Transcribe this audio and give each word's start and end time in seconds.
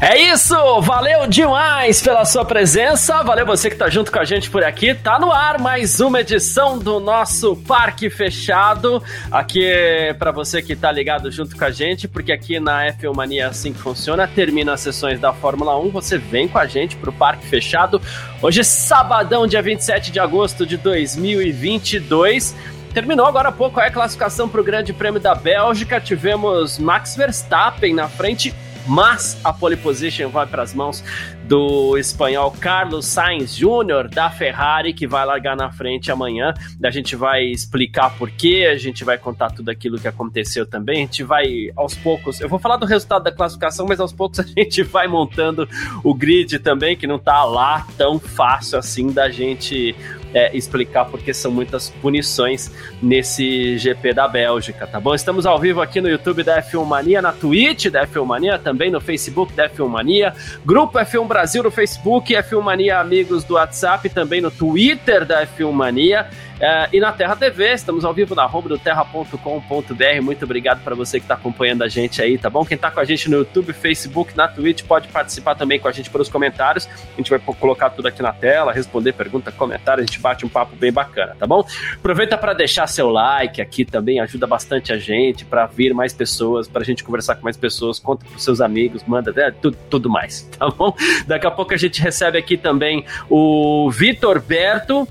É 0.00 0.18
isso! 0.18 0.54
Valeu 0.80 1.26
demais 1.28 2.02
pela 2.02 2.24
sua 2.24 2.44
presença, 2.44 3.22
valeu 3.22 3.46
você 3.46 3.70
que 3.70 3.76
tá 3.76 3.88
junto 3.88 4.10
com 4.10 4.18
a 4.18 4.24
gente 4.24 4.50
por 4.50 4.64
aqui. 4.64 4.92
Tá 4.92 5.20
no 5.20 5.30
ar 5.30 5.58
mais 5.60 6.00
uma 6.00 6.20
edição 6.20 6.78
do 6.78 6.98
nosso 6.98 7.54
Parque 7.56 8.10
Fechado. 8.10 9.00
Aqui 9.30 9.64
é 9.64 10.12
para 10.12 10.32
você 10.32 10.60
que 10.60 10.74
tá 10.74 10.90
ligado 10.90 11.30
junto 11.30 11.56
com 11.56 11.64
a 11.64 11.70
gente, 11.70 12.08
porque 12.08 12.32
aqui 12.32 12.58
na 12.58 12.86
F1 12.92 13.14
Mania 13.14 13.44
é 13.44 13.46
assim 13.46 13.72
que 13.72 13.78
funciona. 13.78 14.26
Termina 14.26 14.74
as 14.74 14.80
sessões 14.80 15.20
da 15.20 15.32
Fórmula 15.32 15.78
1, 15.78 15.90
você 15.90 16.18
vem 16.18 16.48
com 16.48 16.58
a 16.58 16.66
gente 16.66 16.96
pro 16.96 17.12
Parque 17.12 17.46
Fechado. 17.46 18.02
Hoje 18.42 18.60
é 18.60 18.64
sabadão, 18.64 19.46
dia 19.46 19.62
27 19.62 20.10
de 20.10 20.18
agosto 20.18 20.66
de 20.66 20.76
2022. 20.76 22.54
Terminou 22.92 23.26
agora 23.26 23.48
há 23.48 23.52
pouco 23.52 23.80
a 23.80 23.90
classificação 23.90 24.48
para 24.48 24.60
o 24.60 24.64
Grande 24.64 24.92
Prêmio 24.92 25.20
da 25.20 25.34
Bélgica. 25.34 26.00
Tivemos 26.00 26.78
Max 26.78 27.16
Verstappen 27.16 27.94
na 27.94 28.08
frente, 28.08 28.54
mas 28.86 29.38
a 29.44 29.52
pole 29.52 29.76
position 29.76 30.28
vai 30.28 30.46
para 30.46 30.62
as 30.62 30.74
mãos 30.74 31.02
do 31.44 31.96
espanhol 31.98 32.50
Carlos 32.50 33.06
Sainz 33.06 33.54
Júnior 33.54 34.08
da 34.08 34.30
Ferrari, 34.30 34.92
que 34.92 35.06
vai 35.06 35.24
largar 35.24 35.56
na 35.56 35.70
frente 35.70 36.10
amanhã. 36.10 36.54
A 36.82 36.90
gente 36.90 37.16
vai 37.16 37.44
explicar 37.44 38.16
por 38.16 38.30
quê, 38.30 38.68
a 38.70 38.78
gente 38.78 39.04
vai 39.04 39.18
contar 39.18 39.50
tudo 39.50 39.70
aquilo 39.70 39.98
que 39.98 40.08
aconteceu 40.08 40.66
também. 40.66 40.96
A 40.96 41.00
gente 41.00 41.22
vai 41.22 41.70
aos 41.76 41.94
poucos. 41.94 42.40
Eu 42.40 42.48
vou 42.48 42.58
falar 42.58 42.76
do 42.76 42.86
resultado 42.86 43.24
da 43.24 43.32
classificação, 43.32 43.86
mas 43.86 44.00
aos 44.00 44.12
poucos 44.12 44.40
a 44.40 44.44
gente 44.44 44.82
vai 44.82 45.06
montando 45.06 45.68
o 46.02 46.14
grid 46.14 46.58
também, 46.58 46.96
que 46.96 47.06
não 47.06 47.18
tá 47.18 47.44
lá 47.44 47.86
tão 47.96 48.18
fácil 48.18 48.78
assim 48.78 49.12
da 49.12 49.30
gente 49.30 49.94
é, 50.34 50.54
explicar 50.54 51.04
porque 51.04 51.32
são 51.32 51.52
muitas 51.52 51.88
punições 51.88 52.70
nesse 53.00 53.78
GP 53.78 54.12
da 54.12 54.26
Bélgica, 54.26 54.84
tá 54.86 54.98
bom? 54.98 55.14
Estamos 55.14 55.46
ao 55.46 55.58
vivo 55.58 55.80
aqui 55.80 56.00
no 56.00 56.08
YouTube 56.08 56.42
da 56.42 56.60
F1 56.60 56.84
Mania, 56.84 57.22
na 57.22 57.32
Twitch 57.32 57.86
da 57.86 58.04
F1 58.04 58.26
Mania, 58.26 58.58
também 58.58 58.90
no 58.90 59.00
Facebook 59.00 59.52
da 59.52 59.70
F1 59.70 59.88
Mania, 59.88 60.34
Grupo 60.66 60.98
F1 60.98 61.26
Brasil 61.26 61.62
no 61.62 61.70
Facebook, 61.70 62.34
F1 62.34 62.60
Mania 62.60 62.98
Amigos 62.98 63.44
do 63.44 63.54
WhatsApp, 63.54 64.10
também 64.10 64.40
no 64.40 64.50
Twitter 64.50 65.24
da 65.24 65.46
F1 65.46 65.70
Mania. 65.70 66.28
É, 66.60 66.88
e 66.92 67.00
na 67.00 67.12
Terra 67.12 67.34
TV, 67.34 67.72
estamos 67.72 68.04
ao 68.04 68.14
vivo 68.14 68.34
na 68.34 68.46
home 68.46 68.68
do 68.68 68.78
terra.com.br. 68.78 70.22
Muito 70.22 70.44
obrigado 70.44 70.82
para 70.84 70.94
você 70.94 71.18
que 71.18 71.24
está 71.24 71.34
acompanhando 71.34 71.82
a 71.82 71.88
gente 71.88 72.22
aí, 72.22 72.38
tá 72.38 72.48
bom? 72.48 72.64
Quem 72.64 72.76
está 72.76 72.90
com 72.90 73.00
a 73.00 73.04
gente 73.04 73.28
no 73.28 73.38
YouTube, 73.38 73.72
Facebook, 73.72 74.36
na 74.36 74.46
Twitch, 74.46 74.84
pode 74.84 75.08
participar 75.08 75.56
também 75.56 75.80
com 75.80 75.88
a 75.88 75.92
gente 75.92 76.08
pelos 76.10 76.28
comentários. 76.28 76.88
A 77.12 77.16
gente 77.16 77.28
vai 77.28 77.38
colocar 77.38 77.90
tudo 77.90 78.06
aqui 78.06 78.22
na 78.22 78.32
tela, 78.32 78.72
responder 78.72 79.12
pergunta, 79.12 79.50
comentário, 79.50 80.02
a 80.02 80.06
gente 80.06 80.20
bate 80.20 80.46
um 80.46 80.48
papo 80.48 80.76
bem 80.76 80.92
bacana, 80.92 81.34
tá 81.38 81.46
bom? 81.46 81.66
Aproveita 81.96 82.38
para 82.38 82.52
deixar 82.52 82.86
seu 82.86 83.10
like 83.10 83.60
aqui 83.60 83.84
também, 83.84 84.20
ajuda 84.20 84.46
bastante 84.46 84.92
a 84.92 84.98
gente 84.98 85.44
para 85.44 85.66
vir 85.66 85.92
mais 85.92 86.12
pessoas, 86.12 86.68
para 86.68 86.82
a 86.82 86.84
gente 86.84 87.02
conversar 87.02 87.34
com 87.34 87.42
mais 87.42 87.56
pessoas, 87.56 87.98
conta 87.98 88.24
para 88.24 88.38
seus 88.38 88.60
amigos, 88.60 89.02
manda 89.06 89.32
né, 89.32 89.52
tudo, 89.60 89.76
tudo 89.90 90.08
mais, 90.08 90.42
tá 90.56 90.68
bom? 90.68 90.94
Daqui 91.26 91.46
a 91.46 91.50
pouco 91.50 91.74
a 91.74 91.76
gente 91.76 92.00
recebe 92.00 92.38
aqui 92.38 92.56
também 92.56 93.04
o 93.28 93.90
Vitor 93.90 94.40
Berto 94.40 95.08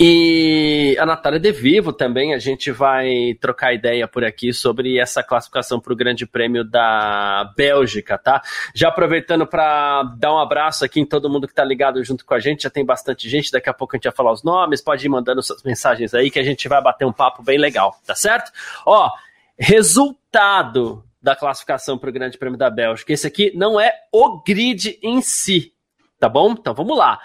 e 0.00 0.96
a 0.98 1.04
Natália 1.04 1.40
De 1.40 1.50
Vivo 1.50 1.92
também, 1.92 2.34
a 2.34 2.38
gente 2.38 2.70
vai 2.70 3.34
trocar 3.40 3.72
ideia 3.72 4.06
por 4.06 4.24
aqui 4.24 4.52
sobre 4.52 4.98
essa 4.98 5.22
classificação 5.22 5.80
para 5.80 5.92
o 5.92 5.96
Grande 5.96 6.26
Prêmio 6.26 6.62
da 6.62 7.52
Bélgica, 7.56 8.16
tá? 8.16 8.40
Já 8.74 8.88
aproveitando 8.88 9.46
para 9.46 10.02
dar 10.18 10.32
um 10.32 10.38
abraço 10.38 10.84
aqui 10.84 11.00
em 11.00 11.06
todo 11.06 11.28
mundo 11.28 11.46
que 11.46 11.52
está 11.52 11.64
ligado 11.64 12.02
junto 12.04 12.24
com 12.24 12.34
a 12.34 12.38
gente, 12.38 12.62
já 12.62 12.70
tem 12.70 12.84
bastante 12.84 13.28
gente, 13.28 13.50
daqui 13.50 13.68
a 13.68 13.74
pouco 13.74 13.94
a 13.94 13.96
gente 13.96 14.04
vai 14.04 14.14
falar 14.14 14.32
os 14.32 14.42
nomes, 14.42 14.80
pode 14.80 15.04
ir 15.04 15.08
mandando 15.08 15.42
suas 15.42 15.62
mensagens 15.62 16.14
aí 16.14 16.30
que 16.30 16.38
a 16.38 16.44
gente 16.44 16.68
vai 16.68 16.82
bater 16.82 17.04
um 17.04 17.12
papo 17.12 17.42
bem 17.42 17.58
legal, 17.58 17.96
tá 18.06 18.14
certo? 18.14 18.52
Ó, 18.86 19.10
resultado 19.58 21.04
da 21.20 21.34
classificação 21.34 21.98
para 21.98 22.10
o 22.10 22.12
Grande 22.12 22.38
Prêmio 22.38 22.58
da 22.58 22.70
Bélgica. 22.70 23.12
Esse 23.12 23.26
aqui 23.26 23.52
não 23.54 23.80
é 23.80 23.92
o 24.12 24.42
grid 24.42 24.98
em 25.02 25.20
si, 25.20 25.72
tá 26.18 26.28
bom? 26.28 26.52
Então 26.52 26.72
vamos 26.72 26.96
lá. 26.96 27.18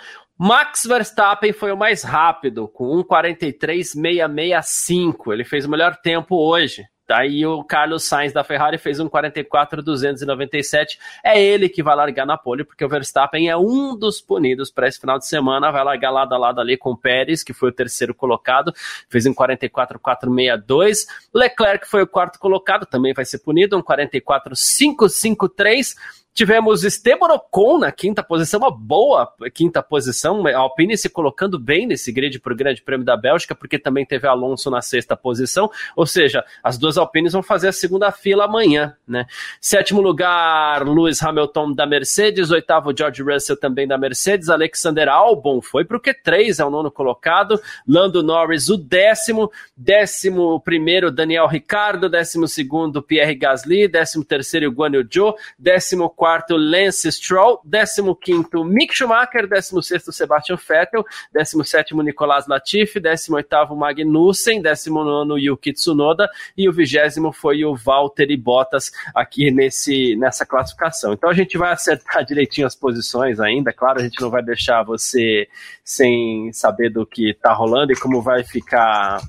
Max 0.46 0.84
Verstappen 0.86 1.54
foi 1.54 1.72
o 1.72 1.78
mais 1.78 2.04
rápido, 2.04 2.68
com 2.68 3.02
1,43,665. 3.02 5.32
Ele 5.32 5.46
fez 5.46 5.64
o 5.64 5.70
melhor 5.70 5.96
tempo 5.96 6.36
hoje. 6.36 6.84
Daí 7.08 7.46
o 7.46 7.64
Carlos 7.64 8.04
Sainz 8.04 8.34
da 8.34 8.44
Ferrari 8.44 8.78
fez 8.78 9.00
um 9.00 9.08
44,297. 9.08 11.00
É 11.24 11.42
ele 11.42 11.70
que 11.70 11.82
vai 11.82 11.96
largar 11.96 12.26
na 12.26 12.38
pole, 12.38 12.66
porque 12.66 12.84
o 12.84 12.90
Verstappen 12.90 13.50
é 13.50 13.56
um 13.56 13.98
dos 13.98 14.20
punidos 14.20 14.70
para 14.70 14.86
esse 14.86 15.00
final 15.00 15.18
de 15.18 15.26
semana. 15.26 15.72
Vai 15.72 15.82
largar 15.82 16.12
lado 16.12 16.36
a 16.36 16.38
lado 16.38 16.60
ali 16.60 16.76
com 16.76 16.92
o 16.92 16.98
Pérez, 16.98 17.42
que 17.42 17.54
foi 17.54 17.70
o 17.70 17.74
terceiro 17.74 18.14
colocado, 18.14 18.74
fez 19.10 19.26
um 19.26 19.34
44,462. 19.34 21.08
Leclerc 21.34 21.88
foi 21.88 22.04
o 22.04 22.08
quarto 22.08 22.38
colocado, 22.38 22.86
também 22.86 23.14
vai 23.14 23.24
ser 23.24 23.40
punido, 23.40 23.78
um 23.78 23.82
44,553. 23.82 25.96
Tivemos 26.34 26.84
Esteban 26.84 27.28
Ocon 27.28 27.78
na 27.78 27.92
quinta 27.92 28.24
posição, 28.24 28.60
uma 28.60 28.72
boa 28.72 29.32
quinta 29.54 29.84
posição. 29.84 30.48
A 30.48 30.58
Alpine 30.58 30.98
se 30.98 31.08
colocando 31.08 31.60
bem 31.60 31.86
nesse 31.86 32.12
grid 32.12 32.40
para 32.40 32.52
o 32.52 32.56
Grande 32.56 32.82
Prêmio 32.82 33.06
da 33.06 33.16
Bélgica, 33.16 33.54
porque 33.54 33.78
também 33.78 34.04
teve 34.04 34.28
Alonso 34.28 34.72
na 34.72 34.82
sexta 34.82 35.16
posição. 35.16 35.70
Ou 35.96 36.08
seja, 36.08 36.44
as 36.64 36.76
duas 36.76 36.98
Alpines 36.98 37.34
vão 37.34 37.44
fazer 37.44 37.68
a 37.68 37.72
segunda 37.72 38.12
fila 38.12 38.46
amanhã. 38.46 38.96
Né? 39.08 39.28
Sétimo 39.62 40.02
lugar, 40.02 40.84
Lewis 40.88 41.22
Hamilton 41.22 41.72
da 41.72 41.86
Mercedes. 41.86 42.50
Oitavo, 42.50 42.98
George 42.98 43.22
Russell 43.22 43.56
também 43.56 43.88
da 43.88 43.96
Mercedes. 43.96 44.50
Alexander 44.50 45.10
Albon 45.10 45.62
foi 45.62 45.86
para 45.86 45.98
o 45.98 46.02
Q3, 46.02 46.60
é 46.60 46.66
o 46.66 46.72
nono 46.72 46.90
colocado. 46.90 47.62
Lando 47.88 48.24
Norris, 48.24 48.70
o 48.70 48.78
décimo. 48.78 49.52
Décimo 49.78 50.60
primeiro, 50.62 51.12
Daniel 51.12 51.46
Ricardo. 51.46 52.10
Décimo 52.10 52.48
segundo, 52.48 53.04
Pierre 53.04 53.36
Gasly. 53.36 53.88
Décimo 53.88 54.26
terceiro, 54.26 54.72
Guan 54.72 54.96
Yu 54.96 55.08
Zhou. 55.14 55.36
Décimo 55.60 56.10
quarto 56.10 56.23
Lance 56.56 57.12
Stroll, 57.12 57.62
15 57.64 58.16
quinto 58.22 58.64
Mick 58.64 58.94
Schumacher, 58.94 59.48
16 59.48 59.86
sexto 59.86 60.12
Sebastian 60.12 60.58
Vettel, 60.58 61.04
17 61.34 61.70
sétimo 61.70 62.02
Nicolas 62.02 62.48
Latifi, 62.48 63.00
18 63.00 63.34
oitavo 63.34 63.76
Magnussen, 63.76 64.62
19 64.62 65.06
nono 65.06 65.38
Yuki 65.38 65.74
Tsunoda. 65.74 66.30
E 66.58 66.70
o 66.70 66.74
vigésimo 66.74 67.32
foi 67.32 67.66
o 67.66 67.76
Valtteri 67.76 68.38
Bottas 68.38 68.92
aqui 69.14 69.52
nesse, 69.52 70.16
nessa 70.16 70.46
classificação. 70.46 71.14
Então 71.14 71.30
a 71.30 71.34
gente 71.34 71.58
vai 71.58 71.72
acertar 71.72 72.24
direitinho 72.26 72.68
as 72.68 72.76
posições 72.76 73.40
ainda, 73.40 73.74
claro, 73.74 74.00
a 74.00 74.04
gente 74.04 74.22
não 74.22 74.30
vai 74.30 74.44
deixar 74.44 74.84
você 74.84 75.48
sem 75.84 76.52
saber 76.54 76.90
do 76.90 77.06
que 77.06 77.32
está 77.32 77.54
rolando 77.54 77.92
e 77.92 78.00
como 78.00 78.22
vai 78.22 78.44
ficar 78.44 79.20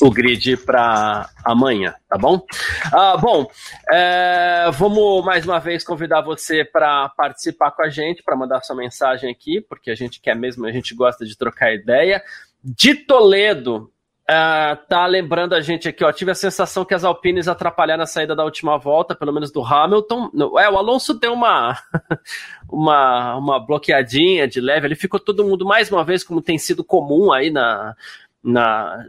o 0.00 0.10
grid 0.10 0.56
para 0.58 1.28
amanhã, 1.44 1.94
tá 2.08 2.18
bom? 2.18 2.44
Ah, 2.92 3.16
bom, 3.16 3.46
é, 3.90 4.70
vamos 4.72 5.24
mais 5.24 5.44
uma 5.46 5.60
vez 5.60 5.84
convidar 5.84 6.20
você 6.20 6.64
para 6.64 7.08
participar 7.10 7.70
com 7.70 7.82
a 7.82 7.88
gente, 7.88 8.22
para 8.22 8.36
mandar 8.36 8.62
sua 8.62 8.76
mensagem 8.76 9.30
aqui, 9.30 9.60
porque 9.60 9.90
a 9.90 9.94
gente 9.94 10.20
quer 10.20 10.34
mesmo, 10.34 10.66
a 10.66 10.72
gente 10.72 10.94
gosta 10.94 11.24
de 11.24 11.36
trocar 11.36 11.72
ideia. 11.72 12.22
De 12.62 12.94
Toledo, 12.94 13.90
Uh, 14.24 14.74
tá 14.88 15.04
lembrando 15.04 15.54
a 15.54 15.60
gente 15.60 15.86
aqui, 15.86 16.02
ó. 16.02 16.10
Tive 16.10 16.30
a 16.30 16.34
sensação 16.34 16.82
que 16.82 16.94
as 16.94 17.04
Alpines 17.04 17.46
atrapalharam 17.46 18.02
a 18.02 18.06
saída 18.06 18.34
da 18.34 18.42
última 18.42 18.78
volta, 18.78 19.14
pelo 19.14 19.34
menos 19.34 19.52
do 19.52 19.62
Hamilton. 19.62 20.30
É, 20.58 20.70
o 20.70 20.78
Alonso 20.78 21.12
deu 21.12 21.34
uma, 21.34 21.78
uma, 22.66 23.36
uma 23.36 23.60
bloqueadinha 23.60 24.48
de 24.48 24.62
leve. 24.62 24.86
Ele 24.86 24.94
ficou 24.94 25.20
todo 25.20 25.44
mundo, 25.44 25.66
mais 25.66 25.92
uma 25.92 26.02
vez, 26.02 26.24
como 26.24 26.40
tem 26.40 26.56
sido 26.56 26.82
comum 26.82 27.32
aí 27.32 27.50
na, 27.50 27.94
na 28.42 29.04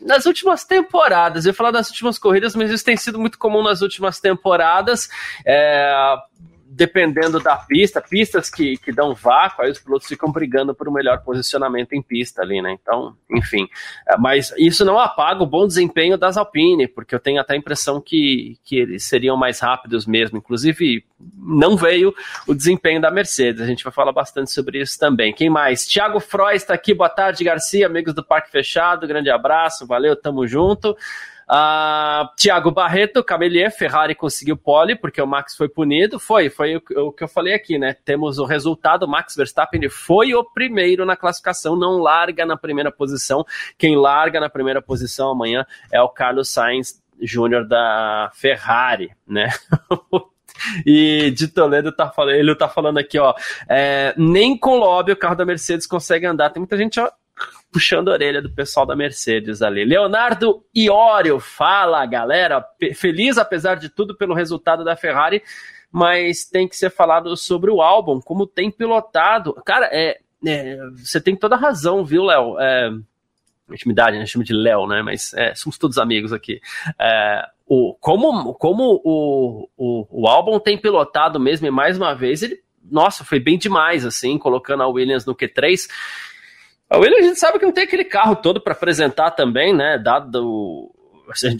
nas 0.00 0.26
últimas 0.26 0.64
temporadas, 0.64 1.44
eu 1.44 1.50
ia 1.50 1.54
falar 1.54 1.70
das 1.70 1.88
últimas 1.88 2.18
corridas, 2.18 2.54
mas 2.54 2.70
isso 2.70 2.84
tem 2.84 2.96
sido 2.96 3.18
muito 3.18 3.38
comum 3.38 3.62
nas 3.62 3.82
últimas 3.82 4.20
temporadas. 4.20 5.08
É, 5.44 6.16
dependendo 6.70 7.40
da 7.40 7.56
pista, 7.56 8.00
pistas 8.00 8.50
que, 8.50 8.76
que 8.76 8.92
dão 8.92 9.14
vácuo, 9.14 9.64
aí 9.64 9.70
os 9.70 9.78
pilotos 9.78 10.06
ficam 10.06 10.30
brigando 10.30 10.74
por 10.74 10.86
um 10.86 10.92
melhor 10.92 11.22
posicionamento 11.22 11.94
em 11.94 12.02
pista 12.02 12.42
ali, 12.42 12.60
né? 12.60 12.76
Então, 12.80 13.16
enfim. 13.30 13.66
É, 14.06 14.18
mas 14.18 14.52
isso 14.58 14.84
não 14.84 14.98
apaga 14.98 15.42
o 15.42 15.46
bom 15.46 15.66
desempenho 15.66 16.18
das 16.18 16.36
Alpine, 16.36 16.86
porque 16.86 17.14
eu 17.14 17.18
tenho 17.18 17.40
até 17.40 17.54
a 17.54 17.56
impressão 17.56 18.00
que, 18.00 18.58
que 18.62 18.76
eles 18.76 19.04
seriam 19.04 19.34
mais 19.34 19.60
rápidos 19.60 20.04
mesmo. 20.06 20.36
Inclusive, 20.36 21.04
não 21.36 21.74
veio 21.74 22.14
o 22.46 22.54
desempenho 22.54 23.00
da 23.00 23.10
Mercedes. 23.10 23.62
A 23.62 23.66
gente 23.66 23.82
vai 23.82 23.92
falar 23.92 24.12
bastante 24.12 24.52
sobre 24.52 24.80
isso 24.80 24.98
também. 24.98 25.32
Quem 25.32 25.48
mais? 25.48 25.86
Thiago 25.86 26.20
Froy 26.20 26.54
está 26.54 26.74
aqui. 26.74 26.92
Boa 26.92 27.08
tarde, 27.08 27.44
Garcia, 27.44 27.86
amigos 27.86 28.12
do 28.12 28.22
Parque 28.22 28.50
Fechado. 28.50 29.08
Grande 29.08 29.30
abraço, 29.30 29.86
valeu, 29.86 30.14
tamo 30.14 30.46
junto. 30.46 30.94
Uh, 31.50 32.28
Thiago 32.36 32.70
Barreto, 32.70 33.24
Camelier, 33.24 33.70
Ferrari 33.70 34.14
conseguiu 34.14 34.54
pole 34.54 34.94
porque 34.94 35.20
o 35.20 35.26
Max 35.26 35.56
foi 35.56 35.66
punido. 35.66 36.20
Foi, 36.20 36.50
foi 36.50 36.76
o, 36.76 36.82
o, 37.06 37.12
que 37.12 37.24
eu 37.24 37.28
falei 37.28 37.54
aqui, 37.54 37.78
né? 37.78 37.96
Temos 38.04 38.38
o 38.38 38.44
resultado: 38.44 39.08
Max 39.08 39.34
Verstappen 39.34 39.88
foi 39.88 40.34
o 40.34 40.44
primeiro 40.44 41.06
na 41.06 41.16
classificação, 41.16 41.74
não 41.74 41.98
larga 41.98 42.44
na 42.44 42.56
primeira 42.56 42.92
posição. 42.92 43.46
Quem 43.78 43.96
larga 43.96 44.38
na 44.38 44.50
primeira 44.50 44.82
posição 44.82 45.30
amanhã 45.30 45.64
é 45.90 46.02
o 46.02 46.08
Carlos 46.10 46.50
Sainz 46.50 47.02
Júnior 47.20 47.66
da 47.66 48.30
Ferrari, 48.34 49.10
né? 49.26 49.48
E 50.84 51.30
de 51.30 51.46
Toledo 51.46 51.92
tá 51.92 52.10
falando, 52.10 52.34
ele 52.34 52.54
tá 52.54 52.68
falando 52.68 52.98
aqui, 52.98 53.16
ó, 53.16 53.32
é, 53.68 54.12
nem 54.16 54.58
com 54.58 54.76
lobby 54.76 55.12
o 55.12 55.16
carro 55.16 55.36
da 55.36 55.44
Mercedes 55.44 55.86
consegue 55.86 56.26
andar. 56.26 56.50
Tem 56.50 56.60
muita 56.60 56.76
gente 56.76 56.98
ó, 56.98 57.08
puxando 57.72 58.08
a 58.08 58.12
orelha 58.12 58.40
do 58.40 58.50
pessoal 58.50 58.86
da 58.86 58.96
Mercedes 58.96 59.62
ali. 59.62 59.84
Leonardo 59.84 60.64
Iorio, 60.74 61.38
fala 61.38 62.04
galera, 62.06 62.64
feliz 62.94 63.38
apesar 63.38 63.76
de 63.76 63.88
tudo 63.88 64.16
pelo 64.16 64.34
resultado 64.34 64.84
da 64.84 64.96
Ferrari, 64.96 65.42
mas 65.90 66.44
tem 66.44 66.68
que 66.68 66.76
ser 66.76 66.90
falado 66.90 67.36
sobre 67.36 67.70
o 67.70 67.80
álbum, 67.80 68.20
como 68.20 68.46
tem 68.46 68.70
pilotado. 68.70 69.54
Cara, 69.64 69.88
é, 69.92 70.18
é 70.46 70.78
você 70.96 71.20
tem 71.20 71.36
toda 71.36 71.56
a 71.56 71.58
razão, 71.58 72.04
viu, 72.04 72.24
Léo? 72.24 72.58
É, 72.58 72.90
intimidade, 73.70 74.18
né? 74.18 74.26
Chama 74.26 74.44
de 74.44 74.52
Léo, 74.52 74.86
né? 74.86 75.02
Mas 75.02 75.32
é, 75.34 75.54
somos 75.54 75.78
todos 75.78 75.98
amigos 75.98 76.32
aqui. 76.32 76.60
É, 76.98 77.44
o, 77.66 77.94
como 78.00 78.54
como 78.54 79.00
o, 79.04 79.68
o, 79.76 80.06
o 80.22 80.26
álbum 80.26 80.58
tem 80.58 80.78
pilotado 80.78 81.38
mesmo, 81.38 81.66
e 81.66 81.70
mais 81.70 81.96
uma 81.96 82.14
vez, 82.14 82.42
ele, 82.42 82.58
nossa, 82.90 83.24
foi 83.24 83.38
bem 83.38 83.58
demais, 83.58 84.06
assim, 84.06 84.38
colocando 84.38 84.82
a 84.82 84.88
Williams 84.88 85.26
no 85.26 85.34
Q3. 85.34 85.86
A 86.90 86.96
Williams 86.96 87.24
a 87.24 87.28
gente 87.28 87.38
sabe 87.38 87.58
que 87.58 87.66
não 87.66 87.72
tem 87.72 87.84
aquele 87.84 88.04
carro 88.04 88.36
todo 88.36 88.60
para 88.60 88.72
apresentar 88.72 89.32
também, 89.32 89.74
né? 89.74 89.98
Dado 89.98 90.90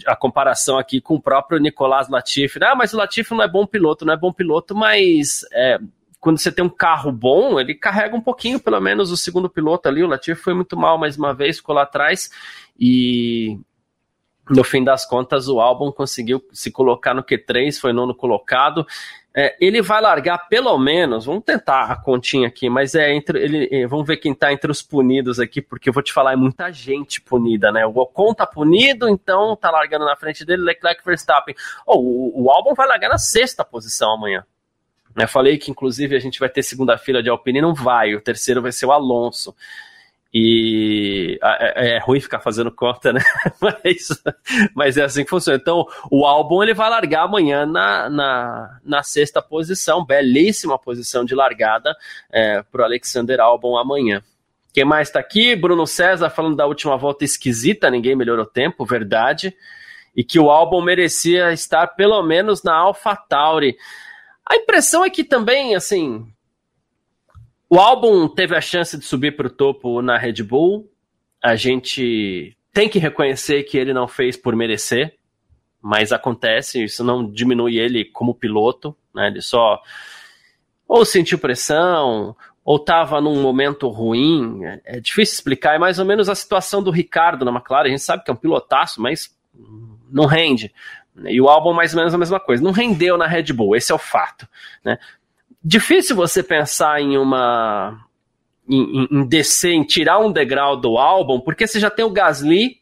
a 0.07 0.15
comparação 0.15 0.77
aqui 0.77 0.99
com 0.99 1.15
o 1.15 1.21
próprio 1.21 1.59
Nicolás 1.59 2.09
Latifi. 2.09 2.59
Ah, 2.63 2.75
mas 2.75 2.93
o 2.93 2.97
Latifi 2.97 3.31
não 3.31 3.43
é 3.43 3.47
bom 3.47 3.67
piloto, 3.67 4.05
não 4.05 4.13
é 4.13 4.17
bom 4.17 4.33
piloto, 4.33 4.75
mas 4.75 5.45
é, 5.53 5.79
quando 6.19 6.39
você 6.39 6.51
tem 6.51 6.65
um 6.65 6.69
carro 6.69 7.11
bom, 7.11 7.59
ele 7.59 7.75
carrega 7.75 8.15
um 8.15 8.21
pouquinho, 8.21 8.59
pelo 8.59 8.79
menos, 8.81 9.11
o 9.11 9.17
segundo 9.17 9.49
piloto 9.49 9.87
ali. 9.87 10.03
O 10.03 10.07
Latifi 10.07 10.41
foi 10.41 10.53
muito 10.53 10.75
mal 10.75 10.97
mais 10.97 11.17
uma 11.17 11.33
vez, 11.33 11.57
ficou 11.57 11.75
lá 11.75 11.83
atrás. 11.83 12.31
E 12.79 13.59
no 14.49 14.63
fim 14.63 14.83
das 14.83 15.05
contas, 15.05 15.47
o 15.47 15.59
álbum 15.59 15.91
conseguiu 15.91 16.43
se 16.51 16.71
colocar 16.71 17.13
no 17.13 17.23
Q3, 17.23 17.79
foi 17.79 17.93
nono 17.93 18.15
colocado. 18.15 18.85
É, 19.35 19.55
ele 19.59 19.81
vai 19.81 20.01
largar 20.01 20.49
pelo 20.49 20.75
menos, 20.79 21.25
vamos 21.25 21.43
tentar 21.43 21.91
a 21.91 21.95
continha 21.95 22.47
aqui, 22.47 22.67
mas 22.67 22.95
é 22.95 23.13
entre 23.13 23.39
ele, 23.39 23.69
é, 23.71 23.85
vamos 23.85 24.07
ver 24.07 24.17
quem 24.17 24.33
tá 24.33 24.51
entre 24.51 24.71
os 24.71 24.81
punidos 24.81 25.39
aqui, 25.39 25.61
porque 25.61 25.89
eu 25.89 25.93
vou 25.93 26.01
te 26.01 26.11
falar, 26.11 26.33
é 26.33 26.35
muita 26.35 26.71
gente 26.71 27.21
punida, 27.21 27.71
né? 27.71 27.85
O 27.85 27.95
Ocon 27.95 28.33
tá 28.33 28.47
punido, 28.47 29.07
então 29.07 29.55
tá 29.55 29.69
largando 29.69 30.05
na 30.05 30.15
frente 30.15 30.43
dele, 30.43 30.63
Leclerc 30.63 31.05
Verstappen. 31.05 31.55
Oh, 31.85 31.99
o, 31.99 32.43
o 32.45 32.51
álbum 32.51 32.73
vai 32.73 32.87
largar 32.87 33.09
na 33.09 33.19
sexta 33.19 33.63
posição 33.63 34.13
amanhã. 34.13 34.43
Eu 35.15 35.27
falei 35.27 35.57
que, 35.57 35.69
inclusive, 35.69 36.15
a 36.15 36.19
gente 36.19 36.39
vai 36.39 36.49
ter 36.49 36.63
segunda 36.63 36.97
fila 36.97 37.21
de 37.21 37.29
Alpine, 37.29 37.61
não 37.61 37.73
vai, 37.73 38.15
o 38.15 38.21
terceiro 38.21 38.61
vai 38.61 38.71
ser 38.71 38.85
o 38.85 38.91
Alonso. 38.91 39.55
E 40.31 41.39
é, 41.41 41.95
é, 41.95 41.99
ruim 41.99 42.19
ficar 42.19 42.39
fazendo 42.39 42.71
conta, 42.71 43.11
né? 43.11 43.21
mas, 43.59 44.23
mas 44.75 44.97
é 44.97 45.03
assim 45.03 45.23
que 45.23 45.29
funciona. 45.29 45.57
Então, 45.59 45.87
o 46.11 46.25
álbum 46.25 46.61
ele 46.61 46.73
vai 46.73 46.89
largar 46.89 47.23
amanhã 47.23 47.65
na, 47.65 48.09
na, 48.09 48.79
na 48.83 49.03
sexta 49.03 49.41
posição, 49.41 50.05
belíssima 50.05 50.77
posição 50.77 51.25
de 51.25 51.33
largada 51.33 51.95
é, 52.31 52.61
para 52.61 52.81
o 52.81 52.85
Alexander 52.85 53.39
Albon 53.39 53.75
amanhã. 53.75 54.21
Quem 54.71 54.85
mais 54.85 55.07
está 55.07 55.19
aqui? 55.19 55.55
Bruno 55.55 55.87
César 55.87 56.29
falando 56.29 56.55
da 56.55 56.67
última 56.67 56.95
volta 56.95 57.25
esquisita, 57.25 57.89
ninguém 57.89 58.15
melhorou 58.15 58.45
tempo, 58.45 58.85
verdade. 58.85 59.55
E 60.15 60.23
que 60.23 60.39
o 60.39 60.51
álbum 60.51 60.79
merecia 60.79 61.51
estar 61.51 61.87
pelo 61.87 62.21
menos 62.21 62.61
na 62.61 62.75
AlphaTauri. 62.75 63.75
A 64.47 64.55
impressão 64.55 65.03
é 65.03 65.09
que 65.09 65.23
também, 65.23 65.75
assim, 65.75 66.31
o 67.69 67.79
álbum 67.79 68.27
teve 68.27 68.55
a 68.55 68.61
chance 68.61 68.97
de 68.97 69.05
subir 69.05 69.35
para 69.35 69.47
o 69.47 69.51
topo 69.51 70.01
na 70.01 70.17
Red 70.17 70.43
Bull. 70.43 70.91
A 71.41 71.55
gente 71.55 72.57
tem 72.73 72.89
que 72.89 72.99
reconhecer 72.99 73.63
que 73.63 73.77
ele 73.77 73.93
não 73.93 74.07
fez 74.07 74.35
por 74.35 74.55
merecer, 74.55 75.15
mas 75.81 76.11
acontece, 76.11 76.83
isso 76.83 77.03
não 77.03 77.29
diminui 77.29 77.77
ele 77.77 78.05
como 78.05 78.33
piloto, 78.33 78.95
né? 79.13 79.27
Ele 79.27 79.41
só 79.41 79.81
ou 80.87 81.05
sentiu 81.05 81.37
pressão, 81.37 82.35
ou 82.65 82.77
estava 82.77 83.21
num 83.21 83.41
momento 83.41 83.87
ruim. 83.87 84.61
É 84.83 84.99
difícil 84.99 85.35
explicar, 85.35 85.75
é 85.75 85.79
mais 85.79 85.99
ou 85.99 86.05
menos 86.05 86.27
a 86.27 86.35
situação 86.35 86.81
do 86.81 86.89
Ricardo 86.89 87.45
na 87.45 87.51
McLaren. 87.51 87.87
A 87.87 87.91
gente 87.91 88.01
sabe 88.01 88.23
que 88.23 88.31
é 88.31 88.33
um 88.33 88.37
pilotaço, 88.37 88.99
mas 88.99 89.35
não 90.11 90.25
rende. 90.25 90.73
E 91.25 91.39
o 91.39 91.47
álbum 91.47 91.73
mais 91.73 91.93
ou 91.93 91.99
menos 91.99 92.13
a 92.13 92.17
mesma 92.17 92.39
coisa. 92.39 92.63
Não 92.63 92.71
rendeu 92.71 93.17
na 93.17 93.27
Red 93.27 93.53
Bull, 93.53 93.75
esse 93.75 93.91
é 93.91 93.95
o 93.95 93.99
fato. 93.99 94.47
Né? 94.83 94.97
Difícil 95.63 96.15
você 96.15 96.41
pensar 96.43 97.01
em 97.01 97.17
uma. 97.17 98.05
Em, 98.67 99.07
em, 99.11 99.25
descer, 99.25 99.71
em 99.71 99.83
tirar 99.83 100.19
um 100.19 100.31
degrau 100.31 100.77
do 100.77 100.97
álbum, 100.97 101.39
porque 101.39 101.65
você 101.65 101.79
já 101.79 101.89
tem 101.89 102.05
o 102.05 102.11
Gasly 102.11 102.79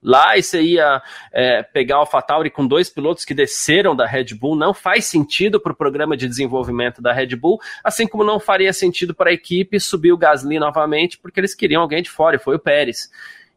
lá 0.00 0.36
e 0.36 0.42
você 0.42 0.62
ia 0.62 1.02
é, 1.32 1.62
pegar 1.62 1.96
o 1.96 2.00
AlphaTauri 2.00 2.50
com 2.50 2.66
dois 2.66 2.88
pilotos 2.88 3.24
que 3.24 3.34
desceram 3.34 3.96
da 3.96 4.06
Red 4.06 4.34
Bull, 4.34 4.54
não 4.54 4.72
faz 4.72 5.06
sentido 5.06 5.60
para 5.60 5.72
o 5.72 5.76
programa 5.76 6.16
de 6.16 6.28
desenvolvimento 6.28 7.02
da 7.02 7.12
Red 7.12 7.34
Bull, 7.34 7.58
assim 7.82 8.06
como 8.06 8.22
não 8.22 8.38
faria 8.38 8.72
sentido 8.72 9.14
para 9.14 9.30
a 9.30 9.32
equipe 9.32 9.80
subir 9.80 10.12
o 10.12 10.16
Gasly 10.16 10.58
novamente, 10.58 11.18
porque 11.18 11.40
eles 11.40 11.54
queriam 11.54 11.82
alguém 11.82 12.02
de 12.02 12.10
fora, 12.10 12.36
e 12.36 12.38
foi 12.38 12.54
o 12.56 12.60
Pérez. 12.60 13.10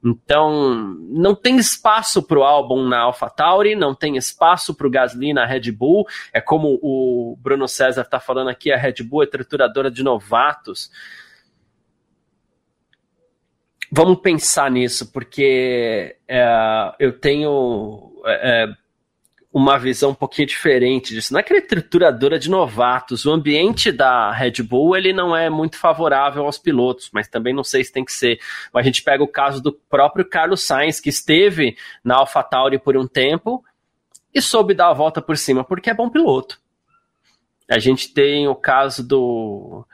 Então, 0.04 0.98
não 1.10 1.36
tem 1.36 1.58
espaço 1.58 2.24
para 2.24 2.40
o 2.40 2.44
álbum 2.44 2.88
na 2.88 3.02
AlphaTauri, 3.02 3.76
não 3.76 3.94
tem 3.94 4.18
espaço 4.18 4.74
para 4.74 4.88
o 4.88 4.90
Gasly 4.90 5.34
na 5.34 5.46
Red 5.46 5.72
Bull. 5.72 6.08
É 6.34 6.42
como 6.42 6.80
o 6.82 7.38
Bruno 7.40 7.68
César 7.68 8.02
está 8.02 8.20
falando 8.20 8.50
aqui, 8.50 8.72
a 8.72 8.78
Red 8.78 9.04
Bull 9.04 9.24
é 9.24 9.28
trituradora 9.28 9.92
de 9.92 10.04
novatos. 10.04 10.90
Vamos 13.92 14.22
pensar 14.22 14.72
nisso, 14.72 15.12
porque 15.12 16.18
é, 16.28 16.96
eu 16.98 17.20
tenho 17.20 18.12
é, 18.26 18.64
é 18.64 18.81
uma 19.54 19.78
visão 19.78 20.12
um 20.12 20.16
pouquinho 20.16 20.48
diferente 20.48 21.14
disso. 21.14 21.34
Não 21.34 21.44
que 21.44 21.52
ele 21.52 21.60
é 21.60 21.68
trituradora 21.68 22.40
de 22.40 22.50
novatos. 22.50 23.26
O 23.26 23.32
ambiente 23.32 23.92
da 23.92 24.32
Red 24.32 24.64
Bull 24.64 24.96
ele 24.96 25.12
não 25.12 25.36
é 25.36 25.50
muito 25.50 25.78
favorável 25.78 26.46
aos 26.46 26.58
pilotos, 26.58 27.10
mas 27.12 27.28
também 27.28 27.54
não 27.54 27.64
sei 27.64 27.84
se 27.84 27.92
tem 27.92 28.06
que 28.06 28.14
ser. 28.14 28.40
A 28.74 28.82
gente 28.82 29.04
pega 29.04 29.22
o 29.22 29.28
caso 29.28 29.62
do 29.62 29.74
próprio 29.74 30.24
Carlos 30.24 30.64
Sainz, 30.64 31.02
que 31.02 31.10
esteve 31.10 31.76
na 32.04 32.16
AlphaTauri 32.16 32.80
por 32.80 32.96
um 32.96 33.06
tempo 33.06 33.64
e 34.34 34.42
soube 34.42 34.74
dar 34.74 34.88
a 34.88 34.94
volta 34.94 35.22
por 35.22 35.38
cima, 35.38 35.66
porque 35.66 35.90
é 35.90 35.94
bom 35.94 36.10
piloto. 36.10 36.58
A 37.70 37.78
gente 37.78 38.14
tem 38.14 38.48
o 38.48 38.56
caso 38.56 39.06
do 39.06 39.86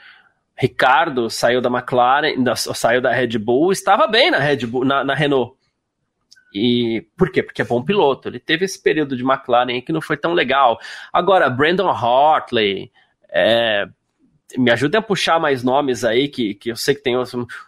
Ricardo, 0.56 1.32
saiu 1.32 1.62
da 1.62 1.70
McLaren, 1.70 2.44
da, 2.44 2.56
saiu 2.56 3.02
da 3.02 3.12
Red 3.12 3.40
Bull, 3.40 3.72
estava 3.72 4.06
bem 4.06 4.30
na 4.30 4.38
Red 4.38 4.68
Bull, 4.68 4.86
na, 4.86 5.04
na 5.04 5.16
Renault 5.16 5.57
e 6.54 7.06
por 7.18 7.32
quê? 7.32 7.44
Porque 7.44 7.62
é 7.62 7.66
bom 7.66 7.84
piloto. 7.84 8.30
Ele 8.30 8.40
teve 8.40 8.66
esse 8.66 8.82
período 8.82 9.16
de 9.16 9.24
McLaren 9.24 9.82
que 9.82 9.92
não 9.92 10.02
foi 10.02 10.18
tão 10.18 10.34
legal. 10.34 10.80
Agora, 11.12 11.50
Brandon 11.50 11.90
Hartley, 11.90 12.92
é, 13.30 13.88
me 14.58 14.72
ajudem 14.72 15.00
a 15.00 15.02
puxar 15.02 15.40
mais 15.40 15.64
nomes 15.64 16.04
aí, 16.04 16.28
que, 16.28 16.54
que 16.54 16.72
eu 16.72 16.76
sei 16.76 16.96
que 16.96 17.02
tem 17.02 17.18
o, 17.18 17.24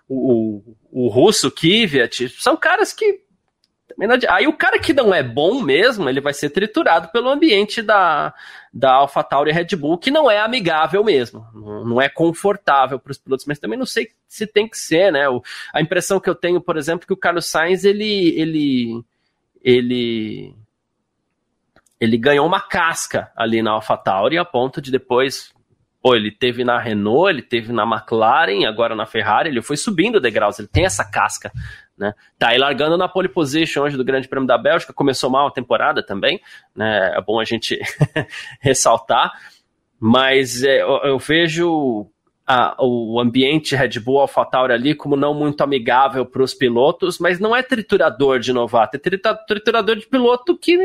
o, 0.08 0.76
o 0.92 1.08
russo 1.08 1.52
Kvyat, 1.52 2.30
são 2.30 2.56
caras 2.56 2.94
que 2.94 3.28
Aí 4.30 4.48
o 4.48 4.54
cara 4.54 4.80
que 4.80 4.94
não 4.94 5.14
é 5.14 5.22
bom 5.22 5.62
mesmo, 5.62 6.08
ele 6.08 6.22
vai 6.22 6.34
ser 6.34 6.52
triturado 6.52 7.10
pelo 7.10 7.28
ambiente 7.28 7.82
da, 7.82 8.34
da 8.74 8.94
AlphaTauri 8.94 9.52
Red 9.52 9.76
Bull, 9.76 9.98
que 9.98 10.12
não 10.12 10.30
é 10.30 10.40
amigável 10.40 11.04
mesmo, 11.04 11.46
não, 11.54 12.00
é 12.00 12.08
confortável 12.08 13.00
para 13.00 13.12
os 13.12 13.18
pilotos, 13.18 13.46
mas 13.46 13.60
também 13.60 13.78
não 13.78 13.86
sei 13.86 14.10
se 14.28 14.46
tem 14.46 14.68
que 14.68 14.78
ser, 14.78 15.12
né? 15.12 15.28
O, 15.28 15.42
a 15.74 15.82
impressão 15.82 16.20
que 16.20 16.30
eu 16.30 16.36
tenho, 16.36 16.62
por 16.62 16.78
exemplo, 16.78 17.08
que 17.08 17.14
o 17.14 17.18
Carlos 17.18 17.48
Sainz, 17.48 17.84
ele, 17.84 18.30
ele, 18.40 19.04
ele, 19.64 20.56
ele 22.00 22.18
ganhou 22.18 22.46
uma 22.46 22.62
casca 22.62 23.32
ali 23.36 23.62
na 23.62 23.72
AlphaTauri 23.72 24.38
a 24.38 24.46
ponto 24.46 24.82
de 24.82 24.92
depois 24.92 25.52
Pô, 26.02 26.16
ele 26.16 26.32
teve 26.32 26.64
na 26.64 26.80
Renault, 26.80 27.30
ele 27.30 27.42
teve 27.42 27.74
na 27.74 27.84
McLaren, 27.84 28.66
agora 28.66 28.96
na 28.96 29.06
Ferrari, 29.06 29.50
ele 29.50 29.62
foi 29.62 29.76
subindo 29.76 30.22
degraus, 30.22 30.58
ele 30.58 30.70
tem 30.70 30.86
essa 30.86 31.04
casca, 31.04 31.52
né? 32.00 32.16
Tá 32.38 32.50
aí 32.50 32.58
largando 32.58 32.98
na 32.98 33.10
pole 33.10 33.28
position 33.28 33.84
hoje 33.84 33.98
do 33.98 34.06
Grande 34.06 34.28
Prêmio 34.28 34.48
da 34.48 34.58
Bélgica, 34.58 34.94
começou 34.94 35.30
mal 35.30 35.48
a 35.48 35.52
temporada 35.52 36.02
também, 36.02 36.40
né? 36.74 37.12
É 37.16 37.22
bom 37.22 37.40
a 37.40 37.44
gente 37.44 37.80
ressaltar, 38.62 39.32
mas 40.00 40.64
é, 40.64 40.82
eu, 40.82 41.02
eu, 41.04 41.20
vejo 41.20 42.08
a, 42.48 42.76
o 42.80 43.20
ambiente 43.20 43.76
Red 43.76 44.00
Bull 44.00 44.22
AlphaTauri 44.22 44.72
ali 44.72 44.96
como 44.96 45.18
não 45.18 45.34
muito 45.34 45.62
amigável 45.62 46.26
para 46.26 46.42
os 46.42 46.54
pilotos, 46.54 47.20
mas 47.20 47.40
não 47.40 47.54
é 47.54 47.62
triturador 47.62 48.40
de 48.40 48.54
novato, 48.54 48.96
é 48.96 49.00
triturador 49.46 49.98
de 49.98 50.08
piloto 50.08 50.58
que 50.58 50.78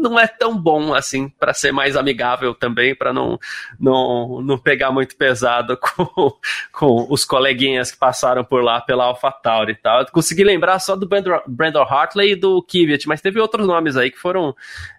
não 0.00 0.18
é 0.18 0.26
tão 0.26 0.56
bom 0.56 0.94
assim 0.94 1.28
para 1.28 1.52
ser 1.52 1.72
mais 1.72 1.96
amigável 1.96 2.54
também, 2.54 2.94
para 2.94 3.12
não, 3.12 3.38
não, 3.78 4.40
não 4.42 4.58
pegar 4.58 4.90
muito 4.90 5.16
pesado 5.16 5.76
com, 5.78 6.32
com 6.72 7.06
os 7.10 7.24
coleguinhas 7.24 7.92
que 7.92 7.98
passaram 7.98 8.42
por 8.42 8.62
lá 8.62 8.80
pela 8.80 9.04
AlphaTauri 9.04 9.72
e 9.72 9.76
tal. 9.76 10.00
Eu 10.00 10.06
consegui 10.06 10.42
lembrar 10.42 10.78
só 10.78 10.96
do 10.96 11.08
Brandon 11.46 11.82
Hartley 11.82 12.32
e 12.32 12.36
do 12.36 12.62
Kvyat, 12.62 13.06
mas 13.06 13.20
teve 13.20 13.38
outros 13.38 13.66
nomes 13.66 13.96
aí 13.96 14.10
que 14.10 14.18
foram 14.18 14.54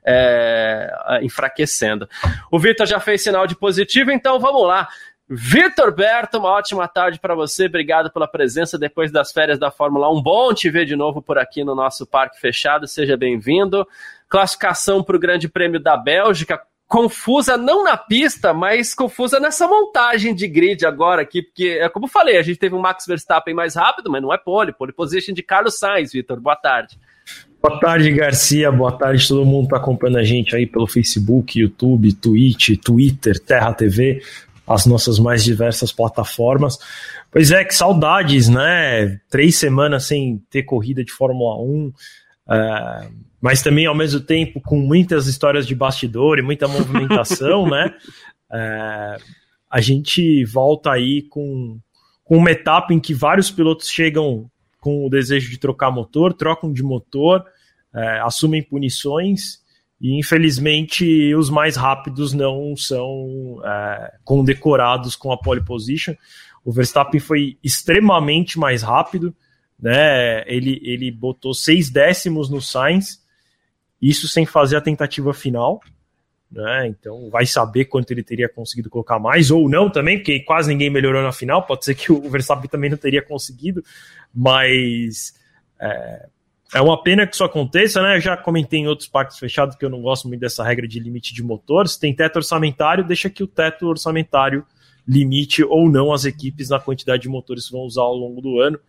é, 0.06 1.20
enfraquecendo. 1.24 2.08
O 2.52 2.60
Vitor 2.60 2.86
já 2.86 3.00
fez 3.00 3.24
sinal 3.24 3.48
de 3.48 3.56
positivo, 3.56 4.12
então 4.12 4.40
vamos 4.40 4.68
lá. 4.68 4.88
Vitor 5.34 5.96
Berto, 5.96 6.40
uma 6.40 6.50
ótima 6.50 6.90
tarde 6.90 7.18
para 7.18 7.34
você. 7.34 7.68
Obrigado 7.68 8.12
pela 8.12 8.28
presença 8.28 8.78
depois 8.78 9.14
das 9.14 9.32
férias 9.32 9.58
da 9.58 9.72
Fórmula 9.72 10.12
1. 10.12 10.22
Bom 10.22 10.54
te 10.54 10.70
ver 10.70 10.84
de 10.86 10.94
novo 10.94 11.22
por 11.22 11.38
aqui 11.38 11.64
no 11.64 11.74
nosso 11.74 12.06
Parque 12.06 12.38
Fechado. 12.38 12.86
Seja 12.86 13.16
bem-vindo. 13.16 13.88
Classificação 14.32 15.04
para 15.04 15.18
o 15.18 15.20
Grande 15.20 15.50
Prêmio 15.50 15.78
da 15.78 15.98
Bélgica. 15.98 16.62
Confusa 16.88 17.58
não 17.58 17.84
na 17.84 17.98
pista, 17.98 18.54
mas 18.54 18.94
confusa 18.94 19.42
nessa 19.42 19.68
montagem 19.68 20.34
de 20.34 20.48
grid 20.48 20.86
agora 20.86 21.22
aqui, 21.22 21.42
porque, 21.42 21.80
é 21.82 21.90
como 21.90 22.06
eu 22.06 22.10
falei, 22.10 22.38
a 22.38 22.42
gente 22.42 22.58
teve 22.58 22.74
um 22.74 22.80
Max 22.80 23.06
Verstappen 23.06 23.54
mais 23.54 23.76
rápido, 23.76 24.10
mas 24.10 24.22
não 24.22 24.34
é 24.34 24.38
pole. 24.38 24.72
Pole 24.72 24.94
position 24.94 25.34
de 25.34 25.44
Carlos 25.44 25.78
Sainz, 25.78 26.14
Vitor. 26.14 26.40
Boa 26.40 26.56
tarde. 26.56 26.98
Boa 27.62 27.78
tarde, 27.80 28.10
Garcia. 28.12 28.72
Boa 28.72 28.98
tarde, 28.98 29.28
todo 29.28 29.46
mundo 29.46 29.68
que 29.68 29.76
está 29.76 29.78
acompanhando 29.78 30.20
a 30.20 30.24
gente 30.24 30.56
aí 30.56 30.66
pelo 30.66 30.88
Facebook, 30.88 31.60
YouTube, 31.60 32.14
Twitch, 32.14 32.78
Twitter, 32.82 33.38
Terra 33.38 33.74
TV 33.74 34.22
as 34.74 34.86
nossas 34.86 35.20
mais 35.20 35.44
diversas 35.44 35.92
plataformas. 35.92 36.78
Pois 37.32 37.52
é, 37.52 37.64
que 37.64 37.76
saudades, 37.76 38.48
né? 38.48 39.20
Três 39.30 39.56
semanas 39.56 40.06
sem 40.06 40.42
ter 40.50 40.64
corrida 40.64 41.04
de 41.04 41.12
Fórmula 41.12 41.62
1, 41.62 41.92
é, 42.50 43.10
mas 43.42 43.62
também 43.62 43.86
ao 43.86 43.96
mesmo 43.96 44.20
tempo 44.20 44.62
com 44.62 44.78
muitas 44.78 45.28
histórias 45.28 45.66
de 45.66 45.74
bastidor 45.74 46.38
e 46.38 46.42
muita 46.42 46.68
movimentação, 46.68 47.68
né? 47.70 47.94
É, 48.52 49.18
a 49.70 49.82
gente 49.82 50.44
volta 50.46 50.92
aí 50.92 51.24
com, 51.24 51.80
com 52.24 52.38
uma 52.38 52.52
etapa 52.52 52.94
em 52.94 53.00
que 53.00 53.14
vários 53.14 53.50
pilotos 53.50 53.90
chegam 53.90 54.50
com 54.80 55.06
o 55.06 55.10
desejo 55.10 55.50
de 55.50 55.58
trocar 55.58 55.92
motor, 55.92 56.34
trocam 56.34 56.74
de 56.74 56.84
motor, 56.84 57.46
é, 57.94 58.20
assumem 58.20 58.62
punições 58.62 59.62
e 60.00 60.18
infelizmente 60.18 61.34
os 61.36 61.50
mais 61.50 61.76
rápidos 61.76 62.34
não 62.34 62.76
são 62.76 63.62
é, 63.64 64.14
condecorados 64.24 65.16
com 65.16 65.32
a 65.32 65.38
pole 65.38 65.64
position. 65.64 66.16
O 66.66 66.72
Verstappen 66.72 67.20
foi 67.20 67.58
extremamente 67.64 68.60
mais 68.60 68.82
rápido, 68.82 69.34
né? 69.82 70.44
Ele, 70.46 70.80
ele 70.84 71.12
botou 71.12 71.54
seis 71.54 71.90
décimos 71.90 72.50
no 72.50 72.62
Sainz, 72.62 73.22
isso 74.02 74.28
sem 74.28 74.46
fazer 74.46 74.78
a 74.78 74.82
tentativa 74.82 75.34
final. 75.34 75.82
Né? 76.52 76.88
Então 76.88 77.30
vai 77.30 77.46
saber 77.46 77.86
quanto 77.86 78.12
ele 78.12 78.22
teria 78.22 78.50
conseguido 78.50 78.90
colocar 78.90 79.18
mais 79.18 79.50
ou 79.52 79.70
não 79.70 79.90
também, 79.90 80.18
porque 80.18 80.42
quase 80.42 80.70
ninguém 80.70 80.90
melhorou 80.90 81.24
na 81.24 81.32
final. 81.32 81.66
Pode 81.66 81.86
ser 81.86 81.96
que 81.96 82.12
o 82.12 82.30
Verstappen 82.30 82.70
também 82.70 82.90
não 82.90 82.98
teria 82.98 83.22
conseguido, 83.22 83.84
mas 84.34 85.34
é, 85.80 86.28
é 86.76 86.82
uma 86.82 87.02
pena 87.02 87.26
que 87.26 87.34
isso 87.34 87.44
aconteça, 87.44 88.02
né? 88.02 88.18
Eu 88.18 88.22
já 88.22 88.36
comentei 88.36 88.82
em 88.82 88.88
outros 88.88 89.08
parques 89.08 89.40
fechados 89.40 89.78
que 89.78 89.86
eu 89.86 89.90
não 89.90 90.02
gosto 90.02 90.28
muito 90.28 90.42
dessa 90.42 90.64
regra 90.64 90.88
de 90.88 91.00
limite 91.00 91.34
de 91.34 91.42
motor. 91.42 91.88
Se 91.88 92.00
tem 92.00 92.14
teto 92.14 92.36
orçamentário, 92.36 93.04
deixa 93.04 93.30
que 93.30 93.44
o 93.44 93.48
teto 93.48 93.88
orçamentário 93.88 94.66
limite 95.08 95.64
ou 95.64 95.90
não 95.90 96.14
as 96.14 96.26
equipes 96.26 96.70
na 96.70 96.80
quantidade 96.80 97.24
de 97.24 97.30
motores 97.30 97.66
que 97.66 97.72
vão 97.72 97.82
usar 97.82 98.04
ao 98.04 98.16
longo 98.16 98.42
do 98.42 98.60
ano. 98.60 98.80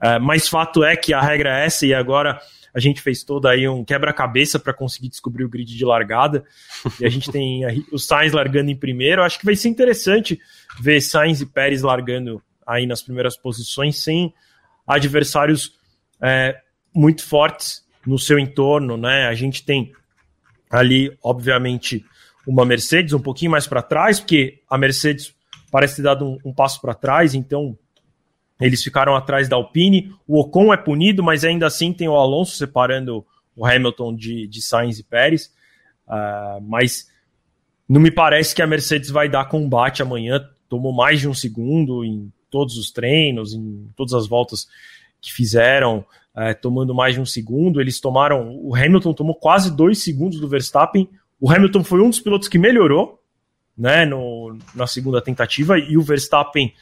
É, 0.00 0.18
mas 0.18 0.48
fato 0.48 0.84
é 0.84 0.96
que 0.96 1.12
a 1.12 1.20
regra 1.20 1.58
é 1.60 1.66
essa 1.66 1.86
e 1.86 1.94
agora 1.94 2.40
a 2.76 2.80
gente 2.80 3.00
fez 3.00 3.24
todo 3.24 3.48
aí 3.48 3.66
um 3.66 3.82
quebra-cabeça 3.82 4.58
para 4.58 4.74
conseguir 4.74 5.08
descobrir 5.08 5.44
o 5.44 5.48
grid 5.48 5.74
de 5.74 5.84
largada. 5.84 6.44
E 7.00 7.06
a 7.06 7.08
gente 7.08 7.30
tem 7.32 7.62
o 7.90 7.98
Sainz 7.98 8.32
largando 8.32 8.70
em 8.70 8.76
primeiro. 8.76 9.22
Acho 9.22 9.38
que 9.38 9.46
vai 9.46 9.56
ser 9.56 9.70
interessante 9.70 10.38
ver 10.78 11.00
Sainz 11.00 11.40
e 11.40 11.46
Pérez 11.46 11.80
largando 11.80 12.42
aí 12.66 12.86
nas 12.86 13.00
primeiras 13.00 13.34
posições 13.34 14.02
sem 14.02 14.34
adversários 14.86 15.72
é, 16.20 16.60
muito 16.94 17.24
fortes 17.24 17.82
no 18.06 18.18
seu 18.18 18.38
entorno, 18.38 18.98
né? 18.98 19.26
A 19.26 19.34
gente 19.34 19.64
tem 19.64 19.92
ali, 20.70 21.16
obviamente, 21.22 22.04
uma 22.46 22.66
Mercedes 22.66 23.14
um 23.14 23.20
pouquinho 23.20 23.50
mais 23.50 23.66
para 23.66 23.80
trás, 23.80 24.20
porque 24.20 24.60
a 24.68 24.76
Mercedes 24.76 25.34
parece 25.70 25.96
ter 25.96 26.02
dado 26.02 26.26
um, 26.26 26.38
um 26.44 26.52
passo 26.52 26.80
para 26.80 26.94
trás, 26.94 27.34
então 27.34 27.76
eles 28.60 28.82
ficaram 28.82 29.14
atrás 29.14 29.48
da 29.48 29.56
Alpine. 29.56 30.12
O 30.26 30.40
Ocon 30.40 30.72
é 30.72 30.76
punido, 30.76 31.22
mas 31.22 31.44
ainda 31.44 31.66
assim 31.66 31.92
tem 31.92 32.08
o 32.08 32.16
Alonso 32.16 32.56
separando 32.56 33.24
o 33.54 33.66
Hamilton 33.66 34.14
de, 34.14 34.46
de 34.46 34.62
Sainz 34.62 34.98
e 34.98 35.04
Pérez. 35.04 35.52
Uh, 36.06 36.60
mas 36.62 37.08
não 37.88 38.00
me 38.00 38.10
parece 38.10 38.54
que 38.54 38.62
a 38.62 38.66
Mercedes 38.66 39.10
vai 39.10 39.28
dar 39.28 39.48
combate 39.48 40.02
amanhã. 40.02 40.44
Tomou 40.68 40.92
mais 40.92 41.20
de 41.20 41.28
um 41.28 41.34
segundo 41.34 42.04
em 42.04 42.32
todos 42.50 42.76
os 42.76 42.90
treinos, 42.90 43.54
em 43.54 43.88
todas 43.96 44.14
as 44.14 44.26
voltas 44.26 44.66
que 45.20 45.32
fizeram 45.32 46.04
é, 46.34 46.54
tomando 46.54 46.94
mais 46.94 47.14
de 47.14 47.20
um 47.20 47.26
segundo. 47.26 47.80
Eles 47.80 48.00
tomaram. 48.00 48.56
O 48.62 48.74
Hamilton 48.74 49.12
tomou 49.12 49.34
quase 49.34 49.74
dois 49.74 50.02
segundos 50.02 50.40
do 50.40 50.48
Verstappen. 50.48 51.08
O 51.40 51.50
Hamilton 51.50 51.84
foi 51.84 52.00
um 52.00 52.10
dos 52.10 52.20
pilotos 52.20 52.48
que 52.48 52.58
melhorou 52.58 53.20
né, 53.76 54.04
no, 54.04 54.56
na 54.74 54.86
segunda 54.86 55.20
tentativa, 55.20 55.78
e 55.78 55.96
o 55.96 56.02
Verstappen, 56.02 56.72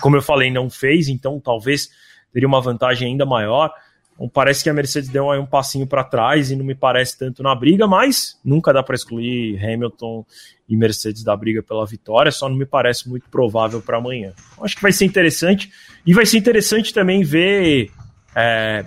como 0.00 0.16
eu 0.16 0.22
falei, 0.22 0.50
não 0.50 0.68
fez, 0.68 1.08
então 1.08 1.38
talvez 1.40 1.90
teria 2.32 2.48
uma 2.48 2.60
vantagem 2.60 3.08
ainda 3.08 3.24
maior. 3.24 3.72
Então, 4.14 4.28
parece 4.28 4.62
que 4.62 4.68
a 4.68 4.74
Mercedes 4.74 5.08
deu 5.08 5.30
aí 5.30 5.38
um 5.38 5.46
passinho 5.46 5.86
para 5.86 6.04
trás 6.04 6.50
e 6.50 6.56
não 6.56 6.64
me 6.64 6.74
parece 6.74 7.16
tanto 7.16 7.42
na 7.42 7.54
briga, 7.54 7.86
mas 7.86 8.38
nunca 8.44 8.72
dá 8.72 8.82
para 8.82 8.94
excluir 8.94 9.56
Hamilton 9.64 10.26
e 10.68 10.76
Mercedes 10.76 11.24
da 11.24 11.34
briga 11.36 11.62
pela 11.62 11.86
vitória, 11.86 12.30
só 12.30 12.48
não 12.48 12.56
me 12.56 12.66
parece 12.66 13.08
muito 13.08 13.28
provável 13.30 13.80
para 13.80 13.96
amanhã. 13.96 14.32
Acho 14.60 14.76
que 14.76 14.82
vai 14.82 14.92
ser 14.92 15.06
interessante 15.06 15.72
e 16.06 16.12
vai 16.12 16.26
ser 16.26 16.38
interessante 16.38 16.92
também 16.92 17.22
ver 17.24 17.90
é, 18.34 18.84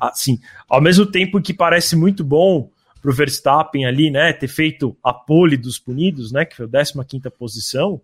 assim, 0.00 0.40
ao 0.68 0.80
mesmo 0.80 1.06
tempo 1.06 1.40
que 1.40 1.52
parece 1.52 1.94
muito 1.94 2.24
bom 2.24 2.70
para 3.04 3.10
o 3.10 3.14
Verstappen 3.14 3.84
ali, 3.84 4.10
né, 4.10 4.32
ter 4.32 4.48
feito 4.48 4.96
a 5.04 5.12
pole 5.12 5.58
dos 5.58 5.78
punidos, 5.78 6.32
né, 6.32 6.46
que 6.46 6.56
foi 6.56 6.64
a 6.64 7.04
15 7.04 7.28
posição, 7.38 8.00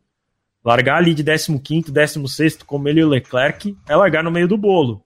largar 0.63 0.99
ali 0.99 1.15
de 1.15 1.25
15 1.25 1.91
16 1.91 2.59
como 2.65 2.87
ele 2.87 3.01
e 3.01 3.05
o 3.05 3.09
Leclerc, 3.09 3.75
é 3.89 3.97
largar 3.97 4.23
no 4.23 4.31
meio 4.31 4.47
do 4.47 4.59
bolo, 4.59 5.03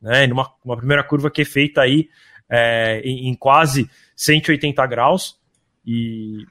né, 0.00 0.28
numa 0.28 0.48
uma 0.64 0.76
primeira 0.76 1.02
curva 1.02 1.28
que 1.28 1.42
é 1.42 1.44
feita 1.44 1.80
aí 1.80 2.08
é, 2.48 3.00
em, 3.00 3.30
em 3.30 3.34
quase 3.34 3.90
180 4.14 4.86
graus, 4.86 5.36
e 5.84 6.46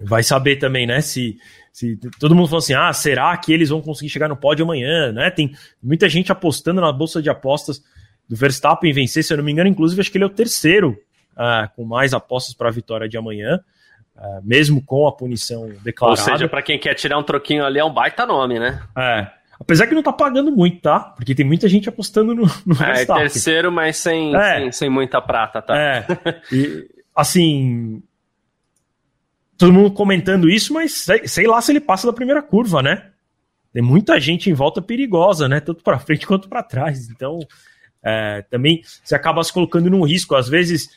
vai 0.00 0.22
saber 0.22 0.58
também, 0.60 0.86
né, 0.86 1.00
se, 1.00 1.38
se 1.72 1.98
todo 2.20 2.36
mundo 2.36 2.46
falou 2.46 2.60
assim, 2.60 2.74
ah, 2.74 2.92
será 2.92 3.36
que 3.36 3.52
eles 3.52 3.70
vão 3.70 3.82
conseguir 3.82 4.10
chegar 4.10 4.28
no 4.28 4.36
pódio 4.36 4.64
amanhã, 4.64 5.10
né, 5.10 5.28
tem 5.28 5.56
muita 5.82 6.08
gente 6.08 6.30
apostando 6.30 6.80
na 6.80 6.92
bolsa 6.92 7.20
de 7.20 7.28
apostas 7.28 7.82
do 8.28 8.36
Verstappen 8.36 8.92
vencer, 8.92 9.24
se 9.24 9.32
eu 9.32 9.38
não 9.38 9.44
me 9.44 9.50
engano, 9.50 9.68
inclusive 9.68 10.00
acho 10.00 10.12
que 10.12 10.18
ele 10.18 10.22
é 10.22 10.28
o 10.28 10.30
terceiro 10.30 10.96
uh, 11.36 11.68
com 11.74 11.84
mais 11.84 12.12
apostas 12.12 12.54
para 12.54 12.68
a 12.68 12.72
vitória 12.72 13.08
de 13.08 13.16
amanhã, 13.16 13.60
uh, 14.16 14.40
mesmo 14.42 14.82
com 14.84 15.06
a 15.06 15.12
punição 15.12 15.68
declarada. 15.82 16.20
Ou 16.20 16.26
seja, 16.26 16.48
para 16.48 16.62
quem 16.62 16.78
quer 16.78 16.94
tirar 16.94 17.18
um 17.18 17.22
troquinho 17.22 17.64
ali 17.64 17.78
é 17.78 17.84
um 17.84 17.92
baita 17.92 18.26
nome, 18.26 18.58
né? 18.58 18.82
É. 18.96 19.40
Apesar 19.60 19.86
que 19.86 19.94
não 19.94 20.02
tá 20.02 20.12
pagando 20.12 20.50
muito, 20.50 20.80
tá? 20.80 21.00
Porque 21.00 21.34
tem 21.34 21.44
muita 21.44 21.68
gente 21.68 21.86
apostando 21.86 22.34
no, 22.34 22.46
no 22.64 22.74
é, 22.74 22.94
Verstappen. 22.94 23.24
É, 23.24 23.28
terceiro, 23.28 23.70
mas 23.70 23.98
sem, 23.98 24.34
é. 24.34 24.54
sem, 24.58 24.72
sem, 24.72 24.88
muita 24.88 25.20
prata, 25.20 25.60
tá? 25.60 25.76
É. 25.76 26.06
E, 26.50 26.88
assim. 27.14 28.02
Todo 29.58 29.74
mundo 29.74 29.90
comentando 29.90 30.48
isso, 30.48 30.72
mas 30.72 30.94
sei, 30.94 31.28
sei 31.28 31.46
lá 31.46 31.60
se 31.60 31.70
ele 31.70 31.80
passa 31.80 32.06
da 32.06 32.14
primeira 32.14 32.40
curva, 32.40 32.82
né? 32.82 33.10
Tem 33.72 33.82
muita 33.82 34.18
gente 34.18 34.48
em 34.48 34.54
volta 34.54 34.80
perigosa, 34.80 35.46
né? 35.46 35.60
Tanto 35.60 35.84
para 35.84 35.98
frente 35.98 36.24
quanto 36.26 36.48
para 36.48 36.62
trás. 36.62 37.10
Então, 37.10 37.38
é, 38.02 38.42
também 38.50 38.82
você 39.04 39.14
acaba 39.14 39.44
se 39.44 39.52
colocando 39.52 39.90
num 39.90 40.02
risco. 40.02 40.34
Às 40.34 40.48
vezes, 40.48 40.88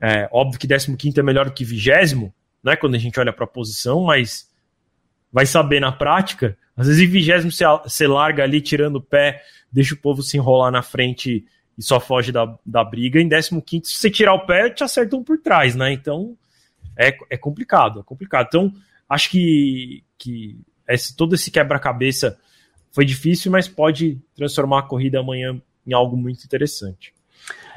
é, 0.00 0.28
óbvio 0.32 0.58
que 0.58 0.68
15 0.68 1.18
é 1.18 1.22
melhor 1.22 1.46
do 1.46 1.52
que 1.52 1.64
20, 1.64 2.32
né, 2.62 2.76
quando 2.76 2.94
a 2.94 2.98
gente 2.98 3.18
olha 3.18 3.32
para 3.32 3.44
a 3.44 3.48
posição, 3.48 4.04
mas 4.04 4.48
vai 5.32 5.46
saber 5.46 5.80
na 5.80 5.92
prática. 5.92 6.56
Às 6.76 6.86
vezes, 6.86 7.02
em 7.02 7.06
20 7.06 7.50
você 7.84 8.06
larga 8.06 8.42
ali 8.42 8.60
tirando 8.60 8.96
o 8.96 9.02
pé, 9.02 9.42
deixa 9.70 9.94
o 9.94 9.98
povo 9.98 10.22
se 10.22 10.36
enrolar 10.36 10.70
na 10.70 10.82
frente 10.82 11.44
e 11.76 11.82
só 11.82 12.00
foge 12.00 12.32
da, 12.32 12.58
da 12.64 12.82
briga. 12.82 13.20
Em 13.20 13.28
15, 13.28 13.62
se 13.84 13.96
você 13.98 14.10
tirar 14.10 14.34
o 14.34 14.46
pé, 14.46 14.70
te 14.70 14.82
acertam 14.82 15.22
por 15.22 15.38
trás, 15.38 15.74
né? 15.74 15.92
Então 15.92 16.36
é, 16.96 17.16
é 17.30 17.36
complicado, 17.36 18.00
é 18.00 18.02
complicado. 18.02 18.46
Então, 18.48 18.72
acho 19.08 19.30
que, 19.30 20.02
que 20.18 20.58
esse, 20.88 21.16
todo 21.16 21.34
esse 21.34 21.50
quebra-cabeça 21.50 22.38
foi 22.90 23.04
difícil, 23.04 23.52
mas 23.52 23.68
pode 23.68 24.20
transformar 24.34 24.80
a 24.80 24.82
corrida 24.82 25.20
amanhã 25.20 25.60
em 25.86 25.92
algo 25.92 26.16
muito 26.16 26.44
interessante. 26.44 27.14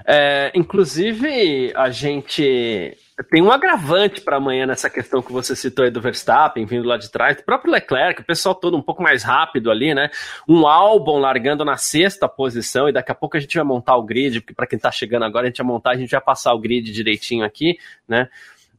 É, 0.05 0.51
inclusive, 0.55 1.71
a 1.75 1.89
gente 1.89 2.97
tem 3.29 3.41
um 3.41 3.51
agravante 3.51 4.21
para 4.21 4.37
amanhã 4.37 4.65
nessa 4.65 4.89
questão 4.89 5.21
que 5.21 5.31
você 5.31 5.55
citou 5.55 5.85
aí 5.85 5.91
do 5.91 6.01
Verstappen 6.01 6.65
vindo 6.65 6.87
lá 6.87 6.97
de 6.97 7.11
trás, 7.11 7.37
o 7.37 7.45
próprio 7.45 7.71
Leclerc, 7.71 8.21
o 8.21 8.25
pessoal 8.25 8.55
todo 8.55 8.75
um 8.75 8.81
pouco 8.81 9.03
mais 9.03 9.23
rápido 9.23 9.69
ali, 9.69 9.93
né? 9.93 10.09
Um 10.47 10.65
álbum 10.65 11.17
largando 11.17 11.63
na 11.63 11.77
sexta 11.77 12.27
posição 12.27 12.89
e 12.89 12.91
daqui 12.91 13.11
a 13.11 13.15
pouco 13.15 13.37
a 13.37 13.39
gente 13.39 13.55
vai 13.55 13.63
montar 13.63 13.95
o 13.95 14.03
grid, 14.03 14.41
porque 14.41 14.55
para 14.55 14.65
quem 14.65 14.77
está 14.77 14.91
chegando 14.91 15.23
agora 15.23 15.45
a 15.45 15.49
gente 15.49 15.57
vai 15.57 15.67
montar, 15.67 15.91
a 15.91 15.97
gente 15.97 16.11
vai 16.11 16.21
passar 16.21 16.53
o 16.53 16.59
grid 16.59 16.91
direitinho 16.91 17.45
aqui, 17.45 17.77
né? 18.07 18.27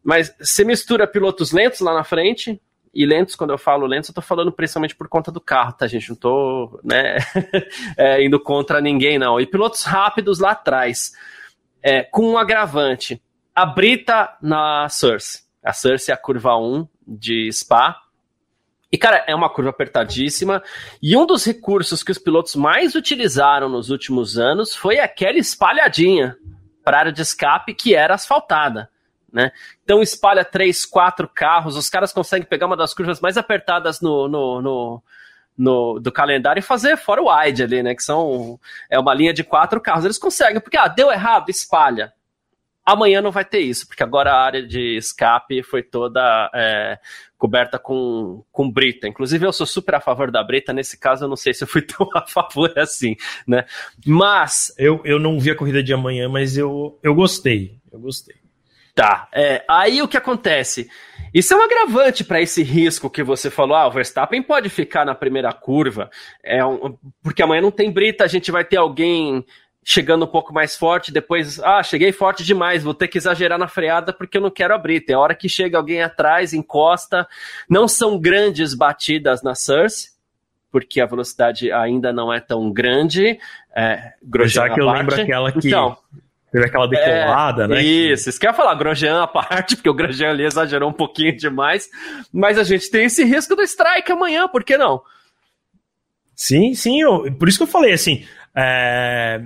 Mas 0.02 0.34
você 0.40 0.64
mistura 0.64 1.06
pilotos 1.06 1.52
lentos 1.52 1.80
lá 1.80 1.94
na 1.94 2.02
frente, 2.02 2.60
e 2.94 3.06
lentos, 3.06 3.34
quando 3.34 3.50
eu 3.50 3.58
falo 3.58 3.86
lentos, 3.86 4.10
eu 4.10 4.14
tô 4.14 4.20
falando 4.20 4.52
principalmente 4.52 4.94
por 4.94 5.08
conta 5.08 5.32
do 5.32 5.40
carro, 5.40 5.72
tá, 5.72 5.86
gente? 5.86 6.10
Não 6.10 6.16
tô, 6.16 6.78
né, 6.84 7.16
é, 7.96 8.22
indo 8.24 8.38
contra 8.38 8.80
ninguém, 8.80 9.18
não. 9.18 9.40
E 9.40 9.46
pilotos 9.46 9.82
rápidos 9.84 10.38
lá 10.38 10.50
atrás, 10.50 11.12
é, 11.82 12.02
com 12.02 12.32
um 12.32 12.38
agravante. 12.38 13.22
A 13.54 13.64
Brita 13.64 14.36
na 14.42 14.88
Source. 14.88 15.42
A 15.64 15.72
Source 15.72 16.10
é 16.10 16.14
a 16.14 16.18
curva 16.18 16.56
1 16.56 16.86
de 17.06 17.50
Spa. 17.52 17.98
E, 18.90 18.98
cara, 18.98 19.24
é 19.26 19.34
uma 19.34 19.48
curva 19.48 19.70
apertadíssima. 19.70 20.62
E 21.02 21.16
um 21.16 21.24
dos 21.24 21.46
recursos 21.46 22.02
que 22.02 22.12
os 22.12 22.18
pilotos 22.18 22.54
mais 22.54 22.94
utilizaram 22.94 23.70
nos 23.70 23.88
últimos 23.88 24.38
anos 24.38 24.76
foi 24.76 24.98
aquela 24.98 25.38
espalhadinha 25.38 26.36
para 26.84 26.98
área 26.98 27.12
de 27.12 27.22
escape 27.22 27.74
que 27.74 27.94
era 27.94 28.14
asfaltada. 28.14 28.90
Né? 29.32 29.50
Então 29.82 30.02
espalha 30.02 30.44
três, 30.44 30.84
quatro 30.84 31.26
carros, 31.26 31.76
os 31.76 31.88
caras 31.88 32.12
conseguem 32.12 32.46
pegar 32.46 32.66
uma 32.66 32.76
das 32.76 32.92
curvas 32.92 33.20
mais 33.20 33.38
apertadas 33.38 34.00
no, 34.00 34.28
no, 34.28 34.60
no, 34.60 35.02
no 35.56 35.98
do 35.98 36.12
calendário 36.12 36.60
e 36.60 36.62
fazer 36.62 36.98
fora 36.98 37.22
o 37.22 37.34
wide 37.34 37.62
ali, 37.62 37.82
né? 37.82 37.94
Que 37.94 38.02
são 38.02 38.60
é 38.90 38.98
uma 38.98 39.14
linha 39.14 39.32
de 39.32 39.42
quatro 39.42 39.80
carros. 39.80 40.04
Eles 40.04 40.18
conseguem, 40.18 40.60
porque 40.60 40.76
ah, 40.76 40.86
deu 40.86 41.10
errado, 41.10 41.48
espalha. 41.48 42.12
Amanhã 42.84 43.22
não 43.22 43.30
vai 43.30 43.44
ter 43.44 43.60
isso, 43.60 43.86
porque 43.86 44.02
agora 44.02 44.32
a 44.32 44.42
área 44.42 44.66
de 44.66 44.96
escape 44.96 45.62
foi 45.62 45.84
toda 45.84 46.50
é, 46.52 46.98
coberta 47.38 47.78
com, 47.78 48.44
com 48.50 48.68
brita. 48.68 49.06
Inclusive, 49.06 49.46
eu 49.46 49.52
sou 49.52 49.66
super 49.66 49.94
a 49.94 50.00
favor 50.00 50.32
da 50.32 50.42
brita. 50.42 50.72
Nesse 50.72 50.98
caso, 50.98 51.24
eu 51.24 51.28
não 51.28 51.36
sei 51.36 51.54
se 51.54 51.62
eu 51.62 51.68
fui 51.68 51.80
tão 51.86 52.08
a 52.12 52.26
favor 52.26 52.76
assim, 52.76 53.16
né? 53.46 53.64
Mas. 54.04 54.74
Eu, 54.76 55.00
eu 55.04 55.18
não 55.18 55.38
vi 55.38 55.52
a 55.52 55.56
corrida 55.56 55.82
de 55.82 55.94
amanhã, 55.94 56.28
mas 56.28 56.58
eu, 56.58 56.98
eu 57.02 57.14
gostei. 57.14 57.78
Eu 57.90 58.00
gostei. 58.00 58.41
Tá. 58.94 59.28
É, 59.32 59.64
aí 59.68 60.02
o 60.02 60.08
que 60.08 60.16
acontece? 60.16 60.88
Isso 61.32 61.54
é 61.54 61.56
um 61.56 61.62
agravante 61.62 62.22
para 62.22 62.42
esse 62.42 62.62
risco 62.62 63.08
que 63.08 63.22
você 63.22 63.50
falou. 63.50 63.74
Ah, 63.74 63.86
o 63.86 63.90
Verstappen 63.90 64.42
pode 64.42 64.68
ficar 64.68 65.06
na 65.06 65.14
primeira 65.14 65.50
curva, 65.52 66.10
é 66.42 66.64
um, 66.64 66.96
porque 67.22 67.42
amanhã 67.42 67.62
não 67.62 67.70
tem 67.70 67.90
brita, 67.90 68.24
a 68.24 68.28
gente 68.28 68.50
vai 68.50 68.64
ter 68.64 68.76
alguém 68.76 69.44
chegando 69.84 70.24
um 70.24 70.28
pouco 70.28 70.52
mais 70.52 70.76
forte, 70.76 71.10
depois, 71.10 71.58
ah, 71.60 71.82
cheguei 71.82 72.12
forte 72.12 72.44
demais, 72.44 72.84
vou 72.84 72.94
ter 72.94 73.08
que 73.08 73.18
exagerar 73.18 73.58
na 73.58 73.66
freada 73.66 74.12
porque 74.12 74.36
eu 74.36 74.42
não 74.42 74.50
quero 74.50 74.74
abrir. 74.74 75.00
Tem 75.00 75.16
hora 75.16 75.34
que 75.34 75.48
chega 75.48 75.76
alguém 75.76 76.02
atrás, 76.02 76.52
encosta. 76.52 77.26
Não 77.68 77.88
são 77.88 78.18
grandes 78.18 78.74
batidas 78.74 79.42
na 79.42 79.54
Source, 79.54 80.12
porque 80.70 81.00
a 81.00 81.06
velocidade 81.06 81.72
ainda 81.72 82.12
não 82.12 82.32
é 82.32 82.40
tão 82.40 82.70
grande. 82.70 83.38
É, 83.74 84.12
Já 84.44 84.70
que 84.70 84.80
eu 84.80 84.86
parte. 84.86 84.98
lembro 84.98 85.20
aquela 85.20 85.52
que 85.52 85.68
então, 85.68 85.96
teve 86.52 86.66
aquela 86.66 86.86
decolada, 86.86 87.64
é, 87.64 87.68
né? 87.68 87.82
Isso, 87.82 88.28
isso 88.28 88.38
que 88.38 88.46
eu 88.46 88.50
ia 88.50 88.54
falar, 88.54 88.74
Grosjean 88.74 89.22
à 89.22 89.26
parte, 89.26 89.74
porque 89.76 89.88
o 89.88 89.94
Grosjean 89.94 90.30
ali 90.30 90.44
exagerou 90.44 90.90
um 90.90 90.92
pouquinho 90.92 91.34
demais, 91.36 91.88
mas 92.32 92.58
a 92.58 92.62
gente 92.62 92.90
tem 92.90 93.06
esse 93.06 93.24
risco 93.24 93.56
do 93.56 93.62
strike 93.62 94.12
amanhã, 94.12 94.46
por 94.46 94.62
que 94.62 94.76
não? 94.76 95.02
Sim, 96.36 96.74
sim, 96.74 97.00
eu, 97.00 97.32
por 97.32 97.48
isso 97.48 97.58
que 97.58 97.62
eu 97.64 97.68
falei 97.68 97.92
assim, 97.92 98.26
é, 98.54 99.42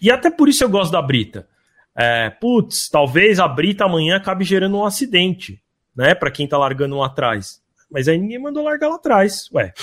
e 0.00 0.10
até 0.10 0.30
por 0.30 0.48
isso 0.48 0.62
eu 0.62 0.68
gosto 0.68 0.92
da 0.92 1.02
Brita. 1.02 1.48
É, 1.96 2.30
putz, 2.30 2.88
talvez 2.88 3.40
a 3.40 3.48
Brita 3.48 3.84
amanhã 3.84 4.16
acabe 4.16 4.44
gerando 4.44 4.78
um 4.78 4.84
acidente, 4.84 5.60
né? 5.94 6.14
Para 6.14 6.30
quem 6.30 6.46
tá 6.46 6.56
largando 6.56 6.96
lá 6.96 7.06
atrás. 7.06 7.60
Mas 7.90 8.06
aí 8.06 8.16
ninguém 8.16 8.38
mandou 8.38 8.62
largar 8.62 8.88
lá 8.88 8.94
atrás, 8.94 9.50
ué. 9.52 9.74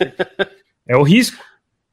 é 0.88 0.96
o 0.96 1.02
risco. 1.02 1.44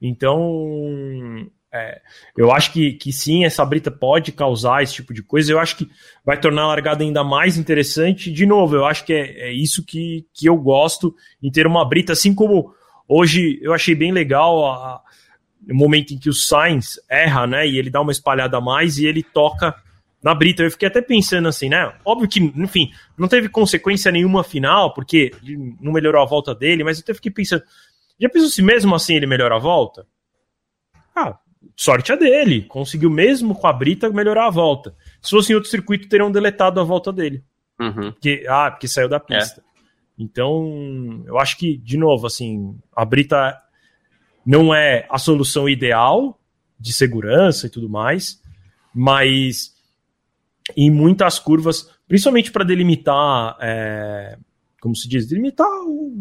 Então, 0.02 1.48
é, 1.74 2.02
eu 2.36 2.52
acho 2.52 2.74
que, 2.74 2.94
que 2.94 3.14
sim, 3.14 3.46
essa 3.46 3.64
brita 3.66 3.90
pode 3.90 4.32
causar 4.32 4.84
esse 4.84 4.94
tipo 4.94 5.14
de 5.14 5.24
coisa. 5.24 5.52
Eu 5.52 5.60
acho 5.60 5.78
que 5.78 5.90
vai 6.26 6.38
tornar 6.38 6.64
a 6.64 6.68
largada 6.68 7.04
ainda 7.04 7.24
mais 7.24 7.58
interessante. 7.58 8.32
De 8.32 8.46
novo, 8.46 8.76
eu 8.76 8.86
acho 8.86 9.06
que 9.06 9.14
é, 9.14 9.50
é 9.50 9.52
isso 9.54 9.86
que, 9.86 10.26
que 10.34 10.48
eu 10.48 10.58
gosto 10.58 11.16
em 11.42 11.50
ter 11.50 11.66
uma 11.66 11.88
brita, 11.88 12.14
assim 12.14 12.36
como 12.36 12.74
hoje 13.08 13.60
eu 13.62 13.74
achei 13.74 13.96
bem 13.96 14.12
legal 14.12 14.66
a, 14.66 15.02
o 15.70 15.76
momento 15.76 16.14
em 16.14 16.18
que 16.18 16.30
o 16.30 16.34
Sainz 16.34 17.00
erra, 17.10 17.48
né? 17.48 17.68
E 17.68 17.78
ele 17.78 17.90
dá 17.90 18.02
uma 18.02 18.12
espalhada 18.12 18.58
a 18.58 18.62
mais 18.62 18.98
e 18.98 19.06
ele 19.06 19.24
toca 19.24 19.76
na 20.22 20.34
Brita. 20.34 20.64
Eu 20.64 20.72
fiquei 20.72 20.88
até 20.88 21.02
pensando 21.02 21.48
assim, 21.48 21.70
né? 21.70 21.94
Óbvio 22.06 22.30
que, 22.30 22.40
enfim, 22.40 22.92
não 23.18 23.28
teve 23.28 23.50
consequência 23.50 24.12
nenhuma 24.12 24.44
final, 24.44 24.94
porque 24.94 25.32
não 25.80 25.92
melhorou 25.92 26.22
a 26.22 26.26
volta 26.26 26.54
dele, 26.54 26.84
mas 26.84 26.98
eu 26.98 27.04
até 27.04 27.14
fiquei 27.14 27.32
pensando, 27.32 27.64
já 28.20 28.30
pensou 28.30 28.50
se 28.50 28.62
mesmo 28.62 28.94
assim 28.94 29.16
ele 29.16 29.26
melhora 29.26 29.56
a 29.56 29.60
volta? 29.60 30.06
Ah, 31.16 31.38
sorte 31.76 32.12
a 32.12 32.16
dele. 32.16 32.64
Conseguiu 32.64 33.10
mesmo 33.10 33.56
com 33.56 33.68
a 33.68 33.74
Brita 33.74 34.10
melhorar 34.10 34.48
a 34.48 34.52
volta. 34.52 34.96
Se 35.22 35.32
fosse 35.32 35.52
em 35.52 35.56
outro 35.56 35.70
circuito, 35.70 36.10
teriam 36.10 36.32
deletado 36.32 36.80
a 36.80 36.84
volta 36.84 37.12
dele. 37.12 37.44
Uhum. 37.80 38.12
Porque, 38.12 38.46
ah, 38.48 38.72
porque 38.72 38.88
saiu 38.88 39.10
da 39.10 39.20
pista. 39.20 39.62
É. 39.62 39.72
Então, 40.18 41.24
eu 41.26 41.40
acho 41.40 41.58
que, 41.58 41.78
de 41.78 41.98
novo, 41.98 42.28
assim, 42.28 42.78
a 42.96 43.04
Brita 43.04 43.58
não 44.46 44.74
é 44.74 45.08
a 45.10 45.18
solução 45.18 45.68
ideal 45.68 46.40
de 46.80 46.94
segurança 46.94 47.68
e 47.68 47.70
tudo 47.70 47.90
mais, 47.90 48.42
mas 48.94 49.74
em 50.76 50.92
muitas 50.92 51.40
curvas, 51.40 51.90
principalmente 52.08 52.52
para 52.52 52.64
delimitar, 52.64 53.58
é, 53.60 54.38
como 54.80 54.96
se 54.96 55.08
diz, 55.08 55.28
delimitar 55.28 55.68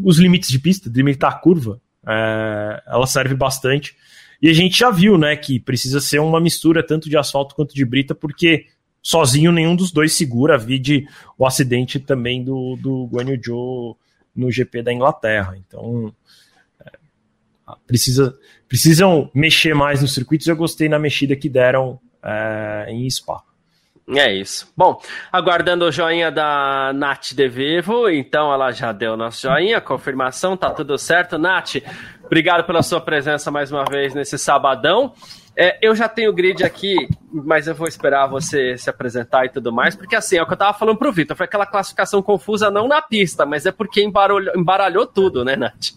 os 0.03 0.19
limites 0.19 0.51
de 0.51 0.59
pista, 0.59 0.91
delimitar 0.91 1.33
a 1.33 1.38
curva, 1.38 1.81
é, 2.07 2.83
ela 2.87 3.07
serve 3.07 3.35
bastante. 3.35 3.97
E 4.40 4.48
a 4.48 4.53
gente 4.55 4.79
já 4.79 4.90
viu, 4.90 5.18
né, 5.18 5.37
que 5.37 5.61
precisa 5.61 6.00
ser 6.00 6.18
uma 6.18 6.40
mistura 6.40 6.83
tanto 6.87 7.09
de 7.09 7.16
asfalto 7.16 7.55
quanto 7.55 7.74
de 7.74 7.85
brita, 7.85 8.14
porque 8.14 8.66
sozinho 9.03 9.53
nenhum 9.53 9.76
dos 9.76 9.90
dois 9.90 10.12
segura, 10.12 10.57
vide 10.57 11.07
o 11.38 11.46
acidente 11.46 11.98
também 11.98 12.42
do, 12.42 12.76
do 12.76 13.07
Guanyu 13.07 13.40
Zhou 13.44 13.98
no 14.35 14.50
GP 14.50 14.83
da 14.83 14.92
Inglaterra. 14.92 15.57
Então, 15.57 16.12
precisa, 17.87 18.37
precisam 18.68 19.31
mexer 19.35 19.74
mais 19.74 20.00
nos 20.00 20.14
circuitos. 20.14 20.46
Eu 20.46 20.57
gostei 20.57 20.88
na 20.88 20.98
mexida 20.98 21.37
que 21.37 21.48
deram 21.48 21.98
é, 22.22 22.87
em 22.88 23.09
Spa. 23.09 23.42
É 24.16 24.33
isso. 24.33 24.72
Bom, 24.76 25.00
aguardando 25.31 25.85
o 25.85 25.92
joinha 25.92 26.33
da 26.33 26.92
Nath 26.92 27.33
De 27.33 27.48
Vivo, 27.48 28.09
então 28.09 28.53
ela 28.53 28.72
já 28.72 28.90
deu 28.90 29.16
nosso 29.16 29.42
joinha, 29.42 29.81
confirmação, 29.81 30.57
tá 30.57 30.70
tudo 30.70 30.98
certo. 30.98 31.38
Nath, 31.38 31.76
obrigado 32.31 32.64
pela 32.64 32.81
sua 32.81 33.01
presença 33.01 33.51
mais 33.51 33.73
uma 33.73 33.85
vez 33.85 34.14
nesse 34.14 34.38
sabadão. 34.38 35.12
É, 35.57 35.77
eu 35.83 35.97
já 35.97 36.09
tenho 36.09 36.31
o 36.31 36.33
grid 36.33 36.62
aqui, 36.62 37.09
mas 37.33 37.66
eu 37.66 37.75
vou 37.75 37.88
esperar 37.88 38.29
você 38.29 38.79
se 38.79 38.88
apresentar 38.88 39.47
e 39.47 39.49
tudo 39.49 39.73
mais, 39.73 39.97
porque 39.97 40.14
assim, 40.14 40.37
é 40.37 40.43
o 40.43 40.47
que 40.47 40.53
eu 40.53 40.57
tava 40.57 40.79
falando 40.79 40.97
pro 40.97 41.12
Vitor, 41.12 41.37
foi 41.37 41.47
aquela 41.47 41.66
classificação 41.66 42.23
confusa 42.23 42.71
não 42.71 42.87
na 42.87 43.03
pista, 43.03 43.45
mas 43.45 43.66
é 43.66 43.73
porque 43.73 44.01
embaralhou, 44.01 44.55
embaralhou 44.57 45.09
tudo, 45.09 45.45
né, 45.45 45.57
Nath? 45.57 45.88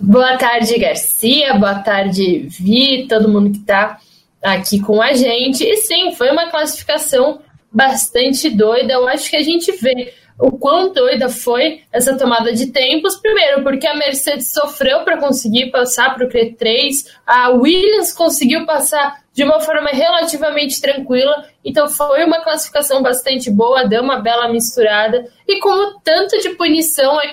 Boa 0.00 0.38
tarde, 0.38 0.78
Garcia. 0.78 1.52
Boa 1.52 1.80
tarde, 1.80 2.48
Vi, 2.48 3.06
todo 3.06 3.28
mundo 3.28 3.50
que 3.50 3.58
está 3.58 3.98
aqui 4.42 4.80
com 4.80 5.02
a 5.02 5.12
gente. 5.12 5.62
E 5.62 5.76
sim, 5.76 6.12
foi 6.12 6.30
uma 6.30 6.50
classificação 6.50 7.42
bastante 7.70 8.48
doida. 8.48 8.94
Eu 8.94 9.06
acho 9.06 9.28
que 9.28 9.36
a 9.36 9.42
gente 9.42 9.70
vê 9.72 10.14
o 10.38 10.52
quão 10.52 10.92
doida 10.92 11.28
foi 11.28 11.82
essa 11.92 12.16
tomada 12.16 12.52
de 12.52 12.66
tempos. 12.66 13.16
Primeiro, 13.16 13.62
porque 13.62 13.86
a 13.86 13.96
Mercedes 13.96 14.52
sofreu 14.52 15.00
para 15.00 15.18
conseguir 15.18 15.70
passar 15.70 16.14
para 16.14 16.24
o 16.24 16.28
Q3, 16.28 17.06
a 17.26 17.50
Williams 17.50 18.12
conseguiu 18.12 18.64
passar 18.64 19.20
de 19.32 19.44
uma 19.44 19.60
forma 19.60 19.90
relativamente 19.90 20.80
tranquila, 20.80 21.46
então 21.64 21.88
foi 21.88 22.24
uma 22.24 22.42
classificação 22.42 23.02
bastante 23.02 23.50
boa, 23.50 23.86
deu 23.86 24.02
uma 24.02 24.20
bela 24.20 24.48
misturada. 24.48 25.26
E 25.46 25.60
como 25.60 26.00
tanto 26.00 26.38
de 26.40 26.50
punição 26.50 27.20
é 27.20 27.30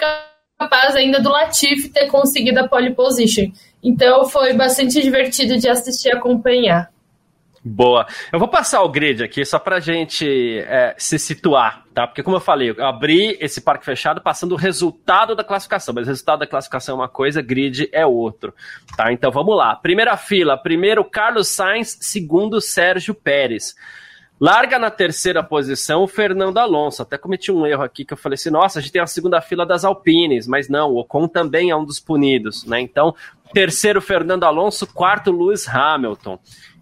capaz 0.58 0.96
ainda 0.96 1.20
do 1.20 1.30
Latifi 1.30 1.90
ter 1.90 2.08
conseguido 2.08 2.60
a 2.60 2.68
pole 2.68 2.94
position. 2.94 3.52
Então 3.84 4.26
foi 4.26 4.54
bastante 4.54 5.02
divertido 5.02 5.58
de 5.58 5.70
assistir 5.70 6.10
e 6.10 6.14
acompanhar. 6.14 6.95
Boa. 7.68 8.06
Eu 8.32 8.38
vou 8.38 8.48
passar 8.48 8.84
o 8.84 8.90
grid 8.90 9.24
aqui 9.24 9.44
só 9.44 9.58
pra 9.58 9.80
gente 9.80 10.60
é, 10.68 10.94
se 11.00 11.18
situar, 11.18 11.84
tá? 11.96 12.06
Porque, 12.06 12.22
como 12.22 12.36
eu 12.36 12.40
falei, 12.42 12.70
eu 12.70 12.86
abri 12.86 13.36
esse 13.42 13.60
parque 13.60 13.84
fechado 13.84 14.22
passando 14.22 14.52
o 14.52 14.56
resultado 14.56 15.36
da 15.36 15.44
classificação, 15.44 15.92
mas 15.96 16.06
o 16.06 16.12
resultado 16.12 16.42
da 16.42 16.48
classificação 16.48 16.94
é 16.94 17.00
uma 17.00 17.10
coisa, 17.10 17.42
grid 17.42 17.90
é 17.92 18.06
outro, 18.06 18.54
tá? 18.96 19.12
Então 19.12 19.32
vamos 19.32 19.58
lá. 19.58 19.76
Primeira 19.76 20.16
fila, 20.16 20.56
primeiro 20.56 21.04
Carlos 21.04 21.48
Sainz, 21.48 21.98
segundo 22.02 22.62
Sérgio 22.62 23.16
Pérez. 23.16 23.76
Larga 24.40 24.78
na 24.78 24.92
terceira 24.92 25.42
posição 25.42 26.04
o 26.04 26.08
Fernando 26.08 26.58
Alonso. 26.58 27.02
Até 27.02 27.18
cometi 27.18 27.52
um 27.52 27.66
erro 27.66 27.84
aqui 27.84 28.04
que 28.04 28.14
eu 28.14 28.18
falei 28.18 28.36
assim: 28.36 28.50
nossa, 28.50 28.78
a 28.78 28.82
gente 28.82 28.92
tem 28.92 29.02
a 29.02 29.08
segunda 29.08 29.42
fila 29.42 29.66
das 29.66 29.86
Alpines, 29.86 30.46
mas 30.46 30.68
não, 30.68 30.92
o 30.92 31.00
Ocon 31.00 31.28
também 31.28 31.72
é 31.72 31.76
um 31.76 31.86
dos 31.86 32.02
punidos, 32.02 32.66
né? 32.66 32.82
Então, 32.82 33.16
terceiro 33.56 34.02
Fernando 34.02 34.44
Alonso, 34.44 34.86
quarto 34.86 35.32
Lewis 35.32 35.66
Hamilton. 35.66 36.38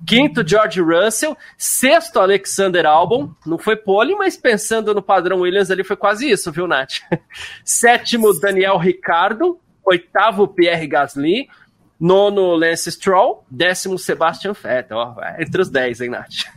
Quinto, 0.07 0.45
George 0.45 0.81
Russell. 0.81 1.37
Sexto, 1.55 2.19
Alexander 2.19 2.83
Albon. 2.87 3.29
Não 3.45 3.59
foi 3.59 3.75
pole, 3.75 4.15
mas 4.15 4.35
pensando 4.35 4.91
no 4.91 5.01
padrão 5.01 5.41
Williams 5.41 5.69
ali 5.69 5.83
foi 5.83 5.95
quase 5.95 6.27
isso, 6.27 6.51
viu, 6.51 6.65
Nath? 6.65 6.95
Sétimo, 7.63 8.33
Daniel 8.39 8.79
Ricardo. 8.79 9.59
Oitavo, 9.85 10.47
Pierre 10.47 10.87
Gasly. 10.87 11.47
Nono, 11.99 12.55
Lance 12.55 12.91
Stroll. 12.91 13.45
Décimo, 13.51 13.99
Sebastian 13.99 14.53
Vettel. 14.53 14.97
Ó, 14.97 15.15
entre 15.37 15.61
os 15.61 15.69
dez, 15.69 16.01
hein, 16.01 16.09
Nath? 16.09 16.47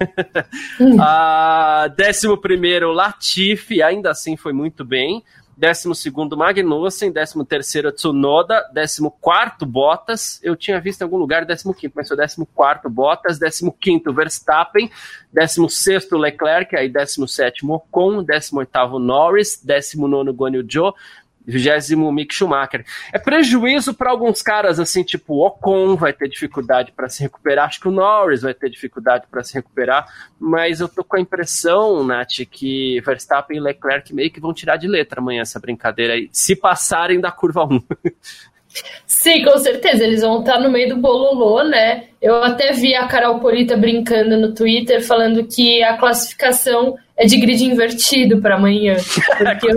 ah, 0.99 1.89
décimo 1.95 2.39
primeiro, 2.39 2.91
Latifi. 2.91 3.83
Ainda 3.83 4.13
assim 4.13 4.35
foi 4.35 4.55
muito 4.55 4.83
bem. 4.83 5.23
Décimo 5.57 5.95
segundo, 5.95 6.37
Magnussen. 6.37 7.11
Décimo 7.11 7.45
terceiro, 7.45 7.91
Tsunoda. 7.91 8.69
Décimo 8.73 9.11
quarto, 9.11 9.65
Bottas. 9.65 10.39
Eu 10.43 10.55
tinha 10.55 10.79
visto 10.79 11.01
em 11.01 11.05
algum 11.05 11.17
lugar 11.17 11.47
décimo 11.47 11.73
quinto, 11.73 11.95
mas 11.97 12.09
foi 12.09 12.17
décimo 12.17 12.45
quarto, 12.45 12.91
Bottas. 12.91 13.39
Décimo 13.39 13.73
quinto, 13.73 14.13
Verstappen. 14.13 14.91
Décimo 15.33 15.71
sexto, 15.71 16.19
Leclerc. 16.19 16.77
Aí 16.77 16.91
décimo 16.91 17.27
sétimo, 17.27 17.75
Ocon. 17.75 18.23
Décimo 18.23 18.61
oitavo, 18.61 18.99
Norris. 18.99 19.59
Décimo 19.65 20.07
nono, 20.07 20.35
Guanyu 20.35 20.67
Zhou 20.71 20.95
vigésimo 21.47 22.11
Mick 22.11 22.35
Schumacher. 22.35 22.85
É 23.13 23.19
prejuízo 23.19 23.95
para 23.95 24.11
alguns 24.11 24.43
caras, 24.43 24.81
assim, 24.81 25.03
tipo 25.03 25.35
o 25.35 25.47
Ocon 25.47 25.97
vai 25.97 26.13
ter 26.13 26.29
dificuldade 26.29 26.93
para 26.93 27.09
se 27.09 27.23
recuperar, 27.23 27.67
acho 27.67 27.81
que 27.81 27.89
o 27.89 27.93
Norris 27.93 28.43
vai 28.43 28.53
ter 28.53 28.69
dificuldade 28.69 29.27
para 29.31 29.45
se 29.45 29.55
recuperar, 29.55 30.07
mas 30.39 30.81
eu 30.81 30.89
tô 30.89 31.05
com 31.05 31.17
a 31.17 31.21
impressão, 31.21 32.05
Nath, 32.05 32.41
que 32.51 33.01
Verstappen 33.01 33.59
e 33.59 33.61
Leclerc 33.61 34.15
meio 34.15 34.31
que 34.31 34.41
vão 34.41 34.53
tirar 34.53 34.77
de 34.77 34.89
letra 34.89 35.21
amanhã 35.21 35.43
essa 35.43 35.61
brincadeira 35.61 36.15
aí, 36.15 36.29
se 36.33 36.57
passarem 36.57 37.21
da 37.21 37.31
curva 37.31 37.65
1. 37.65 37.83
Sim, 39.07 39.45
com 39.45 39.57
certeza, 39.59 40.05
eles 40.05 40.21
vão 40.21 40.41
estar 40.41 40.61
no 40.61 40.71
meio 40.71 40.91
do 40.91 40.97
bololô, 40.97 41.63
né? 41.65 42.05
Eu 42.21 42.43
até 42.43 42.73
vi 42.73 42.95
a 42.95 43.07
Carol 43.07 43.41
Polita 43.41 43.77
brincando 43.77 44.37
no 44.37 44.55
Twitter, 44.55 45.05
falando 45.05 45.47
que 45.47 45.83
a 45.83 45.97
classificação 45.97 46.97
é 47.17 47.27
de 47.27 47.37
grid 47.37 47.65
invertido 47.65 48.41
para 48.41 48.57
amanhã. 48.57 48.97
Porque 49.39 49.71
eu... 49.71 49.77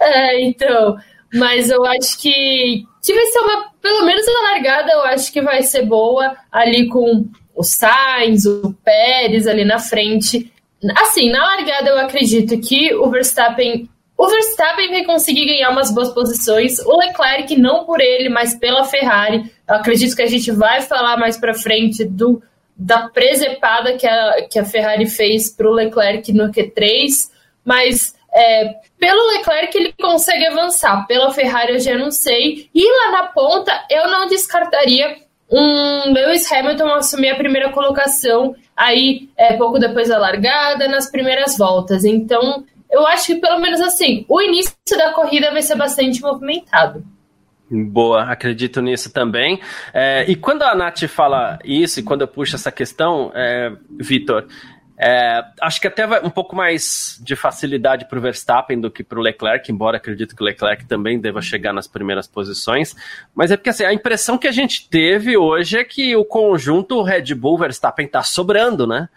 é, 0.00 0.42
então, 0.42 0.96
mas 1.32 1.70
eu 1.70 1.84
acho 1.84 2.20
que, 2.20 2.84
que 3.02 3.14
vai 3.14 3.26
ser 3.26 3.38
uma, 3.40 3.70
pelo 3.80 4.04
menos 4.04 4.26
a 4.28 4.52
largada, 4.52 4.92
eu 4.92 5.02
acho 5.02 5.32
que 5.32 5.42
vai 5.42 5.62
ser 5.62 5.84
boa, 5.84 6.36
ali 6.50 6.88
com 6.88 7.26
o 7.54 7.62
Sainz, 7.62 8.46
o 8.46 8.74
Pérez 8.84 9.46
ali 9.46 9.64
na 9.64 9.78
frente. 9.78 10.52
Assim, 10.96 11.30
na 11.30 11.44
largada 11.44 11.90
eu 11.90 11.98
acredito 11.98 12.60
que 12.60 12.94
o 12.94 13.10
Verstappen 13.10 13.88
o 14.16 14.28
Verstappen 14.28 14.90
vai 14.90 15.04
conseguir 15.04 15.46
ganhar 15.46 15.70
umas 15.70 15.92
boas 15.92 16.10
posições. 16.10 16.78
O 16.80 16.96
Leclerc, 16.96 17.56
não 17.56 17.84
por 17.84 18.00
ele, 18.00 18.28
mas 18.28 18.54
pela 18.54 18.84
Ferrari. 18.84 19.50
Eu 19.68 19.76
acredito 19.76 20.14
que 20.14 20.22
a 20.22 20.26
gente 20.26 20.52
vai 20.52 20.80
falar 20.82 21.16
mais 21.16 21.36
para 21.36 21.52
frente 21.52 22.04
do, 22.04 22.40
da 22.76 23.08
presepada 23.08 23.96
que 23.96 24.06
a, 24.06 24.46
que 24.48 24.58
a 24.58 24.64
Ferrari 24.64 25.06
fez 25.06 25.50
para 25.50 25.68
o 25.68 25.72
Leclerc 25.72 26.32
no 26.32 26.52
Q3. 26.52 27.28
Mas 27.64 28.14
é, 28.32 28.74
pelo 28.98 29.26
Leclerc 29.32 29.76
ele 29.76 29.92
consegue 30.00 30.46
avançar. 30.46 31.06
Pela 31.08 31.32
Ferrari 31.32 31.72
eu 31.72 31.80
já 31.80 31.98
não 31.98 32.12
sei. 32.12 32.70
E 32.72 32.88
lá 32.88 33.10
na 33.10 33.26
ponta 33.28 33.72
eu 33.90 34.08
não 34.08 34.28
descartaria 34.28 35.24
um 35.50 36.12
Lewis 36.12 36.50
Hamilton 36.50 36.94
assumir 36.94 37.30
a 37.30 37.36
primeira 37.36 37.70
colocação 37.70 38.54
aí 38.76 39.28
é, 39.36 39.54
pouco 39.56 39.78
depois 39.78 40.08
da 40.08 40.18
largada, 40.18 40.88
nas 40.88 41.10
primeiras 41.10 41.58
voltas. 41.58 42.04
Então 42.04 42.64
eu 42.94 43.06
acho 43.06 43.26
que 43.26 43.34
pelo 43.36 43.60
menos 43.60 43.80
assim, 43.80 44.24
o 44.28 44.40
início 44.40 44.74
da 44.96 45.12
corrida 45.12 45.50
vai 45.50 45.62
ser 45.62 45.74
bastante 45.74 46.20
movimentado. 46.20 47.04
Boa, 47.70 48.24
acredito 48.24 48.80
nisso 48.80 49.12
também. 49.12 49.60
É, 49.92 50.24
e 50.28 50.36
quando 50.36 50.62
a 50.62 50.74
Nath 50.74 51.08
fala 51.08 51.58
isso, 51.64 51.98
e 51.98 52.02
quando 52.02 52.20
eu 52.20 52.28
puxo 52.28 52.54
essa 52.54 52.70
questão, 52.70 53.32
é, 53.34 53.72
Vitor, 53.98 54.46
é, 54.96 55.42
acho 55.60 55.80
que 55.80 55.88
até 55.88 56.06
vai 56.06 56.24
um 56.24 56.30
pouco 56.30 56.54
mais 56.54 57.20
de 57.24 57.34
facilidade 57.34 58.06
para 58.08 58.18
o 58.18 58.22
Verstappen 58.22 58.80
do 58.80 58.90
que 58.90 59.02
para 59.02 59.18
o 59.18 59.22
Leclerc, 59.22 59.70
embora 59.72 59.96
acredito 59.96 60.36
que 60.36 60.42
o 60.42 60.44
Leclerc 60.46 60.84
também 60.84 61.18
deva 61.18 61.42
chegar 61.42 61.72
nas 61.72 61.88
primeiras 61.88 62.28
posições. 62.28 62.94
Mas 63.34 63.50
é 63.50 63.56
porque 63.56 63.70
assim, 63.70 63.84
a 63.84 63.92
impressão 63.92 64.38
que 64.38 64.46
a 64.46 64.52
gente 64.52 64.88
teve 64.88 65.36
hoje 65.36 65.78
é 65.78 65.84
que 65.84 66.14
o 66.14 66.24
conjunto 66.24 67.02
Red 67.02 67.34
Bull 67.34 67.58
Verstappen 67.58 68.06
está 68.06 68.22
sobrando, 68.22 68.86
né? 68.86 69.08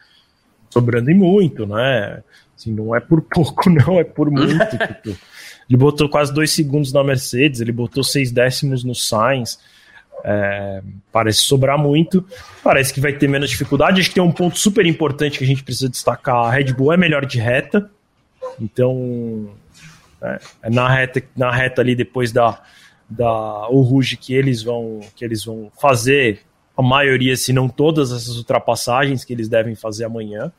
Sobrando 0.70 1.12
e 1.12 1.14
muito, 1.14 1.68
né? 1.68 2.24
Assim, 2.58 2.72
não 2.72 2.96
é 2.96 3.00
por 3.00 3.22
pouco, 3.30 3.70
não, 3.70 4.00
é 4.00 4.04
por 4.04 4.32
muito. 4.32 4.66
tipo, 4.78 5.18
ele 5.70 5.78
botou 5.78 6.10
quase 6.10 6.34
dois 6.34 6.52
segundos 6.52 6.92
na 6.92 7.04
Mercedes, 7.04 7.62
ele 7.62 7.72
botou 7.72 8.04
seis 8.04 8.32
décimos 8.32 8.84
no 8.84 8.96
Sainz. 8.96 9.60
É, 10.24 10.82
parece 11.12 11.40
sobrar 11.44 11.78
muito. 11.78 12.26
Parece 12.64 12.92
que 12.92 13.00
vai 13.00 13.14
ter 13.14 13.28
menos 13.28 13.52
dificuldade. 13.52 14.02
Acho 14.02 14.10
que 14.10 14.16
tem 14.16 14.24
um 14.24 14.32
ponto 14.32 14.58
super 14.58 14.86
importante 14.86 15.38
que 15.38 15.44
a 15.44 15.48
gente 15.48 15.64
precisa 15.64 15.88
destacar: 15.88 16.36
a 16.36 16.50
Red 16.50 16.74
Bull 16.74 16.92
é 16.92 16.98
melhor 16.98 17.26
de 17.26 17.40
reta. 17.40 17.90
Então, 18.60 19.52
é, 20.22 20.40
é 20.64 20.70
na 20.72 20.90
reta, 20.90 21.22
na 21.36 21.52
reta 21.52 21.82
ali 21.82 21.96
depois 21.96 22.32
da, 22.32 22.60
da 23.08 23.68
o 23.70 23.82
Ruge 23.82 24.18
que 24.18 24.34
eles 24.34 24.64
vão 24.64 25.02
que 25.16 25.24
eles 25.24 25.46
vão 25.46 25.72
fazer 25.80 26.40
a 26.76 26.82
maioria, 26.82 27.36
se 27.36 27.54
não 27.54 27.70
todas 27.70 28.12
essas 28.12 28.38
ultrapassagens 28.38 29.24
que 29.24 29.34
eles 29.34 29.48
devem 29.48 29.76
fazer 29.76 30.06
amanhã. 30.06 30.52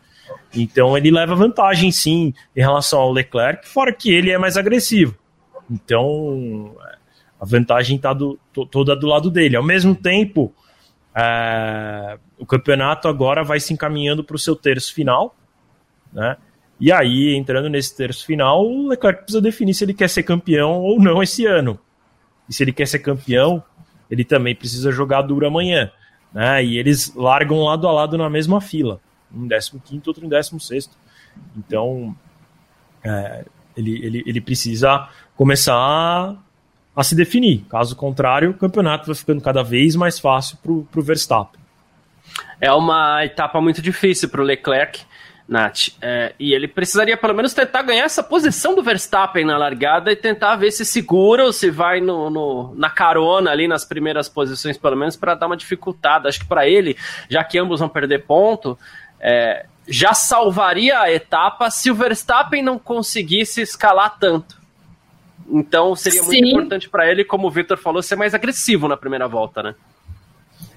Então 0.55 0.97
ele 0.97 1.11
leva 1.11 1.35
vantagem 1.35 1.91
sim 1.91 2.33
em 2.57 2.61
relação 2.61 3.01
ao 3.01 3.12
Leclerc, 3.12 3.69
fora 3.69 3.93
que 3.93 4.12
ele 4.12 4.31
é 4.31 4.38
mais 4.38 4.57
agressivo. 4.57 5.17
Então 5.71 6.75
a 7.41 7.45
vantagem 7.45 7.97
está 7.97 8.17
toda 8.71 8.97
do 8.97 9.07
lado 9.07 9.31
dele. 9.31 9.57
Ao 9.57 9.62
mesmo 9.62 9.95
tempo, 9.95 10.53
é, 11.14 12.19
o 12.38 12.47
campeonato 12.47 13.09
agora 13.09 13.45
vai 13.45 13.61
se 13.61 13.73
encaminhando 13.73 14.25
para 14.25 14.37
o 14.37 14.38
seu 14.38 14.57
terço 14.57 14.95
final, 14.95 15.37
né? 16.12 16.37
E 16.81 16.93
aí, 16.93 17.35
entrando 17.35 17.69
nesse 17.69 17.97
terço 17.97 18.25
final, 18.25 18.64
o 18.64 18.87
Leclerc 18.87 19.23
precisa 19.23 19.43
definir 19.43 19.75
se 19.75 19.85
ele 19.85 19.93
quer 19.93 20.09
ser 20.09 20.23
campeão 20.23 20.81
ou 20.81 21.01
não 21.01 21.21
esse 21.21 21.45
ano. 21.45 21.77
E 22.49 22.55
se 22.55 22.62
ele 22.62 22.73
quer 22.73 22.87
ser 22.87 23.01
campeão, 23.01 23.61
ele 24.09 24.25
também 24.25 24.55
precisa 24.55 24.93
jogar 24.93 25.23
duro 25.23 25.45
amanhã. 25.45 25.91
Né? 26.33 26.64
E 26.64 26.79
eles 26.79 27.12
largam 27.17 27.64
lado 27.64 27.88
a 27.88 27.93
lado 27.93 28.17
na 28.17 28.31
mesma 28.31 28.61
fila 28.61 29.01
um 29.35 29.45
em 29.47 29.79
15, 29.79 30.03
outro 30.07 30.25
em 30.25 30.29
16. 30.29 30.91
Então, 31.57 32.14
é, 33.03 33.45
ele, 33.77 34.05
ele, 34.05 34.25
ele 34.27 34.41
precisa 34.41 35.09
começar 35.37 36.37
a, 36.97 37.03
se 37.03 37.14
definir. 37.14 37.64
Caso 37.71 37.95
contrário, 37.95 38.51
o 38.51 38.55
campeonato 38.55 39.07
vai 39.07 39.14
ficando 39.14 39.41
cada 39.41 39.62
vez 39.62 39.95
mais 39.95 40.19
fácil 40.19 40.59
para 40.62 40.73
o 40.73 41.03
Verstappen. 41.03 41.61
É 42.61 42.73
uma 42.73 43.25
etapa 43.25 43.61
muito 43.61 43.81
difícil 43.81 44.29
para 44.29 44.41
o 44.41 44.45
Leclerc, 44.45 45.01
Nath. 45.49 45.88
É, 46.03 46.35
e 46.38 46.53
ele 46.53 46.69
precisaria 46.69 47.17
pelo 47.17 47.35
menos 47.35 47.55
tentar 47.55 47.83
ganhar 47.83 48.05
essa 48.05 48.23
posição 48.23 48.75
do 48.75 48.83
Verstappen 48.83 49.47
na 49.47 49.57
largada 49.57 50.12
e 50.12 50.17
tentar 50.17 50.57
ver 50.57 50.71
se 50.71 50.85
segura 50.85 51.45
ou 51.45 51.53
se 51.53 51.71
vai 51.71 52.01
no, 52.01 52.29
no 52.29 52.75
na 52.75 52.91
carona 52.91 53.51
ali 53.51 53.67
nas 53.67 53.85
primeiras 53.85 54.29
posições, 54.29 54.77
pelo 54.77 54.97
menos 54.97 55.17
para 55.17 55.35
dar 55.35 55.47
uma 55.47 55.57
dificultada. 55.57 56.29
Acho 56.29 56.41
que 56.41 56.47
para 56.47 56.69
ele, 56.69 56.97
já 57.31 57.43
que 57.43 57.59
ambos 57.59 57.81
vão 57.81 57.88
perder 57.88 58.27
ponto, 58.27 58.79
é, 59.21 59.67
já 59.87 60.13
salvaria 60.13 61.01
a 61.01 61.13
etapa 61.13 61.71
se 61.71 61.91
o 61.91 61.95
Verstappen 61.95 62.63
não 62.63 62.79
conseguisse 62.79 63.61
escalar 63.61 64.19
tanto. 64.19 64.59
Então 65.51 65.97
seria 65.97 66.23
Sim. 66.23 66.27
muito 66.27 66.47
importante 66.47 66.89
para 66.89 67.11
ele, 67.11 67.25
como 67.25 67.49
o 67.49 67.51
Victor 67.51 67.79
falou, 67.79 68.03
ser 68.03 68.17
mais 68.17 68.35
agressivo 68.35 68.87
na 68.87 68.97
primeira 68.97 69.27
volta, 69.27 69.63
né? 69.63 69.75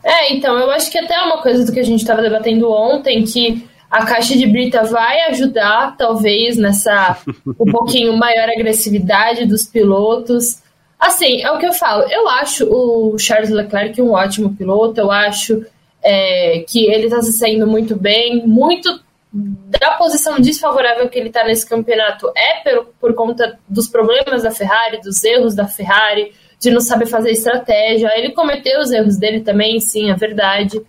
É, 0.03 0.33
então, 0.33 0.57
eu 0.57 0.71
acho 0.71 0.89
que 0.91 0.97
até 0.97 1.19
uma 1.21 1.41
coisa 1.41 1.65
do 1.65 1.71
que 1.71 1.79
a 1.79 1.83
gente 1.83 1.99
estava 1.99 2.21
debatendo 2.21 2.71
ontem, 2.71 3.23
que 3.23 3.67
a 3.89 4.05
caixa 4.05 4.35
de 4.35 4.47
brita 4.47 4.83
vai 4.83 5.21
ajudar, 5.29 5.95
talvez, 5.97 6.57
nessa 6.57 7.17
um 7.59 7.65
pouquinho 7.71 8.17
maior 8.17 8.49
agressividade 8.49 9.45
dos 9.45 9.65
pilotos. 9.65 10.61
Assim, 10.99 11.41
é 11.41 11.51
o 11.51 11.57
que 11.59 11.67
eu 11.67 11.73
falo. 11.73 12.03
Eu 12.09 12.27
acho 12.29 12.65
o 12.65 13.17
Charles 13.19 13.49
Leclerc 13.49 14.01
um 14.01 14.11
ótimo 14.11 14.55
piloto, 14.55 14.99
eu 14.99 15.11
acho 15.11 15.65
é, 16.03 16.63
que 16.67 16.85
ele 16.85 17.05
está 17.05 17.21
se 17.21 17.33
saindo 17.33 17.67
muito 17.67 17.95
bem, 17.95 18.45
muito 18.45 19.01
da 19.33 19.91
posição 19.91 20.39
desfavorável 20.39 21.07
que 21.07 21.17
ele 21.17 21.29
está 21.29 21.43
nesse 21.45 21.65
campeonato 21.67 22.29
é 22.35 22.59
por, 22.59 22.85
por 22.99 23.13
conta 23.13 23.57
dos 23.67 23.87
problemas 23.87 24.43
da 24.43 24.51
Ferrari, 24.51 24.99
dos 24.99 25.23
erros 25.23 25.55
da 25.55 25.65
Ferrari, 25.67 26.33
de 26.59 26.69
não 26.69 26.81
saber 26.81 27.05
fazer 27.05 27.31
estratégia. 27.31 28.11
Ele 28.15 28.31
cometeu 28.31 28.81
os 28.81 28.91
erros 28.91 29.17
dele 29.17 29.39
também, 29.39 29.79
sim, 29.79 30.11
é 30.11 30.15
verdade. 30.15 30.81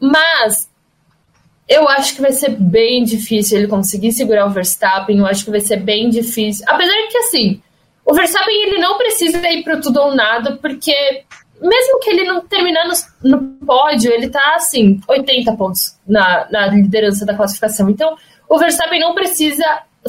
Mas 0.00 0.68
eu 1.68 1.88
acho 1.88 2.16
que 2.16 2.20
vai 2.20 2.32
ser 2.32 2.50
bem 2.50 3.04
difícil 3.04 3.58
ele 3.58 3.68
conseguir 3.68 4.10
segurar 4.10 4.46
o 4.46 4.50
Verstappen. 4.50 5.18
Eu 5.18 5.26
acho 5.26 5.44
que 5.44 5.50
vai 5.50 5.60
ser 5.60 5.76
bem 5.76 6.10
difícil. 6.10 6.64
Apesar 6.68 6.92
que, 7.08 7.18
assim, 7.18 7.62
o 8.04 8.12
Verstappen 8.12 8.62
ele 8.64 8.78
não 8.78 8.98
precisa 8.98 9.38
ir 9.48 9.62
para 9.62 9.80
tudo 9.80 10.00
ou 10.00 10.14
nada, 10.14 10.58
porque 10.60 11.24
mesmo 11.62 12.00
que 12.00 12.10
ele 12.10 12.24
não 12.24 12.40
terminar 12.40 12.84
no, 13.22 13.40
pódio, 13.64 14.12
ele 14.12 14.28
tá 14.28 14.54
assim, 14.56 15.00
80 15.06 15.56
pontos 15.56 15.98
na, 16.06 16.48
na 16.50 16.66
liderança 16.66 17.24
da 17.24 17.34
classificação. 17.34 17.88
Então, 17.88 18.16
o 18.48 18.58
Verstappen 18.58 19.00
não 19.00 19.14
precisa 19.14 19.64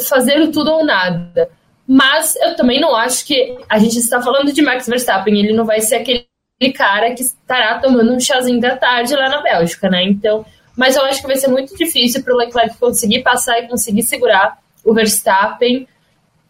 fazer 0.07 0.47
tudo 0.47 0.71
ou 0.71 0.83
nada. 0.83 1.49
Mas 1.87 2.35
eu 2.37 2.55
também 2.55 2.79
não 2.79 2.95
acho 2.95 3.25
que 3.25 3.57
a 3.69 3.77
gente 3.77 3.97
está 3.99 4.21
falando 4.21 4.51
de 4.51 4.61
Max 4.61 4.87
Verstappen, 4.87 5.37
ele 5.37 5.53
não 5.53 5.65
vai 5.65 5.81
ser 5.81 5.95
aquele 5.95 6.25
cara 6.73 7.13
que 7.13 7.21
estará 7.21 7.77
tomando 7.79 8.13
um 8.13 8.19
chazinho 8.19 8.59
da 8.59 8.75
tarde 8.75 9.15
lá 9.15 9.29
na 9.29 9.41
Bélgica, 9.41 9.89
né? 9.89 10.03
Então, 10.03 10.45
mas 10.75 10.95
eu 10.95 11.03
acho 11.03 11.21
que 11.21 11.27
vai 11.27 11.35
ser 11.35 11.49
muito 11.49 11.75
difícil 11.75 12.23
para 12.23 12.33
o 12.33 12.37
Leclerc 12.37 12.77
conseguir 12.77 13.21
passar 13.21 13.59
e 13.59 13.67
conseguir 13.67 14.03
segurar 14.03 14.57
o 14.83 14.93
Verstappen. 14.93 15.87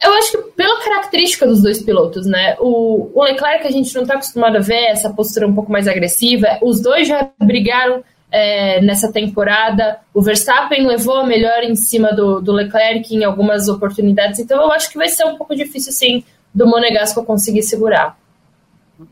Eu 0.04 0.14
acho 0.16 0.32
que 0.32 0.38
pela 0.52 0.84
característica 0.84 1.48
dos 1.48 1.62
dois 1.62 1.82
pilotos, 1.82 2.26
né? 2.26 2.58
O, 2.60 3.10
o 3.14 3.24
Leclerc 3.24 3.66
a 3.66 3.72
gente 3.72 3.94
não 3.96 4.02
está 4.02 4.16
acostumado 4.16 4.58
a 4.58 4.60
ver 4.60 4.86
essa 4.86 5.10
postura 5.10 5.48
um 5.48 5.54
pouco 5.54 5.72
mais 5.72 5.88
agressiva. 5.88 6.60
Os 6.62 6.82
dois 6.82 7.08
já 7.08 7.30
brigaram 7.40 8.04
é, 8.30 8.82
nessa 8.82 9.12
temporada. 9.12 10.00
O 10.14 10.22
Verstappen 10.22 10.86
levou 10.86 11.18
a 11.18 11.26
melhor 11.26 11.64
em 11.64 11.76
cima 11.76 12.12
do, 12.12 12.42
do 12.42 12.52
Leclerc 12.52 13.16
em 13.16 13.24
algumas 13.24 13.70
oportunidades. 13.70 14.40
Então 14.40 14.62
eu 14.62 14.72
acho 14.72 14.90
que 14.92 14.98
vai 14.98 15.08
ser 15.08 15.26
um 15.26 15.38
pouco 15.38 15.56
difícil, 15.56 15.94
sim, 15.94 16.24
do 16.54 16.68
Monegasco 16.68 17.24
conseguir 17.24 17.64
segurar. 17.64 18.18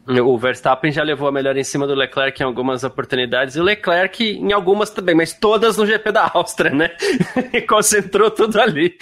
O 0.08 0.38
Verstappen 0.38 0.92
já 0.92 1.02
levou 1.02 1.28
a 1.28 1.32
melhor 1.32 1.58
em 1.58 1.64
cima 1.64 1.88
do 1.88 1.96
Leclerc 1.96 2.42
em 2.42 2.46
algumas 2.46 2.84
oportunidades, 2.84 3.56
e 3.56 3.60
o 3.60 3.64
Leclerc 3.64 4.24
em 4.24 4.54
algumas 4.54 4.92
também, 4.92 5.16
mas 5.16 5.34
todas 5.34 5.76
no 5.76 5.88
GP 5.88 6.12
da 6.12 6.30
Áustria, 6.34 6.70
né? 6.70 6.92
e 7.52 7.62
concentrou 7.62 8.30
tudo 8.30 8.62
ali. 8.62 8.96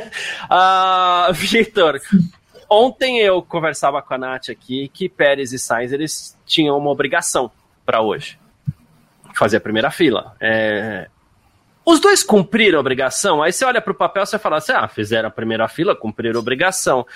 uh, 0.50 1.32
Victor, 1.34 2.00
ontem 2.70 3.20
eu 3.20 3.42
conversava 3.42 4.00
com 4.00 4.14
a 4.14 4.18
Nath 4.18 4.48
aqui 4.48 4.88
que 4.88 5.10
Pérez 5.10 5.52
e 5.52 5.58
Sainz 5.58 5.92
eles 5.92 6.38
tinham 6.46 6.78
uma 6.78 6.90
obrigação 6.90 7.50
para 7.84 8.00
hoje. 8.00 8.38
Fazer 9.34 9.58
a 9.58 9.60
primeira 9.60 9.90
fila. 9.90 10.34
É... 10.40 11.06
Os 11.84 12.00
dois 12.00 12.22
cumpriram 12.22 12.78
a 12.78 12.80
obrigação, 12.80 13.42
aí 13.42 13.52
você 13.52 13.62
olha 13.62 13.80
para 13.80 13.92
o 13.92 13.96
papel 13.96 14.22
e 14.22 14.38
fala 14.38 14.56
assim: 14.56 14.72
ah, 14.72 14.88
fizeram 14.88 15.28
a 15.28 15.32
primeira 15.32 15.68
fila, 15.68 15.94
cumpriram 15.94 16.38
a 16.38 16.40
obrigação. 16.40 17.06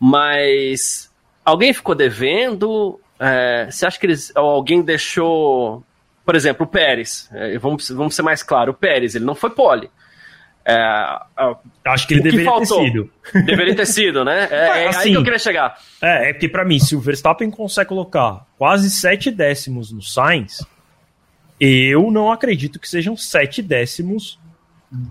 Mas 0.00 1.14
alguém 1.46 1.72
ficou 1.72 1.94
devendo? 1.94 3.00
É... 3.18 3.68
Você 3.70 3.86
acha 3.86 3.98
que 3.98 4.06
eles, 4.06 4.32
alguém 4.34 4.82
deixou. 4.82 5.82
Por 6.24 6.34
exemplo, 6.34 6.66
o 6.66 6.68
Pérez, 6.68 7.30
é, 7.32 7.56
vamos, 7.56 7.88
vamos 7.88 8.14
ser 8.16 8.22
mais 8.22 8.42
claros, 8.42 8.74
o 8.74 8.76
Pérez, 8.76 9.14
ele 9.14 9.24
não 9.24 9.36
foi 9.36 9.48
pole. 9.50 9.88
É, 10.68 10.74
Acho 11.84 12.08
que 12.08 12.14
ele 12.14 12.22
deveria 12.22 12.44
faltou, 12.44 12.80
ter 12.80 12.86
sido. 12.86 13.12
Deveria 13.44 13.76
ter 13.76 13.86
sido, 13.86 14.24
né? 14.24 14.48
É, 14.50 14.88
assim, 14.88 14.98
aí 14.98 15.10
que 15.12 15.16
eu 15.16 15.22
queria 15.22 15.38
chegar. 15.38 15.78
É, 16.02 16.30
é 16.30 16.32
porque 16.32 16.48
para 16.48 16.64
mim, 16.64 16.80
se 16.80 16.96
o 16.96 17.00
Verstappen 17.00 17.48
consegue 17.48 17.88
colocar 17.88 18.44
quase 18.58 18.90
sete 18.90 19.30
décimos 19.30 19.92
no 19.92 20.02
Sainz, 20.02 20.66
eu 21.60 22.10
não 22.10 22.32
acredito 22.32 22.80
que 22.80 22.88
sejam 22.88 23.16
sete 23.16 23.62
décimos 23.62 24.40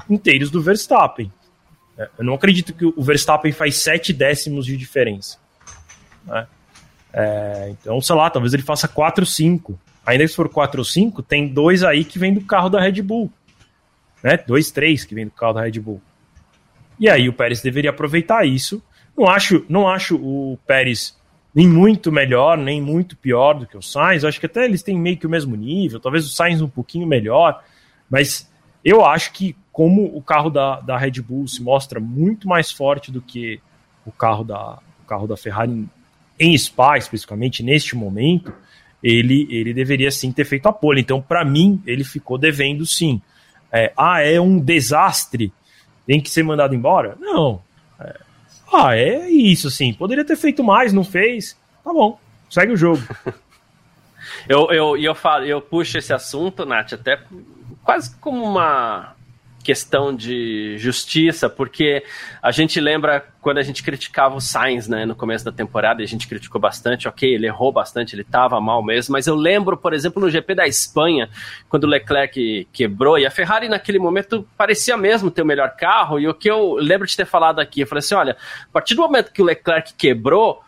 inteiros 0.09 0.51
do 0.51 0.61
Verstappen. 0.61 1.31
É, 1.97 2.09
eu 2.17 2.25
não 2.25 2.33
acredito 2.33 2.73
que 2.73 2.85
o 2.85 3.01
Verstappen 3.01 3.53
faz 3.53 3.77
sete 3.77 4.11
décimos 4.11 4.65
de 4.65 4.75
diferença. 4.75 5.37
Né? 6.25 6.47
É, 7.13 7.69
então, 7.71 8.01
sei 8.01 8.15
lá, 8.15 8.29
talvez 8.29 8.53
ele 8.53 8.63
faça 8.63 8.87
4, 8.87 9.25
5. 9.25 9.79
Ainda 10.05 10.23
que 10.23 10.29
se 10.29 10.35
for 10.35 10.49
4 10.49 10.79
ou 10.79 10.85
5, 10.85 11.23
tem 11.23 11.47
dois 11.47 11.83
aí 11.83 12.03
que 12.03 12.19
vem 12.19 12.33
do 12.33 12.41
carro 12.41 12.69
da 12.69 12.79
Red 12.79 13.01
Bull 13.01 13.31
né? 14.25 14.37
Dois, 14.37 14.71
três 14.71 15.05
que 15.05 15.13
vem 15.13 15.25
do 15.25 15.31
carro 15.31 15.53
da 15.53 15.61
Red 15.61 15.79
Bull. 15.79 16.01
E 16.99 17.07
aí 17.07 17.29
o 17.29 17.33
Pérez 17.33 17.61
deveria 17.61 17.91
aproveitar 17.91 18.43
isso. 18.43 18.81
Não 19.15 19.29
acho, 19.29 19.63
não 19.69 19.87
acho 19.87 20.15
o 20.15 20.57
Pérez 20.65 21.15
nem 21.53 21.67
muito 21.67 22.11
melhor, 22.11 22.57
nem 22.57 22.81
muito 22.81 23.15
pior 23.15 23.53
do 23.53 23.67
que 23.67 23.77
o 23.77 23.83
Sainz. 23.83 24.25
Acho 24.25 24.39
que 24.39 24.47
até 24.47 24.65
eles 24.65 24.81
têm 24.81 24.97
meio 24.97 25.15
que 25.15 25.27
o 25.27 25.29
mesmo 25.29 25.55
nível, 25.55 25.99
talvez 25.99 26.25
o 26.25 26.29
Sainz 26.29 26.59
um 26.59 26.67
pouquinho 26.67 27.05
melhor, 27.05 27.63
mas 28.09 28.51
eu 28.83 29.05
acho 29.05 29.31
que 29.31 29.55
como 29.71 30.05
o 30.05 30.23
carro 30.23 30.49
da, 30.49 30.81
da 30.81 30.97
Red 30.97 31.21
Bull 31.21 31.47
se 31.47 31.61
mostra 31.61 31.99
muito 31.99 32.47
mais 32.47 32.71
forte 32.71 33.11
do 33.11 33.21
que 33.21 33.61
o 34.07 34.11
carro 34.11 34.43
da, 34.43 34.79
o 35.03 35.05
carro 35.07 35.27
da 35.27 35.37
Ferrari 35.37 35.87
em, 36.39 36.57
Spa, 36.57 36.97
especificamente 36.97 37.63
neste 37.63 37.95
momento, 37.95 38.53
ele, 39.01 39.47
ele 39.49 39.73
deveria 39.73 40.11
sim 40.11 40.31
ter 40.31 40.45
feito 40.45 40.67
a 40.67 40.73
pole. 40.73 41.01
Então, 41.01 41.21
para 41.21 41.45
mim, 41.45 41.81
ele 41.85 42.03
ficou 42.03 42.37
devendo 42.37 42.85
sim 42.85 43.21
é, 43.75 43.91
ah, 43.97 44.21
é 44.21 44.39
um 44.39 44.57
desastre, 44.57 45.51
tem 46.07 46.21
que 46.21 46.29
ser 46.29 46.43
mandado 46.43 46.73
embora? 46.73 47.17
Não. 47.19 47.61
É, 47.99 48.19
ah, 48.71 48.95
é 48.95 49.29
isso, 49.29 49.69
sim. 49.69 49.93
Poderia 49.93 50.23
ter 50.23 50.37
feito 50.37 50.63
mais, 50.63 50.93
não 50.93 51.03
fez. 51.03 51.57
Tá 51.83 51.91
bom, 51.91 52.17
segue 52.49 52.71
o 52.71 52.77
jogo. 52.77 53.03
eu, 54.47 54.71
eu, 54.71 54.95
eu, 54.95 55.13
falo, 55.13 55.43
eu 55.43 55.59
puxo 55.61 55.97
esse 55.97 56.13
assunto, 56.13 56.65
Nath, 56.65 56.93
até 56.93 57.19
quase 57.83 58.15
como 58.17 58.45
uma 58.45 59.13
questão 59.65 60.15
de 60.15 60.77
justiça, 60.77 61.49
porque 61.49 62.03
a 62.39 62.51
gente 62.51 62.79
lembra 62.79 63.25
quando 63.41 63.57
a 63.57 63.63
gente 63.63 63.81
criticava 63.81 64.35
o 64.35 64.39
Sainz, 64.39 64.87
né, 64.87 65.05
no 65.05 65.15
começo 65.15 65.43
da 65.43 65.51
temporada, 65.51 66.03
a 66.03 66.05
gente 66.05 66.27
criticou 66.27 66.61
bastante, 66.61 67.07
ok, 67.07 67.33
ele 67.33 67.47
errou 67.47 67.71
bastante, 67.71 68.13
ele 68.13 68.21
estava 68.21 68.61
mal 68.61 68.83
mesmo, 68.83 69.13
mas 69.13 69.25
eu 69.25 69.35
lembro, 69.35 69.75
por 69.75 69.91
exemplo, 69.91 70.21
no 70.21 70.29
GP 70.29 70.53
da 70.53 70.67
Espanha, 70.67 71.27
quando 71.67 71.85
o 71.85 71.87
Leclerc 71.87 72.67
quebrou, 72.71 73.17
e 73.17 73.25
a 73.25 73.31
Ferrari 73.31 73.67
naquele 73.67 73.97
momento 73.97 74.47
parecia 74.55 74.95
mesmo 74.95 75.31
ter 75.31 75.41
o 75.41 75.45
melhor 75.45 75.75
carro, 75.75 76.19
e 76.19 76.27
o 76.27 76.33
que 76.33 76.49
eu 76.49 76.75
lembro 76.75 77.07
de 77.07 77.17
ter 77.17 77.25
falado 77.25 77.59
aqui, 77.59 77.81
eu 77.81 77.87
falei 77.87 77.99
assim, 77.99 78.13
olha, 78.13 78.37
a 78.63 78.71
partir 78.71 78.93
do 78.93 79.01
momento 79.01 79.31
que 79.31 79.41
o 79.41 79.45
Leclerc 79.45 79.95
quebrou, 79.95 80.63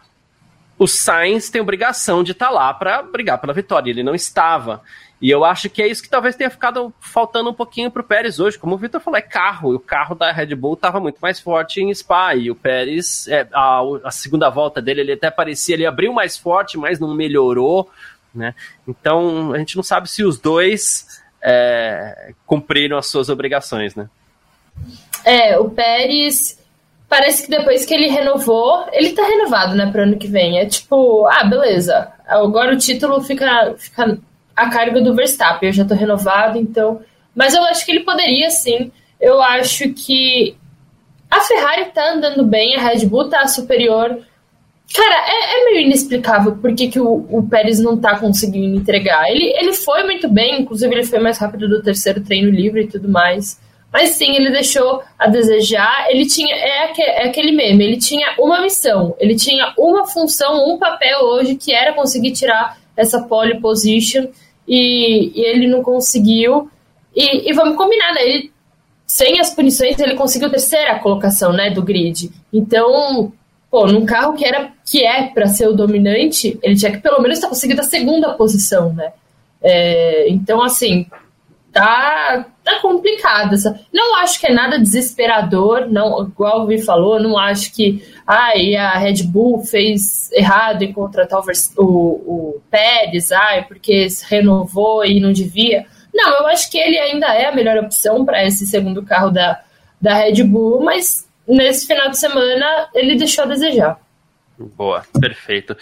o 0.80 0.88
Sainz 0.88 1.50
tem 1.50 1.62
obrigação 1.62 2.24
de 2.24 2.32
estar 2.32 2.48
tá 2.48 2.52
lá 2.52 2.74
para 2.74 3.04
brigar 3.04 3.40
pela 3.40 3.54
vitória, 3.54 3.92
ele 3.92 4.04
não 4.04 4.16
estava. 4.16 4.82
E 5.20 5.32
eu 5.32 5.44
acho 5.44 5.70
que 5.70 5.82
é 5.82 5.88
isso 5.88 6.04
que 6.04 6.10
talvez 6.10 6.36
tenha 6.36 6.50
ficado 6.50 6.94
faltando 7.00 7.50
um 7.50 7.54
pouquinho 7.54 7.90
para 7.90 8.02
o 8.02 8.06
Pérez 8.06 8.40
hoje. 8.40 8.58
Como 8.58 8.76
o 8.76 8.78
Vitor 8.78 9.02
falou, 9.02 9.18
é 9.18 9.22
carro. 9.22 9.74
E 9.74 9.76
o 9.76 9.80
carro 9.80 10.14
da 10.14 10.32
Red 10.32 10.54
Bull 10.56 10.74
estava 10.74 11.00
muito 11.00 11.18
mais 11.20 11.40
forte 11.40 11.82
em 11.82 11.94
Spa. 11.94 12.36
E 12.36 12.52
o 12.52 12.56
Pérez, 12.56 13.28
é, 13.28 13.48
a, 13.52 13.82
a, 14.04 14.12
segunda 14.12 14.50
volta 14.50 14.80
dele, 14.80 15.02
ele 15.02 15.14
até 15.14 15.32
parecia, 15.32 15.74
ele 15.74 15.88
abriu 15.88 16.14
mais 16.14 16.38
forte, 16.38 16.78
mas 16.78 17.00
não 17.00 17.16
melhorou. 17.16 17.90
Né? 18.34 18.54
Então 18.88 19.54
a 19.54 19.58
gente 19.58 19.76
não 19.76 19.84
sabe 19.84 20.08
se 20.08 20.24
os 20.24 20.38
dois 20.40 21.24
é, 21.42 22.34
cumpriram 22.46 22.98
as 22.98 23.08
suas 23.08 23.28
obrigações. 23.28 23.96
Né? 23.96 24.08
É, 25.26 25.58
o 25.58 25.70
Pérez 25.72 26.60
parece 27.10 27.44
que 27.44 27.50
depois 27.50 27.86
que 27.86 27.94
ele 27.94 28.08
renovou, 28.08 28.86
ele 28.92 29.14
tá 29.14 29.24
renovado, 29.24 29.74
né, 29.76 29.90
para 29.92 30.04
ano 30.04 30.18
que 30.18 30.28
vem. 30.28 30.60
É 30.60 30.66
tipo, 30.68 31.26
ah, 31.26 31.44
beleza. 31.44 32.12
Agora 32.28 32.74
o 32.74 32.78
título 32.78 33.22
fica, 33.22 33.74
fica 33.78 34.20
a 34.58 34.70
carga 34.72 35.00
do 35.00 35.14
Verstappen. 35.14 35.70
Eu 35.70 35.74
já 35.74 35.86
tô 35.86 35.94
renovado, 35.94 36.58
então. 36.58 37.00
Mas 37.36 37.54
eu 37.54 37.64
acho 37.66 37.86
que 37.86 37.92
ele 37.92 38.00
poderia 38.00 38.50
sim. 38.50 38.92
Eu 39.22 39.40
acho 39.42 39.94
que 39.94 40.56
a 41.30 41.42
Ferrari 41.42 41.86
tá 41.94 42.14
andando 42.14 42.44
bem, 42.44 42.76
a 42.76 42.82
Red 42.82 43.06
Bull 43.06 43.30
tá 43.30 43.46
superior. 43.48 44.20
Cara, 44.94 45.16
é, 45.28 45.62
é 45.62 45.66
meio 45.66 45.86
inexplicável 45.86 46.56
por 46.56 46.74
que, 46.74 46.88
que 46.88 47.00
o, 47.00 47.28
o, 47.30 47.48
Pérez 47.48 47.80
não 47.80 47.98
tá 47.98 48.18
conseguindo 48.18 48.78
entregar. 48.78 49.30
Ele, 49.30 49.46
ele 49.58 49.74
foi 49.74 50.04
muito 50.04 50.28
bem, 50.30 50.62
inclusive 50.62 50.94
ele 50.94 51.04
foi 51.04 51.20
mais 51.20 51.38
rápido 51.38 51.68
do 51.68 51.84
terceiro 51.84 52.24
treino 52.24 52.50
livre 52.50 52.84
e 52.84 52.88
tudo 52.88 53.08
mais. 53.08 53.60
Mas 53.92 54.12
sim, 54.12 54.36
ele 54.36 54.50
deixou 54.50 55.04
a 55.20 55.28
desejar. 55.28 56.08
Ele 56.10 56.26
tinha. 56.26 56.56
É, 56.56 56.92
é 56.98 57.28
aquele 57.28 57.52
meme, 57.52 57.84
ele 57.84 57.98
tinha 57.98 58.34
uma 58.40 58.62
missão, 58.62 59.16
ele 59.20 59.36
tinha 59.36 59.74
uma 59.78 60.08
função, 60.08 60.74
um 60.74 60.80
papel 60.80 61.20
hoje 61.22 61.56
que 61.56 61.74
era 61.74 61.94
conseguir 61.94 62.32
tirar 62.32 62.78
essa 62.96 63.22
pole 63.22 63.60
position 63.60 64.28
e, 64.68 65.32
e 65.34 65.46
ele 65.46 65.68
não 65.68 65.82
conseguiu. 65.82 66.70
E, 67.16 67.50
e, 67.50 67.54
vamos 67.54 67.78
combinar, 67.78 68.14
né? 68.14 68.28
Ele, 68.28 68.52
sem 69.06 69.40
as 69.40 69.50
punições, 69.50 69.98
ele 69.98 70.16
conseguiu 70.16 70.50
terceira 70.50 71.00
colocação, 71.00 71.54
né, 71.54 71.70
do 71.70 71.82
grid. 71.82 72.30
Então, 72.52 73.32
pô, 73.72 73.88
num 73.88 74.06
carro 74.06 74.34
que 74.34 74.46
era 74.46 74.72
que 74.86 75.04
é 75.04 75.28
para 75.28 75.48
ser 75.48 75.68
o 75.68 75.74
dominante, 75.74 76.60
ele 76.62 76.76
tinha 76.76 76.92
que 76.92 77.00
pelo 77.00 77.22
menos 77.22 77.38
estar 77.38 77.48
conseguindo 77.48 77.82
a 77.82 77.86
segunda 77.86 78.34
posição, 78.34 78.94
né? 78.94 79.14
É, 79.62 80.30
então, 80.30 80.62
assim, 80.62 81.08
tá, 81.72 82.46
tá 82.68 82.82
complicado. 82.82 83.56
Não 83.94 84.16
acho 84.18 84.40
que 84.40 84.48
é 84.48 84.54
nada 84.54 84.78
desesperador, 84.78 85.88
não, 85.90 86.24
igual 86.24 86.64
o 86.64 86.68
Vi 86.68 86.82
falou, 86.82 87.22
não 87.22 87.38
acho 87.38 87.74
que 87.74 88.04
ai, 88.26 88.76
a 88.76 88.98
Red 88.98 89.24
Bull 89.24 89.64
fez 89.64 90.32
errado 90.34 90.84
em 90.84 90.92
contratar 90.92 91.40
o, 91.40 91.82
o, 91.82 91.86
o 91.86 92.62
Pérez, 92.70 93.32
ai, 93.32 93.66
porque 93.66 94.08
renovou 94.28 95.06
e 95.06 95.20
não 95.20 95.32
devia. 95.32 95.86
Não, 96.14 96.40
eu 96.40 96.48
acho 96.48 96.70
que 96.70 96.78
ele 96.78 96.98
ainda 96.98 97.28
é 97.28 97.46
a 97.46 97.56
melhor 97.56 97.78
opção 97.78 98.26
para 98.26 98.46
esse 98.46 98.66
segundo 98.66 99.04
carro 99.04 99.30
da, 99.30 99.62
da 100.02 100.14
Red 100.16 100.44
Bull, 100.44 100.84
mas 100.84 101.28
nesse 101.48 101.88
final 101.88 102.10
de 102.10 102.20
semana 102.20 102.90
ele 102.94 103.16
deixou 103.16 103.46
a 103.46 103.48
desejar. 103.48 104.00
Boa, 104.58 105.04
perfeito. 105.20 105.78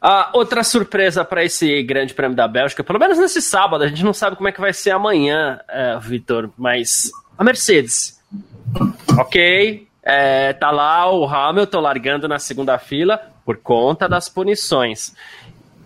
Ah, 0.00 0.30
outra 0.32 0.64
surpresa 0.64 1.24
para 1.24 1.44
esse 1.44 1.82
Grande 1.82 2.14
Prêmio 2.14 2.36
da 2.36 2.48
Bélgica, 2.48 2.82
pelo 2.82 2.98
menos 2.98 3.18
nesse 3.18 3.42
sábado, 3.42 3.84
a 3.84 3.86
gente 3.86 4.02
não 4.02 4.14
sabe 4.14 4.34
como 4.34 4.48
é 4.48 4.52
que 4.52 4.60
vai 4.60 4.72
ser 4.72 4.92
amanhã, 4.92 5.60
é, 5.68 5.98
Vitor, 5.98 6.50
mas 6.56 7.10
a 7.36 7.44
Mercedes. 7.44 8.18
Ok, 9.18 9.86
é, 10.02 10.52
tá 10.54 10.70
lá 10.70 11.12
o 11.12 11.26
Hamilton 11.26 11.80
largando 11.80 12.28
na 12.28 12.38
segunda 12.38 12.78
fila 12.78 13.20
por 13.44 13.58
conta 13.58 14.08
das 14.08 14.28
punições. 14.28 15.14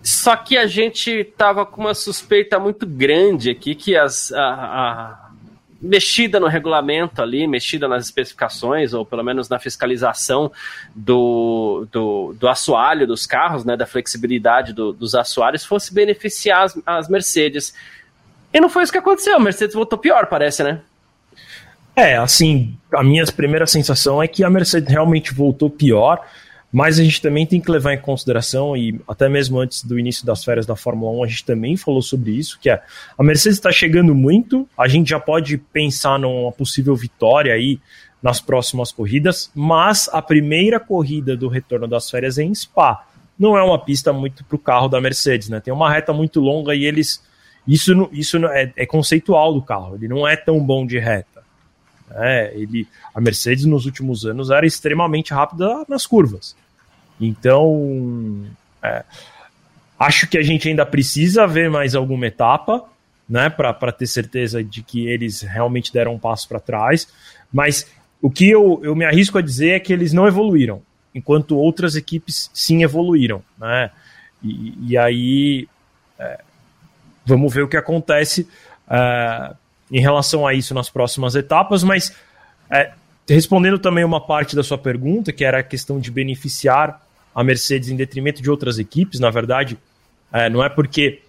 Só 0.01 0.35
que 0.35 0.55
a 0.55 0.67
gente 0.67 1.23
tava 1.35 1.65
com 1.65 1.81
uma 1.81 1.93
suspeita 1.93 2.59
muito 2.59 2.85
grande 2.85 3.49
aqui 3.49 3.73
que 3.73 3.97
as, 3.97 4.31
a, 4.31 4.43
a 4.43 5.24
mexida 5.85 6.39
no 6.39 6.47
regulamento 6.47 7.21
ali, 7.21 7.47
mexida 7.47 7.87
nas 7.87 8.05
especificações, 8.05 8.93
ou 8.93 9.05
pelo 9.05 9.23
menos 9.23 9.47
na 9.47 9.59
fiscalização 9.59 10.51
do, 10.95 11.87
do, 11.91 12.35
do 12.39 12.47
assoalho 12.47 13.05
dos 13.05 13.25
carros, 13.25 13.63
né, 13.63 13.77
da 13.77 13.85
flexibilidade 13.85 14.73
do, 14.73 14.91
dos 14.91 15.15
assoalhos, 15.15 15.63
fosse 15.63 15.93
beneficiar 15.93 16.63
as, 16.63 16.81
as 16.85 17.09
Mercedes. 17.09 17.73
E 18.53 18.59
não 18.59 18.69
foi 18.69 18.83
isso 18.83 18.91
que 18.91 18.97
aconteceu, 18.97 19.35
a 19.35 19.39
Mercedes 19.39 19.75
voltou 19.75 19.99
pior, 19.99 20.25
parece, 20.27 20.63
né? 20.63 20.81
É, 21.95 22.17
assim, 22.17 22.77
a 22.93 23.03
minha 23.03 23.23
primeira 23.25 23.65
sensação 23.65 24.21
é 24.21 24.27
que 24.27 24.43
a 24.43 24.49
Mercedes 24.49 24.89
realmente 24.89 25.33
voltou 25.33 25.69
pior. 25.69 26.25
Mas 26.75 26.99
a 26.99 27.03
gente 27.05 27.21
também 27.21 27.45
tem 27.45 27.61
que 27.61 27.71
levar 27.71 27.93
em 27.93 28.01
consideração, 28.01 28.75
e 28.75 28.99
até 29.07 29.29
mesmo 29.29 29.57
antes 29.57 29.81
do 29.81 29.97
início 29.97 30.25
das 30.25 30.43
férias 30.43 30.65
da 30.65 30.75
Fórmula 30.75 31.09
1, 31.19 31.23
a 31.23 31.27
gente 31.27 31.45
também 31.45 31.77
falou 31.77 32.01
sobre 32.01 32.31
isso, 32.31 32.59
que 32.59 32.69
é 32.69 32.83
a 33.17 33.23
Mercedes 33.23 33.57
está 33.57 33.71
chegando 33.71 34.13
muito, 34.13 34.67
a 34.77 34.85
gente 34.85 35.11
já 35.11 35.17
pode 35.17 35.57
pensar 35.57 36.19
numa 36.19 36.51
possível 36.51 36.93
vitória 36.93 37.53
aí 37.53 37.79
nas 38.21 38.41
próximas 38.41 38.91
corridas, 38.91 39.49
mas 39.55 40.09
a 40.11 40.21
primeira 40.21 40.77
corrida 40.77 41.37
do 41.37 41.47
retorno 41.47 41.87
das 41.87 42.09
férias 42.09 42.37
é 42.37 42.43
em 42.43 42.53
Spa. 42.53 43.07
Não 43.39 43.57
é 43.57 43.63
uma 43.63 43.79
pista 43.79 44.11
muito 44.11 44.43
para 44.43 44.55
o 44.57 44.59
carro 44.59 44.89
da 44.89 44.99
Mercedes, 44.99 45.47
né? 45.47 45.61
Tem 45.61 45.73
uma 45.73 45.89
reta 45.89 46.11
muito 46.11 46.41
longa 46.41 46.75
e 46.75 46.83
eles. 46.83 47.23
Isso, 47.65 48.09
isso 48.11 48.35
é, 48.47 48.73
é 48.75 48.85
conceitual 48.85 49.53
do 49.53 49.61
carro, 49.61 49.95
ele 49.95 50.09
não 50.09 50.27
é 50.27 50.35
tão 50.35 50.59
bom 50.59 50.85
de 50.85 50.99
reta. 50.99 51.41
É, 52.11 52.51
ele, 52.53 52.85
a 53.13 53.21
Mercedes 53.21 53.63
nos 53.63 53.85
últimos 53.85 54.25
anos 54.25 54.51
era 54.51 54.65
extremamente 54.65 55.33
rápida 55.33 55.85
nas 55.87 56.05
curvas. 56.05 56.53
Então, 57.19 58.45
é, 58.83 59.03
acho 59.99 60.27
que 60.27 60.37
a 60.37 60.41
gente 60.41 60.67
ainda 60.67 60.85
precisa 60.85 61.47
ver 61.47 61.69
mais 61.69 61.95
alguma 61.95 62.27
etapa, 62.27 62.83
né, 63.27 63.49
para 63.49 63.91
ter 63.91 64.07
certeza 64.07 64.63
de 64.63 64.83
que 64.83 65.07
eles 65.07 65.41
realmente 65.41 65.91
deram 65.91 66.13
um 66.13 66.19
passo 66.19 66.47
para 66.47 66.59
trás. 66.59 67.07
Mas 67.51 67.87
o 68.21 68.29
que 68.29 68.49
eu, 68.49 68.79
eu 68.83 68.95
me 68.95 69.05
arrisco 69.05 69.37
a 69.37 69.41
dizer 69.41 69.71
é 69.71 69.79
que 69.79 69.91
eles 69.91 70.13
não 70.13 70.27
evoluíram, 70.27 70.81
enquanto 71.13 71.57
outras 71.57 71.95
equipes 71.95 72.49
sim 72.53 72.83
evoluíram, 72.83 73.41
né? 73.57 73.89
E, 74.43 74.91
e 74.91 74.97
aí 74.97 75.67
é, 76.19 76.39
vamos 77.25 77.53
ver 77.53 77.63
o 77.63 77.67
que 77.67 77.77
acontece 77.77 78.47
é, 78.89 79.53
em 79.91 79.99
relação 79.99 80.45
a 80.45 80.53
isso 80.53 80.73
nas 80.73 80.89
próximas 80.89 81.35
etapas, 81.35 81.83
mas 81.83 82.15
é, 82.69 82.91
respondendo 83.27 83.79
também 83.79 84.03
uma 84.03 84.21
parte 84.21 84.55
da 84.55 84.63
sua 84.63 84.77
pergunta, 84.77 85.31
que 85.31 85.43
era 85.43 85.59
a 85.59 85.63
questão 85.63 85.99
de 85.99 86.11
beneficiar 86.11 87.04
a 87.35 87.43
Mercedes 87.43 87.89
em 87.89 87.97
detrimento 87.97 88.41
de 88.41 88.49
outras 88.49 88.79
equipes, 88.79 89.19
na 89.19 89.29
verdade, 89.29 89.77
é, 90.31 90.49
não 90.49 90.63
é 90.63 90.69
porque 90.69 91.21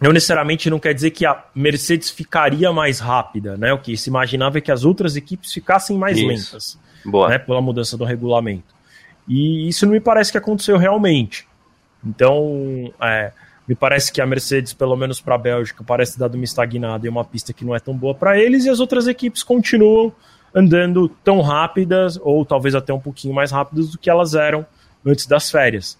não 0.00 0.12
necessariamente 0.12 0.70
não 0.70 0.78
quer 0.78 0.94
dizer 0.94 1.10
que 1.10 1.26
a 1.26 1.44
Mercedes 1.54 2.08
ficaria 2.08 2.72
mais 2.72 3.00
rápida, 3.00 3.56
né? 3.56 3.72
O 3.72 3.78
que 3.78 3.96
se 3.96 4.08
imaginava 4.08 4.58
é 4.58 4.60
que 4.60 4.70
as 4.70 4.84
outras 4.84 5.16
equipes 5.16 5.52
ficassem 5.52 5.98
mais 5.98 6.16
isso. 6.16 6.26
lentas, 6.26 6.78
Boa. 7.04 7.28
Né, 7.28 7.38
pela 7.38 7.60
mudança 7.60 7.96
do 7.96 8.04
regulamento. 8.04 8.74
E 9.28 9.68
isso 9.68 9.86
não 9.86 9.92
me 9.92 10.00
parece 10.00 10.30
que 10.30 10.38
aconteceu 10.38 10.76
realmente. 10.76 11.46
Então, 12.04 12.92
é, 13.00 13.32
me 13.66 13.74
parece 13.74 14.12
que 14.12 14.20
a 14.20 14.26
Mercedes, 14.26 14.72
pelo 14.72 14.96
menos 14.96 15.20
para 15.20 15.36
a 15.36 15.38
Bélgica, 15.38 15.84
parece 15.84 16.18
dado 16.18 16.34
uma 16.34 16.44
estagnada 16.44 17.06
e 17.06 17.08
uma 17.08 17.24
pista 17.24 17.52
que 17.52 17.64
não 17.64 17.74
é 17.74 17.80
tão 17.80 17.96
boa 17.96 18.14
para 18.14 18.38
eles, 18.38 18.64
e 18.64 18.70
as 18.70 18.80
outras 18.80 19.06
equipes 19.06 19.42
continuam 19.42 20.12
andando 20.54 21.08
tão 21.08 21.40
rápidas, 21.40 22.18
ou 22.20 22.44
talvez 22.44 22.74
até 22.74 22.92
um 22.92 23.00
pouquinho 23.00 23.34
mais 23.34 23.50
rápidas 23.50 23.90
do 23.90 23.98
que 23.98 24.10
elas 24.10 24.34
eram 24.34 24.66
antes 25.04 25.26
das 25.26 25.50
férias. 25.50 25.98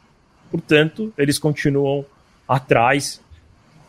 Portanto, 0.51 1.13
eles 1.17 1.39
continuam 1.39 2.05
atrás 2.47 3.21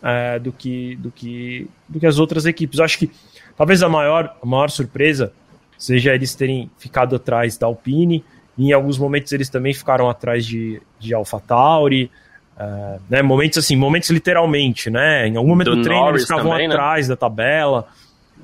é, 0.02 0.39
do, 0.39 0.52
que, 0.52 0.95
do, 0.97 1.12
que, 1.12 1.67
do 1.88 1.99
que 1.99 2.06
as 2.06 2.19
outras 2.19 2.45
equipes. 2.45 2.80
Eu 2.80 2.86
acho 2.86 2.97
que 2.97 3.12
talvez 3.58 3.84
a 3.84 3.89
maior, 3.89 4.36
a 4.41 4.45
maior 4.45 4.69
surpresa 4.69 5.32
seja 5.78 6.13
eles 6.13 6.34
terem 6.34 6.69
ficado 6.78 7.15
atrás 7.15 7.58
da 7.58 7.67
Alpine, 7.67 8.23
e 8.58 8.69
em 8.69 8.71
alguns 8.71 8.97
momentos 8.97 9.32
eles 9.32 9.49
também 9.49 9.73
ficaram 9.73 10.10
atrás 10.10 10.45
de, 10.45 10.82
de 10.99 11.13
AlphaTauri, 11.13 12.10
uh, 12.58 13.02
né, 13.10 13.21
momentos 13.21 13.58
assim, 13.58 13.76
momentos 13.76 14.10
literalmente, 14.10 14.89
né, 14.89 15.28
em 15.28 15.36
algum 15.36 15.49
momento 15.49 15.71
do, 15.71 15.78
do 15.78 15.84
treino 15.84 16.06
Norris 16.06 16.21
eles 16.21 16.28
ficavam 16.28 16.52
também, 16.52 16.67
né? 16.67 16.73
atrás 16.73 17.08
né? 17.08 17.15
da 17.15 17.17
tabela, 17.17 17.88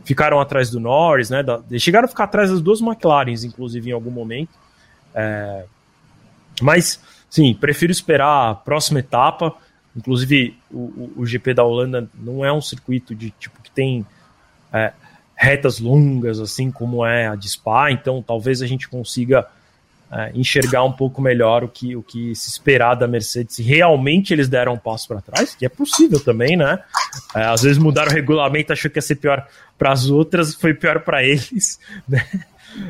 ficaram 0.03 0.39
atrás 0.39 0.69
do 0.69 0.79
Norris, 0.79 1.29
né, 1.29 1.43
da, 1.43 1.61
chegaram 1.77 2.05
a 2.05 2.09
ficar 2.09 2.25
atrás 2.25 2.49
das 2.49 2.59
duas 2.59 2.81
McLarens, 2.81 3.43
inclusive, 3.43 3.89
em 3.89 3.93
algum 3.93 4.11
momento, 4.11 4.51
é, 5.13 5.63
mas, 6.61 6.99
sim, 7.29 7.53
prefiro 7.53 7.91
esperar 7.91 8.51
a 8.51 8.55
próxima 8.55 8.99
etapa. 8.99 9.55
Inclusive, 9.95 10.57
o, 10.71 11.11
o, 11.17 11.25
GP 11.25 11.53
da 11.53 11.63
Holanda 11.63 12.09
não 12.13 12.45
é 12.45 12.53
um 12.53 12.61
circuito 12.61 13.15
de 13.15 13.31
tipo 13.31 13.61
que 13.61 13.71
tem 13.71 14.05
é, 14.71 14.93
retas 15.35 15.79
longas, 15.79 16.39
assim 16.39 16.71
como 16.71 17.05
é 17.05 17.27
a 17.27 17.35
de 17.35 17.49
Spa, 17.49 17.91
então 17.91 18.21
talvez 18.21 18.61
a 18.61 18.67
gente 18.67 18.87
consiga 18.87 19.47
é, 20.11 20.31
enxergar 20.33 20.83
um 20.83 20.91
pouco 20.91 21.21
melhor 21.21 21.63
o 21.63 21.67
que, 21.67 21.95
o 21.95 22.01
que 22.01 22.33
se 22.35 22.49
esperar 22.49 22.95
da 22.95 23.07
Mercedes, 23.07 23.55
se 23.55 23.63
realmente 23.63 24.33
eles 24.33 24.49
deram 24.49 24.73
um 24.73 24.77
passo 24.77 25.07
para 25.07 25.21
trás, 25.21 25.53
que 25.53 25.65
é 25.65 25.69
possível 25.69 26.19
também, 26.19 26.57
né? 26.57 26.79
É, 27.35 27.43
às 27.43 27.61
vezes 27.61 27.77
mudaram 27.77 28.11
o 28.11 28.13
regulamento, 28.13 28.73
achou 28.73 28.89
que 28.89 28.97
ia 28.97 29.01
ser 29.01 29.15
pior 29.15 29.47
para 29.77 29.91
as 29.91 30.09
outras, 30.09 30.55
foi 30.55 30.73
pior 30.73 31.01
para 31.01 31.21
eles, 31.23 31.79
né? 32.07 32.25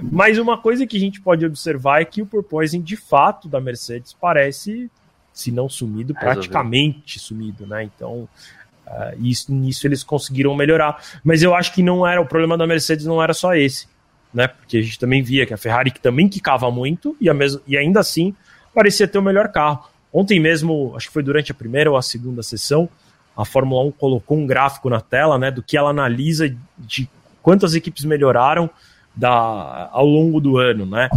Mas 0.01 0.37
uma 0.37 0.57
coisa 0.57 0.85
que 0.85 0.97
a 0.97 0.99
gente 0.99 1.21
pode 1.21 1.45
observar 1.45 2.01
é 2.01 2.05
que 2.05 2.21
o 2.21 2.25
porpoising 2.25 2.81
de 2.81 2.95
fato 2.95 3.47
da 3.47 3.61
Mercedes 3.61 4.13
parece, 4.13 4.89
se 5.33 5.51
não 5.51 5.69
sumido, 5.69 6.13
praticamente 6.13 7.17
sumido, 7.17 7.65
né? 7.65 7.83
Então, 7.83 8.27
uh, 8.87 9.15
isso, 9.21 9.53
nisso 9.53 9.87
eles 9.87 10.03
conseguiram 10.03 10.53
melhorar. 10.53 11.01
Mas 11.23 11.43
eu 11.43 11.55
acho 11.55 11.73
que 11.73 11.81
não 11.81 12.05
era 12.05 12.19
o 12.19 12.25
problema 12.25 12.57
da 12.57 12.67
Mercedes, 12.67 13.05
não 13.05 13.23
era 13.23 13.33
só 13.33 13.55
esse, 13.55 13.87
né? 14.33 14.47
Porque 14.47 14.77
a 14.77 14.81
gente 14.81 14.99
também 14.99 15.21
via 15.21 15.45
que 15.45 15.53
a 15.53 15.57
Ferrari 15.57 15.91
que 15.91 15.99
também 15.99 16.27
quicava 16.27 16.69
muito 16.71 17.15
e, 17.19 17.29
a 17.29 17.33
mes 17.33 17.57
e 17.67 17.77
ainda 17.77 17.99
assim 17.99 18.35
parecia 18.73 19.07
ter 19.07 19.17
o 19.17 19.21
melhor 19.21 19.49
carro. 19.49 19.89
Ontem 20.11 20.39
mesmo, 20.39 20.93
acho 20.95 21.07
que 21.07 21.13
foi 21.13 21.23
durante 21.23 21.51
a 21.51 21.55
primeira 21.55 21.89
ou 21.89 21.97
a 21.97 22.01
segunda 22.01 22.41
sessão, 22.41 22.89
a 23.35 23.45
Fórmula 23.45 23.83
1 23.85 23.91
colocou 23.91 24.37
um 24.37 24.45
gráfico 24.45 24.89
na 24.89 24.99
tela, 24.99 25.37
né, 25.37 25.51
do 25.51 25.63
que 25.63 25.77
ela 25.77 25.91
analisa 25.91 26.53
de 26.77 27.09
quantas 27.41 27.73
equipes 27.73 28.03
melhoraram 28.03 28.69
da, 29.15 29.89
ao 29.91 30.05
longo 30.05 30.39
do 30.39 30.57
ano, 30.57 30.85
né? 30.85 31.09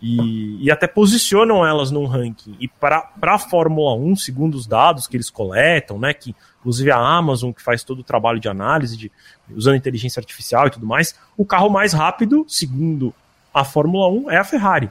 E, 0.00 0.64
e 0.64 0.70
até 0.70 0.88
posicionam 0.88 1.64
elas 1.64 1.90
num 1.90 2.06
ranking. 2.06 2.56
E 2.58 2.66
para 2.66 3.08
a 3.22 3.38
Fórmula 3.38 3.94
1, 3.94 4.16
segundo 4.16 4.56
os 4.56 4.66
dados 4.66 5.06
que 5.06 5.16
eles 5.16 5.30
coletam, 5.30 5.98
né? 5.98 6.12
Que 6.12 6.34
inclusive 6.62 6.90
a 6.90 6.96
Amazon, 6.96 7.52
que 7.52 7.60
faz 7.60 7.82
todo 7.82 7.98
o 7.98 8.04
trabalho 8.04 8.40
de 8.40 8.48
análise, 8.48 8.96
de, 8.96 9.12
usando 9.50 9.76
inteligência 9.76 10.20
artificial 10.20 10.68
e 10.68 10.70
tudo 10.70 10.86
mais, 10.86 11.14
o 11.36 11.44
carro 11.44 11.68
mais 11.68 11.92
rápido, 11.92 12.46
segundo 12.48 13.12
a 13.52 13.64
Fórmula 13.64 14.08
1, 14.08 14.30
é 14.30 14.36
a 14.38 14.44
Ferrari. 14.44 14.90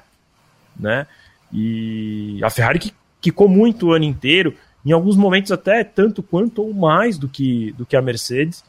Né? 0.80 1.08
E 1.52 2.40
a 2.44 2.50
Ferrari 2.50 2.80
que 2.80 2.94
quicou 3.20 3.48
muito 3.48 3.88
o 3.88 3.94
ano 3.94 4.06
inteiro, 4.06 4.56
em 4.86 4.92
alguns 4.92 5.16
momentos 5.16 5.52
até 5.52 5.84
tanto 5.84 6.22
quanto 6.22 6.62
ou 6.62 6.74
mais 6.74 7.18
do 7.18 7.30
que, 7.30 7.72
do 7.74 7.86
que 7.86 7.96
a 7.96 8.02
Mercedes 8.02 8.64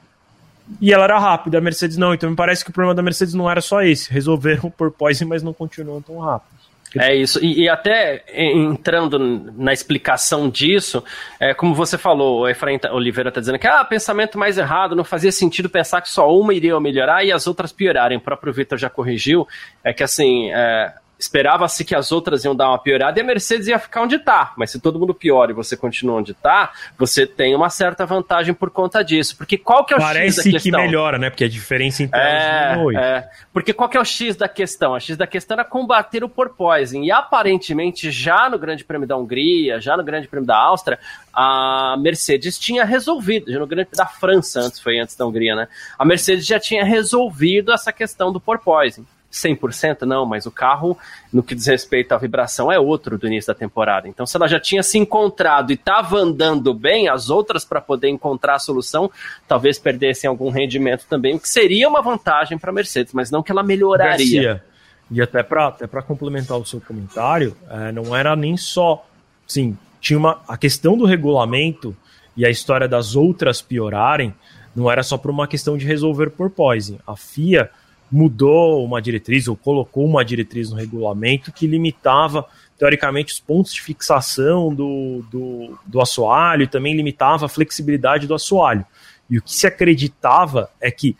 e 0.81 0.93
ela 0.93 1.05
era 1.05 1.19
rápida, 1.19 1.59
a 1.59 1.61
Mercedes 1.61 1.97
não. 1.97 2.15
Então 2.15 2.31
me 2.31 2.37
parece 2.37 2.65
que 2.65 2.71
o 2.71 2.73
problema 2.73 2.95
da 2.95 3.03
Mercedes 3.03 3.35
não 3.35 3.51
era 3.51 3.61
só 3.61 3.83
esse. 3.83 4.11
Resolveram 4.13 4.71
por 4.71 4.91
poison, 4.91 5.27
mas 5.27 5.43
não 5.43 5.53
continuam 5.53 6.01
tão 6.01 6.19
rápidos. 6.19 6.62
É 6.99 7.15
isso, 7.15 7.43
e, 7.43 7.63
e, 7.63 7.69
até 7.69 8.23
entrando 8.29 9.19
na 9.19 9.73
explicação 9.73 10.51
disso, 10.51 11.03
é, 11.41 11.55
como 11.55 11.75
você 11.75 11.97
falou, 11.97 12.41
o 12.41 12.49
Efraim 12.49 12.79
Oliveira 12.91 13.31
está 13.31 13.41
dizendo 13.41 13.59
que 13.59 13.67
ah, 13.67 13.83
pensamento 13.85 14.39
mais 14.39 14.59
errado, 14.59 14.95
não 14.95 15.05
fazia 15.05 15.33
sentido 15.33 15.71
pensar 15.71 16.03
que 16.03 16.11
só 16.11 16.31
uma 16.31 16.53
iria 16.53 16.79
melhorar 16.81 17.25
e 17.25 17.33
as 17.33 17.47
outras 17.47 17.73
piorarem. 17.73 18.19
O 18.19 18.21
próprio 18.21 18.53
Vitor 18.53 18.77
já 18.77 18.91
corrigiu, 18.91 19.49
é 19.83 19.93
que 19.93 20.03
assim, 20.03 20.51
é, 20.53 20.93
Esperava-se 21.23 21.85
que 21.85 21.95
as 21.95 22.11
outras 22.11 22.45
iam 22.45 22.55
dar 22.55 22.69
uma 22.69 22.79
piorada 22.79 23.19
e 23.19 23.23
a 23.23 23.25
Mercedes 23.25 23.69
ia 23.69 23.79
ficar 23.79 24.03
onde 24.03 24.17
está. 24.17 24.53
Mas 24.57 24.73
se 24.73 24.81
todo 24.81 24.99
mundo 24.99 25.15
piora 25.15 25.53
e 25.53 25.55
você 25.55 25.77
continua 25.77 26.17
onde 26.17 26.33
está, 26.33 26.73
você 26.99 27.25
tem 27.25 27.55
uma 27.55 27.71
certa 27.71 28.05
vantagem 28.05 28.53
por 28.53 28.71
conta 28.71 29.05
disso. 29.05 29.37
Porque 29.37 29.57
qual 29.57 29.85
que 29.85 29.95
é 29.95 29.97
o 29.97 30.01
Parece 30.01 30.25
X 30.25 30.37
da 30.37 30.43
questão? 30.43 30.53
Parece 30.53 30.71
que 30.71 30.73
melhora, 30.73 31.19
né? 31.19 31.31
Porque 31.31 31.45
a 31.45 31.49
diferença 31.49 32.03
entre 32.03 32.19
é, 32.19 32.73
elas 32.73 32.97
é. 32.97 33.31
Porque 33.53 33.73
qual 33.73 33.89
que 33.89 33.97
é 33.97 34.01
o 34.01 34.05
X 34.05 34.35
da 34.35 34.49
questão? 34.49 34.97
A 34.97 35.01
X 35.01 35.17
da 35.17 35.27
questão 35.27 35.55
era 35.55 35.65
combater 35.65 36.25
o 36.25 36.29
porpoising. 36.29 37.05
E 37.05 37.13
aparentemente, 37.13 38.11
já 38.11 38.51
no 38.51 38.59
Grande 38.59 38.83
Prêmio 38.83 39.07
da 39.07 39.17
Hungria, 39.17 39.81
já 39.81 39.97
no 39.97 40.03
Grande 40.03 40.27
Prêmio 40.27 40.47
da 40.47 40.57
Áustria, 40.57 40.99
a 41.33 41.97
Mercedes 42.01 42.59
tinha 42.59 42.85
resolvido, 42.85 43.53
já 43.53 43.61
no 43.61 43.67
Grande 43.69 43.91
Prêmio 43.91 44.05
da 44.05 44.13
França, 44.13 44.61
antes 44.61 44.81
foi 44.81 44.99
antes 44.99 45.15
da 45.15 45.25
Hungria, 45.25 45.55
né? 45.55 45.69
A 45.97 46.05
Mercedes 46.05 46.45
já 46.45 46.59
tinha 46.59 46.85
resolvido 46.85 47.73
essa 47.73 47.93
questão 47.93 48.33
do 48.33 48.41
porpoising. 48.41 49.07
100% 49.33 50.03
não, 50.03 50.27
mas 50.27 50.45
o 50.45 50.51
carro, 50.51 50.97
no 51.33 51.43
que 51.43 51.55
diz 51.55 51.67
respeito 51.67 52.13
à 52.13 52.19
vibração, 52.19 52.71
é 52.71 52.79
outro 52.79 53.17
do 53.17 53.27
início 53.27 53.53
da 53.53 53.59
temporada. 53.59 54.07
Então, 54.07 54.27
se 54.27 54.37
ela 54.37 54.47
já 54.47 54.61
tinha 54.61 54.83
se 54.83 54.99
encontrado 54.99 55.71
e 55.71 55.75
estava 55.75 56.19
andando 56.19 56.75
bem, 56.75 57.09
as 57.09 57.31
outras, 57.31 57.65
para 57.65 57.81
poder 57.81 58.09
encontrar 58.09 58.57
a 58.57 58.59
solução, 58.59 59.11
talvez 59.49 59.79
perdessem 59.79 60.29
algum 60.29 60.51
rendimento 60.51 61.07
também, 61.09 61.35
o 61.35 61.41
que 61.41 61.49
seria 61.49 61.89
uma 61.89 62.03
vantagem 62.03 62.59
para 62.59 62.71
a 62.71 62.75
Mercedes, 62.75 63.15
mas 63.15 63.31
não 63.31 63.43
que 63.43 63.51
ela 63.51 63.63
melhoraria. 63.63 64.43
Garcia, 64.43 64.65
e 65.11 65.21
até 65.21 65.43
para 65.43 65.69
até 65.69 65.87
complementar 66.03 66.59
o 66.59 66.65
seu 66.65 66.81
comentário, 66.81 67.57
é, 67.71 67.93
não 67.93 68.15
era 68.15 68.37
nem 68.37 68.57
só. 68.57 69.07
Sim, 69.47 69.77
tinha 70.01 70.19
uma, 70.19 70.41
a 70.47 70.57
questão 70.57 70.97
do 70.97 71.05
regulamento 71.05 71.97
e 72.37 72.45
a 72.45 72.51
história 72.51 72.89
das 72.89 73.15
outras 73.15 73.63
piorarem, 73.63 74.35
não 74.75 74.91
era 74.91 75.03
só 75.03 75.19
por 75.19 75.31
uma 75.31 75.47
questão 75.47 75.77
de 75.77 75.87
resolver 75.87 76.31
por 76.31 76.51
poison. 76.51 76.99
A 77.07 77.15
FIA 77.15 77.71
mudou 78.13 78.85
uma 78.85 79.01
diretriz 79.01 79.49
ou 79.49 79.57
colocou 79.57 80.05
uma 80.05 80.23
diretriz 80.23 80.71
no 80.71 80.77
regulamento 80.77 81.51
que 81.51 81.67
limitava, 81.67 82.47
teoricamente, 82.79 83.33
os 83.33 83.41
pontos 83.41 83.73
de 83.73 83.81
fixação 83.81 84.75
do, 84.75 85.25
do, 85.31 85.79
do 85.87 86.01
assoalho 86.01 86.65
e 86.65 86.69
também 86.69 86.95
limitava 86.95 87.47
a 87.47 87.49
flexibilidade 87.49 88.27
do 88.27 88.35
assoalho. 88.35 88.85
E 89.31 89.39
o 89.39 89.43
que 89.43 89.53
se 89.53 89.67
acreditava 89.67 90.71
é 90.79 90.91
que 90.91 91.17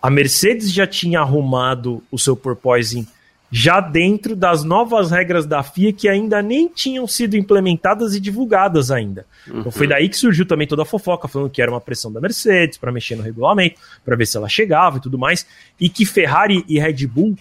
a 0.00 0.08
Mercedes 0.08 0.72
já 0.72 0.86
tinha 0.86 1.20
arrumado 1.20 2.02
o 2.10 2.18
seu 2.18 2.34
porpoising 2.34 3.06
já 3.50 3.80
dentro 3.80 4.36
das 4.36 4.62
novas 4.62 5.10
regras 5.10 5.44
da 5.44 5.62
FIA 5.62 5.92
que 5.92 6.08
ainda 6.08 6.40
nem 6.40 6.68
tinham 6.68 7.06
sido 7.06 7.36
implementadas 7.36 8.14
e 8.14 8.20
divulgadas 8.20 8.90
ainda. 8.90 9.26
Uhum. 9.46 9.60
Então 9.60 9.72
foi 9.72 9.86
uhum. 9.86 9.90
daí 9.90 10.08
que 10.08 10.16
surgiu 10.16 10.46
também 10.46 10.68
toda 10.68 10.82
a 10.82 10.86
fofoca, 10.86 11.26
falando 11.26 11.50
que 11.50 11.60
era 11.60 11.70
uma 11.70 11.80
pressão 11.80 12.12
da 12.12 12.20
Mercedes 12.20 12.78
para 12.78 12.92
mexer 12.92 13.16
no 13.16 13.22
regulamento, 13.22 13.80
para 14.04 14.14
ver 14.14 14.26
se 14.26 14.36
ela 14.36 14.48
chegava 14.48 14.98
e 14.98 15.00
tudo 15.00 15.18
mais, 15.18 15.44
e 15.80 15.88
que 15.88 16.06
Ferrari 16.06 16.64
e 16.68 16.78
Red 16.78 17.06
Bull 17.06 17.36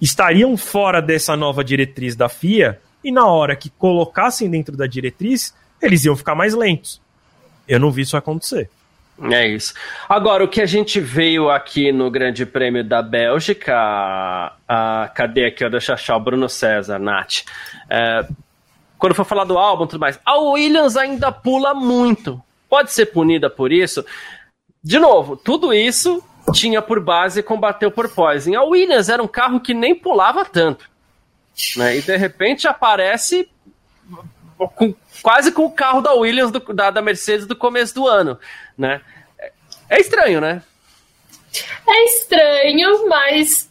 estariam 0.00 0.56
fora 0.56 1.00
dessa 1.00 1.36
nova 1.36 1.62
diretriz 1.62 2.16
da 2.16 2.28
FIA 2.28 2.80
e 3.04 3.12
na 3.12 3.26
hora 3.26 3.54
que 3.54 3.70
colocassem 3.70 4.50
dentro 4.50 4.76
da 4.76 4.86
diretriz, 4.86 5.54
eles 5.80 6.04
iam 6.04 6.16
ficar 6.16 6.34
mais 6.34 6.54
lentos. 6.54 7.00
Eu 7.68 7.78
não 7.78 7.90
vi 7.90 8.02
isso 8.02 8.16
acontecer. 8.16 8.68
É 9.30 9.46
isso. 9.46 9.74
Agora, 10.08 10.42
o 10.42 10.48
que 10.48 10.60
a 10.60 10.66
gente 10.66 10.98
veio 10.98 11.50
aqui 11.50 11.92
no 11.92 12.10
Grande 12.10 12.44
Prêmio 12.44 12.82
da 12.82 13.02
Bélgica, 13.02 13.74
a, 13.76 14.52
a 15.04 15.08
cadê 15.08 15.46
aqui? 15.46 15.68
Deixa 15.68 15.92
eu 15.92 15.94
achar 15.94 16.16
o 16.16 16.20
Bruno 16.20 16.48
César, 16.48 16.98
Nath. 16.98 17.42
É, 17.88 18.26
quando 18.98 19.14
for 19.14 19.24
falar 19.24 19.44
do 19.44 19.58
álbum 19.58 19.84
e 19.84 19.88
tudo 19.88 20.00
mais. 20.00 20.18
A 20.24 20.38
Williams 20.38 20.96
ainda 20.96 21.30
pula 21.30 21.74
muito. 21.74 22.42
Pode 22.68 22.92
ser 22.92 23.06
punida 23.06 23.50
por 23.50 23.70
isso. 23.70 24.04
De 24.82 24.98
novo, 24.98 25.36
tudo 25.36 25.72
isso 25.72 26.22
tinha 26.52 26.82
por 26.82 26.98
base 26.98 27.42
combater 27.42 27.86
o 27.86 27.90
porpoising. 27.90 28.54
A 28.54 28.62
Williams 28.62 29.08
era 29.08 29.22
um 29.22 29.28
carro 29.28 29.60
que 29.60 29.74
nem 29.74 29.94
pulava 29.94 30.44
tanto. 30.44 30.90
Né? 31.76 31.98
E 31.98 32.02
de 32.02 32.16
repente 32.16 32.66
aparece 32.66 33.48
com, 34.56 34.94
quase 35.22 35.52
com 35.52 35.64
o 35.64 35.70
carro 35.70 36.00
da 36.00 36.12
Williams, 36.14 36.50
do, 36.50 36.60
da, 36.72 36.90
da 36.90 37.02
Mercedes 37.02 37.46
do 37.46 37.54
começo 37.54 37.94
do 37.94 38.06
ano. 38.06 38.38
Né? 38.82 39.00
É 39.88 40.00
estranho, 40.00 40.40
né? 40.40 40.60
É 41.88 42.04
estranho, 42.06 43.08
mas 43.08 43.70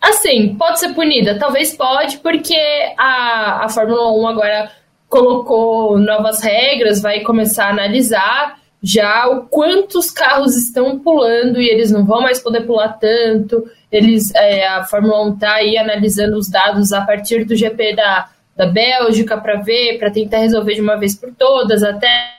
assim, 0.00 0.56
pode 0.56 0.80
ser 0.80 0.94
punida? 0.94 1.38
Talvez 1.38 1.76
pode, 1.76 2.18
porque 2.18 2.58
a, 2.98 3.64
a 3.64 3.68
Fórmula 3.68 4.10
1 4.12 4.26
agora 4.26 4.72
colocou 5.08 5.96
novas 5.96 6.42
regras, 6.42 7.00
vai 7.00 7.20
começar 7.20 7.66
a 7.66 7.70
analisar 7.70 8.58
já 8.82 9.28
o 9.28 9.44
quantos 9.46 10.10
carros 10.10 10.56
estão 10.56 10.98
pulando 10.98 11.60
e 11.60 11.68
eles 11.68 11.92
não 11.92 12.04
vão 12.04 12.20
mais 12.20 12.40
poder 12.40 12.62
pular 12.62 12.94
tanto. 12.94 13.64
Eles, 13.92 14.34
é, 14.34 14.66
a 14.66 14.84
Fórmula 14.84 15.24
1 15.28 15.34
está 15.34 15.54
aí 15.54 15.78
analisando 15.78 16.36
os 16.36 16.48
dados 16.48 16.92
a 16.92 17.02
partir 17.02 17.44
do 17.44 17.54
GP 17.54 17.94
da, 17.94 18.28
da 18.56 18.66
Bélgica 18.66 19.36
para 19.36 19.60
ver, 19.60 19.98
para 19.98 20.10
tentar 20.10 20.38
resolver 20.38 20.74
de 20.74 20.80
uma 20.80 20.96
vez 20.96 21.14
por 21.14 21.32
todas, 21.32 21.84
até 21.84 22.37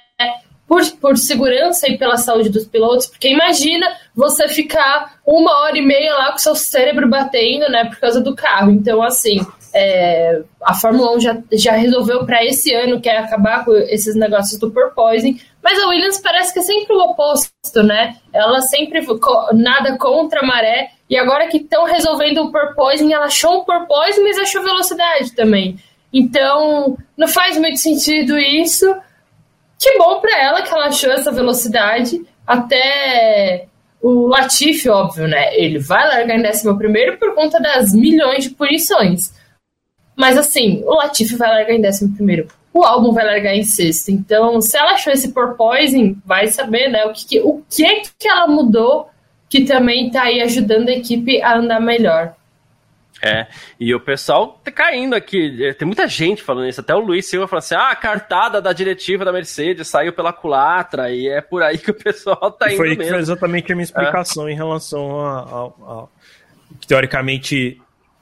por, 0.69 0.85
por 1.01 1.17
segurança 1.17 1.89
e 1.89 1.97
pela 1.97 2.15
saúde 2.15 2.47
dos 2.47 2.67
pilotos, 2.67 3.07
porque 3.07 3.27
imagina 3.27 3.91
você 4.15 4.47
ficar 4.47 5.19
uma 5.25 5.61
hora 5.61 5.75
e 5.75 5.81
meia 5.81 6.13
lá 6.13 6.31
com 6.31 6.37
seu 6.37 6.53
cérebro 6.53 7.09
batendo, 7.09 7.67
né, 7.71 7.85
por 7.85 7.99
causa 7.99 8.21
do 8.21 8.35
carro. 8.35 8.69
Então, 8.69 9.01
assim, 9.01 9.39
é, 9.73 10.43
a 10.61 10.75
Fórmula 10.75 11.15
1 11.15 11.19
já, 11.21 11.37
já 11.53 11.71
resolveu 11.71 12.23
para 12.23 12.45
esse 12.45 12.71
ano, 12.71 13.01
que 13.01 13.09
é 13.09 13.17
acabar 13.17 13.65
com 13.65 13.75
esses 13.75 14.15
negócios 14.15 14.59
do 14.59 14.69
porpoising, 14.69 15.41
mas 15.63 15.79
a 15.79 15.87
Williams 15.87 16.19
parece 16.19 16.53
que 16.53 16.59
é 16.59 16.61
sempre 16.61 16.95
o 16.95 16.99
oposto, 16.99 17.81
né? 17.81 18.17
Ela 18.31 18.61
sempre 18.61 19.03
nada 19.53 19.97
contra 19.97 20.41
a 20.41 20.45
maré, 20.45 20.91
e 21.09 21.17
agora 21.17 21.47
que 21.47 21.57
estão 21.57 21.83
resolvendo 21.85 22.43
o 22.43 22.51
porpoising, 22.51 23.11
ela 23.11 23.25
achou 23.25 23.61
um 23.61 23.65
porpoising, 23.65 24.21
mas 24.21 24.37
achou 24.37 24.61
velocidade 24.61 25.33
também. 25.33 25.79
Então, 26.13 26.95
não 27.17 27.27
faz 27.27 27.57
muito 27.57 27.77
sentido 27.77 28.37
isso. 28.37 28.95
Que 29.79 29.97
bom 29.97 30.19
para 30.19 30.37
ela 30.37 30.61
que 30.61 30.73
ela 30.73 30.87
achou 30.87 31.09
essa 31.11 31.31
velocidade. 31.31 32.21
Até 32.45 33.67
o 34.01 34.27
Latifi, 34.27 34.89
óbvio, 34.89 35.27
né? 35.27 35.55
Ele 35.55 35.79
vai 35.79 36.05
largar 36.07 36.37
em 36.37 36.45
11 36.45 37.17
por 37.17 37.33
conta 37.33 37.59
das 37.59 37.93
milhões 37.93 38.43
de 38.43 38.49
punições. 38.51 39.33
Mas 40.15 40.37
assim, 40.37 40.83
o 40.85 40.95
Latifi 40.95 41.35
vai 41.35 41.49
largar 41.49 41.73
em 41.73 41.87
11. 41.87 42.13
O 42.73 42.83
álbum 42.83 43.13
vai 43.13 43.25
largar 43.25 43.55
em 43.55 43.63
sexto. 43.63 44.09
Então, 44.09 44.59
se 44.61 44.77
ela 44.77 44.91
achou 44.91 45.13
esse 45.13 45.31
porpoising, 45.31 46.21
vai 46.25 46.47
saber, 46.47 46.89
né? 46.89 47.05
O 47.05 47.13
que, 47.13 47.39
o 47.39 47.63
que, 47.69 48.01
que 48.19 48.27
ela 48.27 48.47
mudou 48.47 49.09
que 49.49 49.65
também 49.65 50.11
tá 50.11 50.23
aí 50.23 50.41
ajudando 50.41 50.89
a 50.89 50.93
equipe 50.93 51.41
a 51.41 51.57
andar 51.57 51.81
melhor. 51.81 52.35
É, 53.21 53.47
e 53.79 53.93
o 53.93 53.99
pessoal 53.99 54.59
tá 54.63 54.71
caindo 54.71 55.13
aqui. 55.13 55.65
É, 55.65 55.73
tem 55.73 55.85
muita 55.85 56.07
gente 56.07 56.41
falando 56.41 56.67
isso. 56.67 56.79
Até 56.79 56.95
o 56.95 56.99
Luiz 56.99 57.25
Silva 57.25 57.47
falou 57.47 57.59
assim: 57.59 57.75
ah, 57.75 57.89
a 57.89 57.95
cartada 57.95 58.61
da 58.61 58.71
diretiva 58.71 59.25
da 59.25 59.31
Mercedes 59.31 59.87
saiu 59.87 60.13
pela 60.13 60.31
culatra, 60.31 61.11
e 61.11 61.27
é 61.27 61.41
por 61.41 61.61
aí 61.61 61.77
que 61.77 61.91
o 61.91 61.93
pessoal 61.93 62.51
tá 62.51 62.67
indo. 62.67 62.77
Foi, 62.77 62.95
mesmo. 62.95 63.11
foi 63.11 63.19
exatamente 63.19 63.71
a 63.71 63.75
minha 63.75 63.83
explicação 63.83 64.47
é. 64.47 64.53
em 64.53 64.55
relação 64.55 65.19
a, 65.19 65.39
a, 65.39 65.65
a, 65.65 66.07
teoricamente 66.87 67.81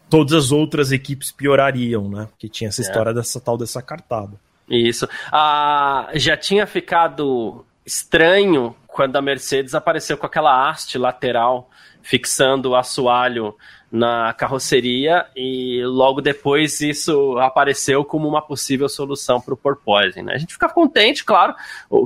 todas 0.10 0.34
as 0.34 0.52
outras 0.52 0.92
equipes 0.92 1.32
piorariam, 1.32 2.10
né? 2.10 2.28
Porque 2.32 2.50
tinha 2.50 2.70
essa 2.70 2.82
é. 2.82 2.84
história 2.84 3.14
dessa 3.14 3.40
tal 3.40 3.58
dessa 3.58 3.82
cartada. 3.82 4.34
Isso. 4.70 5.08
Ah, 5.32 6.10
já 6.16 6.36
tinha 6.36 6.66
ficado 6.66 7.66
estranho 7.86 8.76
quando 8.86 9.16
a 9.16 9.22
Mercedes 9.22 9.76
apareceu 9.76 10.18
com 10.18 10.26
aquela 10.26 10.68
haste 10.68 10.98
lateral 10.98 11.70
fixando 12.02 12.72
o 12.72 12.76
assoalho 12.76 13.56
na 13.90 14.34
carroceria 14.34 15.26
e 15.36 15.82
logo 15.86 16.20
depois 16.20 16.82
isso 16.82 17.38
apareceu 17.40 18.04
como 18.04 18.28
uma 18.28 18.42
possível 18.42 18.90
solução 18.90 19.40
para 19.40 19.54
o 19.54 19.58
porpoising. 19.58 20.24
Né? 20.24 20.34
A 20.34 20.38
gente 20.38 20.54
fica 20.54 20.68
contente, 20.68 21.24
claro, 21.24 21.56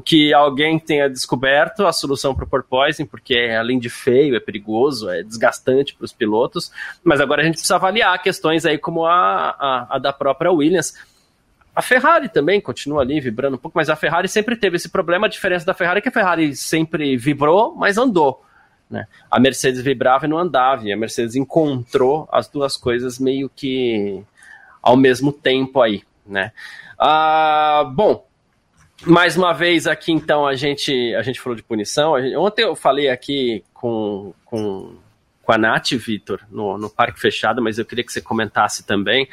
que 0.05 0.32
alguém 0.32 0.77
tenha 0.77 1.09
descoberto 1.09 1.86
a 1.88 1.91
solução 1.91 2.36
para 2.36 2.45
o 2.45 2.47
porpoising, 2.47 3.05
porque 3.05 3.36
além 3.59 3.79
de 3.79 3.89
feio, 3.89 4.36
é 4.36 4.39
perigoso, 4.39 5.09
é 5.09 5.23
desgastante 5.23 5.95
para 5.95 6.05
os 6.05 6.13
pilotos, 6.13 6.71
mas 7.03 7.19
agora 7.19 7.41
a 7.41 7.45
gente 7.45 7.55
precisa 7.55 7.75
avaliar 7.75 8.21
questões 8.21 8.65
aí 8.65 8.77
como 8.77 9.05
a, 9.05 9.49
a, 9.49 9.88
a 9.95 9.97
da 9.97 10.13
própria 10.13 10.51
Williams. 10.51 10.93
A 11.75 11.82
Ferrari 11.82 12.29
também 12.29 12.61
continua 12.61 13.01
ali 13.01 13.19
vibrando 13.19 13.55
um 13.55 13.59
pouco, 13.59 13.77
mas 13.77 13.89
a 13.89 13.95
Ferrari 13.95 14.27
sempre 14.27 14.55
teve 14.55 14.75
esse 14.75 14.89
problema. 14.89 15.25
A 15.25 15.29
diferença 15.29 15.65
da 15.65 15.73
Ferrari 15.73 15.97
é 15.99 16.01
que 16.01 16.09
a 16.09 16.11
Ferrari 16.11 16.55
sempre 16.55 17.17
vibrou, 17.17 17.73
mas 17.75 17.97
andou. 17.97 18.43
Né? 18.92 19.08
A 19.30 19.39
Mercedes 19.39 19.82
vibrava 19.82 20.26
e 20.26 20.30
não 20.30 20.38
andava, 20.38 20.84
e 20.84 20.92
a 20.92 20.98
Mercedes 20.98 21.36
encontrou 21.36 22.28
as 22.30 22.50
duas 22.50 22.76
coisas 22.76 23.18
meio 23.18 23.50
que 23.50 24.22
ao 24.82 24.98
mesmo 24.98 25.32
tempo 25.32 25.82
aí. 25.82 26.04
Né? 26.26 26.52
Ah, 27.00 27.89
bom, 27.96 28.28
mais 29.06 29.38
uma 29.38 29.54
vez 29.54 29.88
aqui 29.88 30.12
então 30.12 30.46
a 30.46 30.56
gente, 30.56 31.16
a 31.16 31.22
gente 31.22 31.39
falou 31.39 31.56
de 31.56 31.64
punição. 31.64 32.22
Gente, 32.22 32.36
ontem 32.36 32.64
eu 32.64 32.76
falei 32.76 33.10
aqui 33.10 33.64
com, 33.74 34.34
com, 34.44 34.98
com 35.42 35.52
a 35.52 35.58
Nath, 35.58 35.92
Vitor, 35.92 36.42
no, 36.52 36.78
no 36.78 36.89
Parque 36.89 37.20
Fechado, 37.20 37.62
mas 37.62 37.80
eu 37.80 37.86
queria 37.86 38.04
que 38.04 38.12
você 38.12 38.22
comentasse 38.22 38.86
também 38.86 39.28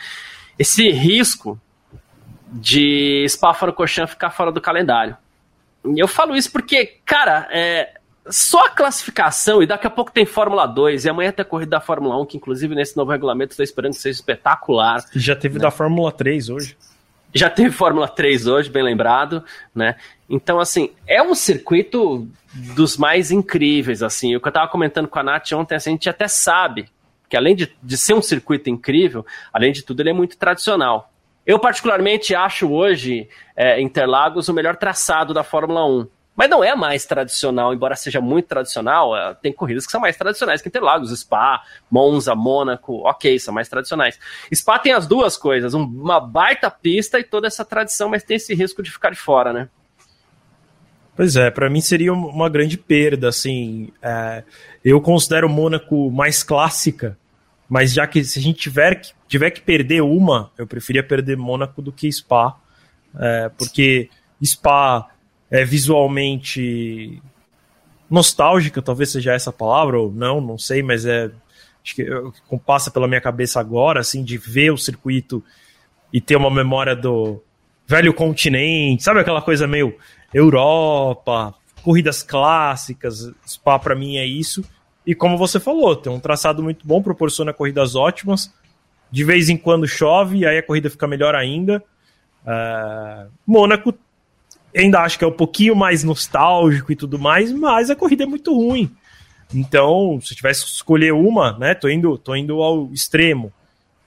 esse 0.56 0.88
risco 0.90 1.60
de 2.50 3.26
Spa-Francorchamps 3.28 4.12
ficar 4.12 4.30
fora 4.30 4.52
do 4.52 4.60
calendário. 4.60 5.16
Eu 5.96 6.08
falo 6.08 6.36
isso 6.36 6.50
porque, 6.50 6.98
cara, 7.04 7.48
é, 7.50 7.98
só 8.28 8.66
a 8.66 8.70
classificação, 8.70 9.62
e 9.62 9.66
daqui 9.66 9.86
a 9.86 9.90
pouco 9.90 10.12
tem 10.12 10.26
Fórmula 10.26 10.66
2, 10.66 11.04
e 11.04 11.08
amanhã 11.08 11.32
tem 11.32 11.42
a 11.42 11.46
corrida 11.46 11.70
da 11.72 11.80
Fórmula 11.80 12.20
1, 12.20 12.26
que 12.26 12.36
inclusive 12.36 12.74
nesse 12.74 12.96
novo 12.96 13.10
regulamento 13.10 13.52
estou 13.52 13.64
esperando 13.64 13.94
que 13.94 14.00
seja 14.00 14.18
espetacular. 14.18 15.04
Já 15.14 15.34
teve 15.34 15.58
né? 15.58 15.62
da 15.62 15.70
Fórmula 15.70 16.12
3 16.12 16.50
hoje. 16.50 16.76
Já 17.34 17.50
teve 17.50 17.70
Fórmula 17.70 18.08
3 18.08 18.46
hoje, 18.46 18.70
bem 18.70 18.82
lembrado, 18.82 19.44
né? 19.74 19.96
Então, 20.28 20.58
assim, 20.58 20.90
é 21.06 21.22
um 21.22 21.34
circuito 21.34 22.26
dos 22.74 22.96
mais 22.96 23.30
incríveis, 23.30 24.02
assim. 24.02 24.34
O 24.34 24.40
que 24.40 24.46
eu 24.46 24.50
estava 24.50 24.68
comentando 24.68 25.08
com 25.08 25.18
a 25.18 25.22
Nath 25.22 25.52
ontem, 25.52 25.74
assim, 25.74 25.90
a 25.90 25.92
gente 25.92 26.08
até 26.08 26.26
sabe 26.26 26.88
que 27.28 27.36
além 27.36 27.54
de, 27.54 27.70
de 27.82 27.96
ser 27.98 28.14
um 28.14 28.22
circuito 28.22 28.70
incrível, 28.70 29.24
além 29.52 29.72
de 29.72 29.82
tudo, 29.82 30.00
ele 30.00 30.10
é 30.10 30.14
muito 30.14 30.38
tradicional. 30.38 31.12
Eu, 31.46 31.58
particularmente, 31.58 32.34
acho 32.34 32.70
hoje 32.70 33.28
é, 33.56 33.80
Interlagos 33.80 34.48
o 34.48 34.54
melhor 34.54 34.76
traçado 34.76 35.34
da 35.34 35.42
Fórmula 35.42 35.86
1. 35.86 36.06
Mas 36.38 36.48
não 36.48 36.62
é 36.62 36.72
mais 36.76 37.04
tradicional, 37.04 37.74
embora 37.74 37.96
seja 37.96 38.20
muito 38.20 38.46
tradicional, 38.46 39.16
é, 39.16 39.34
tem 39.34 39.52
corridas 39.52 39.84
que 39.84 39.90
são 39.90 40.00
mais 40.00 40.16
tradicionais 40.16 40.62
que 40.62 40.68
Interlagos, 40.68 41.10
Spa, 41.18 41.64
Monza, 41.90 42.32
Mônaco, 42.32 43.00
ok, 43.08 43.40
são 43.40 43.52
mais 43.52 43.68
tradicionais. 43.68 44.20
Spa 44.54 44.78
tem 44.78 44.92
as 44.92 45.04
duas 45.04 45.36
coisas, 45.36 45.74
uma 45.74 46.20
baita 46.20 46.70
pista 46.70 47.18
e 47.18 47.24
toda 47.24 47.48
essa 47.48 47.64
tradição, 47.64 48.08
mas 48.08 48.22
tem 48.22 48.36
esse 48.36 48.54
risco 48.54 48.84
de 48.84 48.90
ficar 48.92 49.10
de 49.10 49.18
fora, 49.18 49.52
né? 49.52 49.68
Pois 51.16 51.34
é, 51.34 51.50
para 51.50 51.68
mim 51.68 51.80
seria 51.80 52.12
uma 52.12 52.48
grande 52.48 52.78
perda, 52.78 53.28
assim. 53.28 53.92
É, 54.00 54.44
eu 54.84 55.00
considero 55.00 55.48
Mônaco 55.48 56.08
mais 56.08 56.44
clássica, 56.44 57.18
mas 57.68 57.92
já 57.92 58.06
que 58.06 58.22
se 58.22 58.38
a 58.38 58.42
gente 58.42 58.60
tiver 58.60 58.94
que, 58.94 59.10
tiver 59.26 59.50
que 59.50 59.60
perder 59.60 60.02
uma, 60.02 60.52
eu 60.56 60.68
preferia 60.68 61.02
perder 61.02 61.36
Mônaco 61.36 61.82
do 61.82 61.90
que 61.90 62.08
Spa, 62.12 62.56
é, 63.18 63.50
porque 63.58 64.08
Spa 64.40 65.08
é 65.50 65.64
visualmente 65.64 67.22
nostálgica, 68.10 68.82
talvez 68.82 69.10
seja 69.10 69.34
essa 69.34 69.52
palavra, 69.52 69.98
ou 69.98 70.10
não, 70.10 70.40
não 70.40 70.58
sei, 70.58 70.82
mas 70.82 71.04
é 71.04 71.30
acho 71.84 71.94
que 71.94 72.04
passa 72.66 72.90
pela 72.90 73.08
minha 73.08 73.20
cabeça 73.20 73.60
agora, 73.60 74.00
assim, 74.00 74.22
de 74.22 74.36
ver 74.36 74.70
o 74.70 74.76
circuito 74.76 75.42
e 76.12 76.20
ter 76.20 76.36
uma 76.36 76.50
memória 76.50 76.94
do 76.94 77.42
velho 77.86 78.12
continente, 78.12 79.02
sabe 79.02 79.20
aquela 79.20 79.40
coisa 79.40 79.66
meio 79.66 79.96
Europa, 80.32 81.54
corridas 81.82 82.22
clássicas, 82.22 83.32
Spa 83.46 83.78
para 83.78 83.94
mim 83.94 84.18
é 84.18 84.26
isso. 84.26 84.62
E 85.06 85.14
como 85.14 85.38
você 85.38 85.58
falou, 85.58 85.96
tem 85.96 86.12
um 86.12 86.20
traçado 86.20 86.62
muito 86.62 86.86
bom, 86.86 87.02
proporciona 87.02 87.52
corridas 87.52 87.94
ótimas. 87.94 88.52
De 89.10 89.24
vez 89.24 89.48
em 89.48 89.56
quando 89.56 89.88
chove, 89.88 90.46
aí 90.46 90.58
a 90.58 90.62
corrida 90.62 90.90
fica 90.90 91.06
melhor 91.06 91.34
ainda. 91.34 91.82
Uh, 92.44 93.30
Mônaco 93.46 93.94
ainda 94.74 95.00
acho 95.00 95.18
que 95.18 95.24
é 95.24 95.28
um 95.28 95.32
pouquinho 95.32 95.74
mais 95.74 96.04
nostálgico 96.04 96.92
e 96.92 96.96
tudo 96.96 97.18
mais, 97.18 97.52
mas 97.52 97.90
a 97.90 97.96
corrida 97.96 98.24
é 98.24 98.26
muito 98.26 98.54
ruim. 98.54 98.90
Então, 99.54 100.20
se 100.22 100.32
eu 100.32 100.36
tivesse 100.36 100.64
que 100.64 100.70
escolher 100.70 101.12
uma, 101.12 101.58
né, 101.58 101.74
tô 101.74 101.88
indo, 101.88 102.18
tô 102.18 102.34
indo 102.34 102.62
ao 102.62 102.92
extremo, 102.92 103.52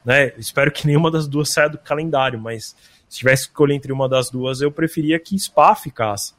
né? 0.06 0.34
Espero 0.38 0.72
que 0.72 0.86
nenhuma 0.86 1.10
das 1.12 1.28
duas 1.28 1.50
saia 1.50 1.70
do 1.70 1.78
calendário, 1.78 2.40
mas 2.40 2.76
se 3.10 3.20
tivesse 3.20 3.44
que 3.44 3.50
escolher 3.50 3.76
entre 3.76 3.92
uma 3.92 4.08
das 4.08 4.30
duas, 4.30 4.62
eu 4.62 4.72
preferia 4.72 5.20
que 5.20 5.38
Spa 5.38 5.76
ficasse. 5.76 6.34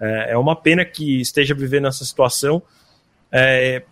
É, 0.00 0.32
é 0.32 0.36
uma 0.36 0.54
pena 0.54 0.84
que 0.84 1.20
esteja 1.20 1.54
vivendo 1.54 1.86
essa 1.86 2.04
situação. 2.04 2.62
É, 3.30 3.82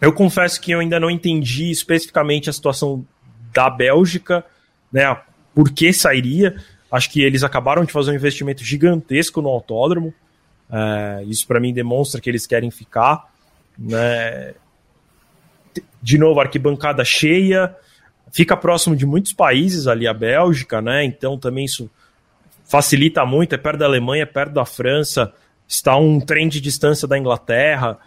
eu 0.00 0.12
confesso 0.12 0.60
que 0.60 0.70
eu 0.70 0.80
ainda 0.80 0.98
não 1.00 1.10
entendi 1.10 1.70
especificamente 1.70 2.48
a 2.48 2.52
situação 2.52 3.06
da 3.52 3.68
Bélgica, 3.68 4.44
né? 4.92 5.16
Por 5.54 5.70
que 5.70 5.92
sairia? 5.92 6.56
Acho 6.90 7.10
que 7.10 7.22
eles 7.22 7.42
acabaram 7.42 7.84
de 7.84 7.92
fazer 7.92 8.10
um 8.10 8.14
investimento 8.14 8.64
gigantesco 8.64 9.42
no 9.42 9.48
autódromo. 9.48 10.12
É, 10.70 11.24
isso 11.26 11.46
para 11.46 11.60
mim 11.60 11.72
demonstra 11.72 12.20
que 12.20 12.28
eles 12.28 12.46
querem 12.46 12.70
ficar. 12.70 13.30
Né? 13.78 14.54
De 16.02 16.18
novo, 16.18 16.40
arquibancada 16.40 17.04
cheia, 17.04 17.74
fica 18.32 18.56
próximo 18.56 18.96
de 18.96 19.06
muitos 19.06 19.32
países 19.32 19.86
ali, 19.86 20.06
a 20.06 20.14
Bélgica, 20.14 20.80
né? 20.80 21.04
Então 21.04 21.38
também 21.38 21.64
isso 21.64 21.90
facilita 22.64 23.24
muito, 23.24 23.54
é 23.54 23.58
perto 23.58 23.78
da 23.78 23.86
Alemanha, 23.86 24.22
é 24.22 24.26
perto 24.26 24.52
da 24.52 24.64
França, 24.64 25.32
está 25.66 25.96
um 25.96 26.20
trem 26.20 26.48
de 26.48 26.60
distância 26.60 27.08
da 27.08 27.18
Inglaterra, 27.18 27.98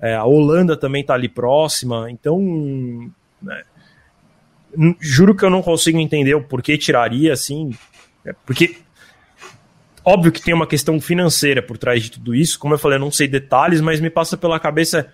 é, 0.00 0.14
a 0.14 0.24
Holanda 0.24 0.76
também 0.76 1.02
está 1.02 1.14
ali 1.14 1.28
próxima, 1.28 2.10
então 2.10 3.10
né, 3.40 3.62
juro 5.00 5.34
que 5.34 5.44
eu 5.44 5.50
não 5.50 5.62
consigo 5.62 5.98
entender 5.98 6.34
o 6.34 6.42
porquê 6.42 6.76
tiraria 6.76 7.32
assim, 7.32 7.70
porque 8.46 8.76
óbvio 10.04 10.32
que 10.32 10.40
tem 10.40 10.54
uma 10.54 10.66
questão 10.66 11.00
financeira 11.00 11.62
por 11.62 11.76
trás 11.76 12.02
de 12.02 12.12
tudo 12.12 12.34
isso, 12.34 12.58
como 12.58 12.74
eu 12.74 12.78
falei, 12.78 12.96
eu 12.96 13.00
não 13.00 13.10
sei 13.10 13.28
detalhes, 13.28 13.80
mas 13.80 14.00
me 14.00 14.10
passa 14.10 14.36
pela 14.36 14.58
cabeça 14.58 15.12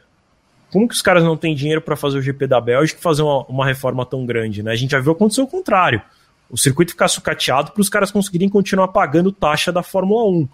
como 0.71 0.89
que 0.89 0.95
os 0.95 1.03
caras 1.03 1.23
não 1.23 1.37
têm 1.37 1.55
dinheiro 1.55 1.81
para 1.81 1.97
fazer 1.97 2.19
o 2.19 2.23
GP 2.23 2.47
da 2.47 2.61
Bélgica 2.61 2.99
e 2.99 3.03
fazer 3.03 3.23
uma, 3.23 3.45
uma, 3.47 3.65
reforma 3.65 4.05
tão 4.05 4.27
grande, 4.27 4.63
né? 4.63 4.73
A 4.73 4.77
gente 4.77 4.91
já 4.91 4.99
viu 4.99 5.13
acontecer 5.13 5.41
o 5.41 5.47
contrário. 5.47 6.03
O 6.51 6.59
circuito 6.59 6.93
ficar 6.93 7.07
sucateado 7.09 7.71
para 7.73 7.81
os 7.81 7.89
caras 7.89 8.11
conseguirem 8.11 8.49
continuar 8.49 8.89
pagando 8.89 9.31
taxa 9.31 9.71
da 9.71 9.83
Fórmula 9.83 10.29
1. 10.29 10.49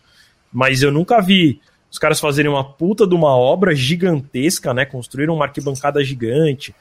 Mas 0.52 0.82
eu 0.82 0.92
nunca 0.92 1.20
vi 1.22 1.60
os 1.90 1.98
caras 1.98 2.20
fazerem 2.20 2.50
uma 2.50 2.62
puta 2.62 3.06
de 3.06 3.14
uma 3.14 3.34
obra 3.34 3.74
gigantesca, 3.74 4.74
né? 4.74 4.84
Construíram 4.84 5.34
uma 5.34 5.46
arquibancada 5.46 6.04
gigante, 6.04 6.74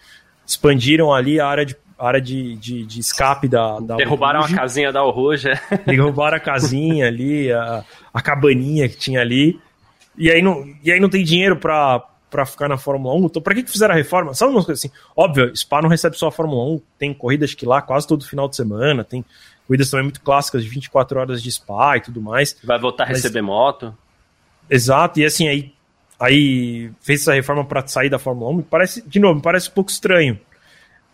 expandiram 0.46 1.14
ali 1.14 1.40
a 1.40 1.48
área 1.48 1.66
de, 1.66 1.76
área 2.00 2.22
de, 2.22 2.56
de, 2.56 2.86
de 2.86 3.00
escape 3.00 3.48
da, 3.48 3.80
da 3.80 3.96
Derrubaram 3.96 4.42
a 4.42 4.50
casinha 4.50 4.92
da 4.92 5.04
Oruja. 5.04 5.60
Derrubaram 5.86 6.38
a 6.38 6.40
casinha 6.40 7.08
ali, 7.08 7.52
a, 7.52 7.84
a 8.14 8.22
cabaninha 8.22 8.88
que 8.88 8.98
tinha 8.98 9.22
ali. 9.22 9.60
E 10.18 10.30
aí 10.30 10.42
não, 10.42 10.66
e 10.84 10.92
aí 10.92 11.00
não 11.00 11.10
tem 11.10 11.24
dinheiro 11.24 11.56
para 11.56 12.06
para 12.30 12.46
ficar 12.46 12.70
na 12.70 12.78
Fórmula 12.78 13.16
1. 13.16 13.26
Então, 13.26 13.42
para 13.42 13.56
que, 13.56 13.64
que 13.64 13.72
fizeram 13.72 13.94
a 13.94 13.98
reforma? 13.98 14.34
Sabe 14.34 14.52
umas 14.52 14.66
coisas 14.66 14.86
assim? 14.86 14.94
Óbvio, 15.16 15.56
Spa 15.56 15.82
não 15.82 15.90
recebe 15.90 16.16
só 16.16 16.28
a 16.28 16.32
Fórmula 16.32 16.64
1, 16.76 16.82
tem 16.98 17.14
corridas 17.14 17.54
que 17.54 17.66
lá 17.66 17.82
quase 17.82 18.08
todo 18.08 18.24
final 18.24 18.48
de 18.48 18.56
semana, 18.56 19.04
tem 19.04 19.26
corridas 19.68 19.90
também 19.90 20.04
muito 20.04 20.22
clássicas 20.22 20.64
de 20.64 20.70
24 20.70 21.20
horas 21.20 21.42
de 21.42 21.52
Spa 21.52 21.98
e 21.98 22.02
tudo 22.02 22.22
mais. 22.22 22.56
Vai 22.64 22.80
voltar 22.80 23.06
a 23.06 23.08
receber 23.08 23.42
moto. 23.42 23.96
Exato, 24.70 25.20
e 25.20 25.26
assim, 25.26 25.48
aí, 25.48 25.74
aí 26.20 26.92
fez 27.02 27.22
essa 27.22 27.34
reforma 27.34 27.66
para 27.66 27.86
sair 27.88 28.10
da 28.10 28.20
Fórmula 28.20 28.52
1, 28.52 28.54
me 28.58 28.64
parece, 28.64 29.02
de 29.08 29.20
novo, 29.20 29.36
me 29.36 29.42
parece 29.42 29.70
um 29.70 29.74
pouco 29.74 29.90
estranho. 29.90 30.40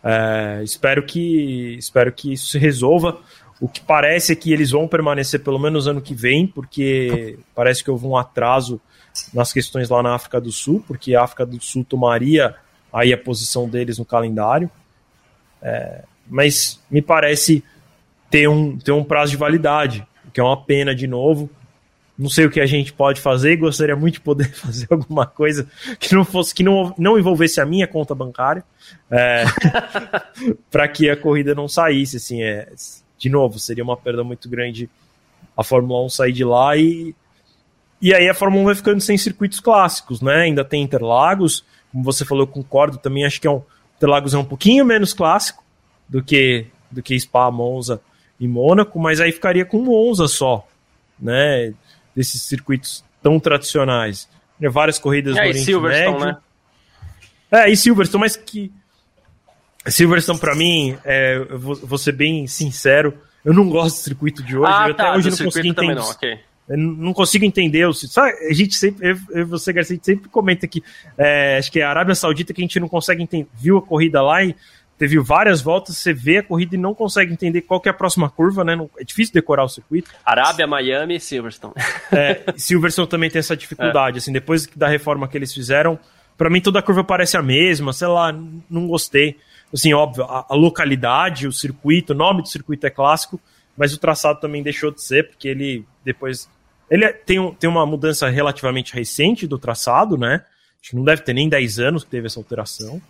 É, 0.08 0.62
espero 0.64 1.04
que 1.04 1.76
espero 1.80 2.12
que 2.12 2.34
isso 2.34 2.46
se 2.46 2.60
resolva. 2.60 3.20
O 3.60 3.68
que 3.68 3.82
parece 3.82 4.34
é 4.34 4.36
que 4.36 4.54
eles 4.54 4.70
vão 4.70 4.88
permanecer 4.88 5.40
pelo 5.40 5.58
menos 5.58 5.88
ano 5.88 6.02
que 6.02 6.14
vem, 6.14 6.46
porque 6.46 7.40
parece 7.56 7.84
que 7.84 7.90
houve 7.90 8.06
um 8.06 8.16
atraso 8.16 8.80
nas 9.34 9.52
questões 9.52 9.90
lá 9.90 10.04
na 10.04 10.14
África 10.14 10.40
do 10.40 10.52
Sul, 10.52 10.84
porque 10.86 11.16
a 11.16 11.24
África 11.24 11.46
do 11.46 11.60
Sul 11.60 11.84
tomaria 11.84 12.56
aí 12.94 13.12
a 13.12 13.18
posição 13.18 13.68
deles 13.68 13.98
no 13.98 14.06
calendário. 14.06 14.70
É, 15.62 16.04
mas 16.28 16.80
me 16.92 17.02
parece 17.02 17.64
ter 18.30 18.48
um, 18.48 18.78
ter 18.78 18.92
um 18.92 19.04
prazo 19.04 19.32
de 19.32 19.38
validade, 19.38 20.06
o 20.28 20.32
que 20.32 20.40
é 20.40 20.44
uma 20.44 20.62
pena 20.62 20.94
de 20.94 21.08
novo. 21.08 21.50
Não 22.18 22.30
sei 22.30 22.46
o 22.46 22.50
que 22.50 22.62
a 22.62 22.66
gente 22.66 22.94
pode 22.94 23.20
fazer, 23.20 23.58
gostaria 23.58 23.96
muito 23.96 24.16
de 24.16 24.22
poder 24.22 24.50
fazer 24.56 24.88
alguma 24.90 25.26
coisa 25.26 25.68
que 26.00 26.14
não 26.16 26.24
fosse 26.24 26.54
que 26.54 26.64
não, 26.64 26.94
não 26.98 27.20
envolvesse 27.20 27.60
a 27.60 27.66
minha 27.66 27.88
conta 27.88 28.16
bancária, 28.16 28.64
é, 29.12 29.44
para 30.72 30.88
que 30.88 31.10
a 31.10 31.18
corrida 31.18 31.54
não 31.54 31.68
saísse. 31.68 32.18
Assim, 32.18 32.42
é, 32.42 32.72
de 33.18 33.30
novo, 33.30 33.60
seria 33.60 33.84
uma 33.84 33.98
perda 33.98 34.24
muito 34.24 34.48
grande 34.48 34.90
a 35.58 35.64
Fórmula 35.64 36.06
1 36.06 36.10
sair 36.10 36.32
de 36.32 36.44
lá 36.44 36.76
e 36.76 37.16
e 38.02 38.14
aí 38.14 38.30
a 38.30 38.34
Fórmula 38.34 38.62
1 38.62 38.66
vai 38.66 38.76
ficando 38.76 39.02
sem 39.02 39.18
circuitos 39.18 39.60
clássicos, 39.60 40.22
né? 40.22 40.42
Ainda 40.42 40.66
tem 40.66 40.84
Interlagos, 40.84 41.66
como 41.92 42.04
você 42.04 42.26
falou, 42.26 42.44
eu 42.44 42.48
concordo 42.48 42.98
também, 42.98 43.26
acho 43.26 43.40
que 43.40 43.48
é 43.48 43.52
um, 43.52 43.62
Interlagos 43.96 44.34
é 44.34 44.38
um 44.38 44.44
pouquinho 44.44 44.86
menos 44.86 45.14
clássico 45.14 45.64
do 46.08 46.22
que 46.22 46.68
do 46.92 47.02
que 47.02 47.20
Spa, 47.20 47.50
Monza 47.50 48.00
e 48.40 48.48
Mônaco, 48.48 49.00
mas 49.00 49.20
aí 49.20 49.32
ficaria 49.32 49.66
com 49.66 49.80
Monza 49.80 50.28
só, 50.28 50.68
né? 51.20 51.74
Desses 52.16 52.42
circuitos 52.42 53.04
tão 53.22 53.40
tradicionais. 53.40 54.30
Né? 54.60 54.70
Várias 54.70 54.98
corridas 55.00 55.36
é, 55.36 55.42
no 55.42 55.48
Oriente 55.48 55.66
Silverstone, 55.66 56.12
Médio. 56.12 56.26
Né? 56.26 56.38
É, 57.52 57.70
e 57.70 57.78
Silverstone, 57.78 58.22
mas 58.22 58.36
que 58.36 58.72
Silverstone 59.88 60.40
para 60.40 60.56
mim, 60.56 60.98
é, 61.04 61.38
eu 61.50 61.60
vou, 61.60 61.76
vou, 61.76 61.98
ser 61.98 62.14
bem 62.14 62.48
sincero, 62.48 63.14
eu 63.44 63.54
não 63.54 63.70
gosto 63.70 63.98
do 63.98 64.04
circuito 64.04 64.42
de 64.42 64.58
hoje, 64.58 64.72
ah, 64.74 64.88
eu 64.88 64.96
tá, 64.96 65.10
até 65.10 65.18
hoje 65.18 65.30
não 65.30 65.38
consegui 65.38 65.70
entender. 65.70 65.96
Não, 65.96 66.10
okay. 66.10 66.40
Não 66.68 67.14
consigo 67.14 67.46
entender. 67.46 67.94
Sabe, 67.94 68.32
a 68.50 68.54
gente 68.54 68.74
sempre, 68.76 69.12
eu, 69.12 69.18
eu 69.30 69.48
você, 69.48 69.72
Garcia, 69.72 69.94
a 69.94 69.98
gente 69.98 70.06
sempre 70.06 70.30
comenta 70.30 70.68
que 70.68 70.84
é, 71.16 71.58
acho 71.60 71.72
que 71.72 71.80
é 71.80 71.84
a 71.84 71.90
Arábia 71.92 72.16
Saudita 72.16 72.54
que 72.54 72.62
a 72.62 72.64
gente 72.64 72.80
não 72.80 72.88
consegue 72.88 73.22
entender. 73.22 73.48
Viu 73.54 73.78
a 73.78 73.82
corrida 73.82 74.22
lá 74.22 74.44
e 74.44 74.56
teve 74.98 75.20
várias 75.20 75.62
voltas, 75.62 75.98
você 75.98 76.14
vê 76.14 76.38
a 76.38 76.44
corrida 76.44 76.76
e 76.76 76.78
não 76.78 76.94
consegue 76.94 77.32
entender 77.34 77.62
qual 77.62 77.82
é 77.86 77.90
a 77.90 77.94
próxima 77.94 78.30
curva, 78.30 78.64
né? 78.64 78.76
Não, 78.76 78.90
é 78.98 79.04
difícil 79.04 79.34
decorar 79.34 79.64
o 79.64 79.70
circuito. 79.70 80.12
Arábia, 80.26 80.66
Miami 80.66 81.16
e 81.16 81.20
Silverstone. 81.20 81.74
É, 82.12 82.44
Silverstone 82.58 83.08
também 83.08 83.30
tem 83.30 83.40
essa 83.40 83.56
dificuldade. 83.56 84.18
É. 84.18 84.20
Assim, 84.20 84.32
depois 84.32 84.68
da 84.68 84.88
reforma 84.88 85.28
que 85.28 85.38
eles 85.38 85.54
fizeram, 85.54 86.00
para 86.38 86.50
mim 86.50 86.62
toda 86.62 86.80
a 86.80 86.82
curva 86.82 87.04
parece 87.04 87.38
a 87.38 87.42
mesma, 87.42 87.94
sei 87.94 88.08
lá, 88.08 88.32
não 88.70 88.88
gostei. 88.88 89.38
Assim, 89.74 89.94
óbvio, 89.94 90.24
a, 90.24 90.46
a 90.50 90.56
localidade, 90.56 91.48
o 91.48 91.52
circuito, 91.52 92.14
o 92.14 92.16
nome 92.16 92.42
do 92.42 92.48
circuito 92.48 92.88
é 92.88 92.90
clássico, 92.90 93.40
mas 93.78 93.94
o 93.94 93.98
traçado 93.98 94.40
também 94.40 94.64
deixou 94.64 94.92
de 94.92 95.02
ser, 95.02 95.28
porque 95.28 95.48
ele 95.48 95.86
depois 96.04 96.50
ele 96.90 97.04
é, 97.04 97.12
tem, 97.12 97.40
um, 97.40 97.54
tem 97.54 97.70
uma 97.70 97.86
mudança 97.86 98.30
relativamente 98.30 98.94
recente 98.94 99.48
do 99.48 99.58
traçado, 99.58 100.18
né? 100.18 100.44
Acho 100.82 100.92
que 100.92 100.96
não 100.96 101.04
deve 101.04 101.24
ter 101.24 101.34
nem 101.34 101.50
10 101.50 101.80
anos 101.80 102.04
que 102.04 102.10
teve 102.12 102.28
essa 102.28 102.40
alteração. 102.40 103.02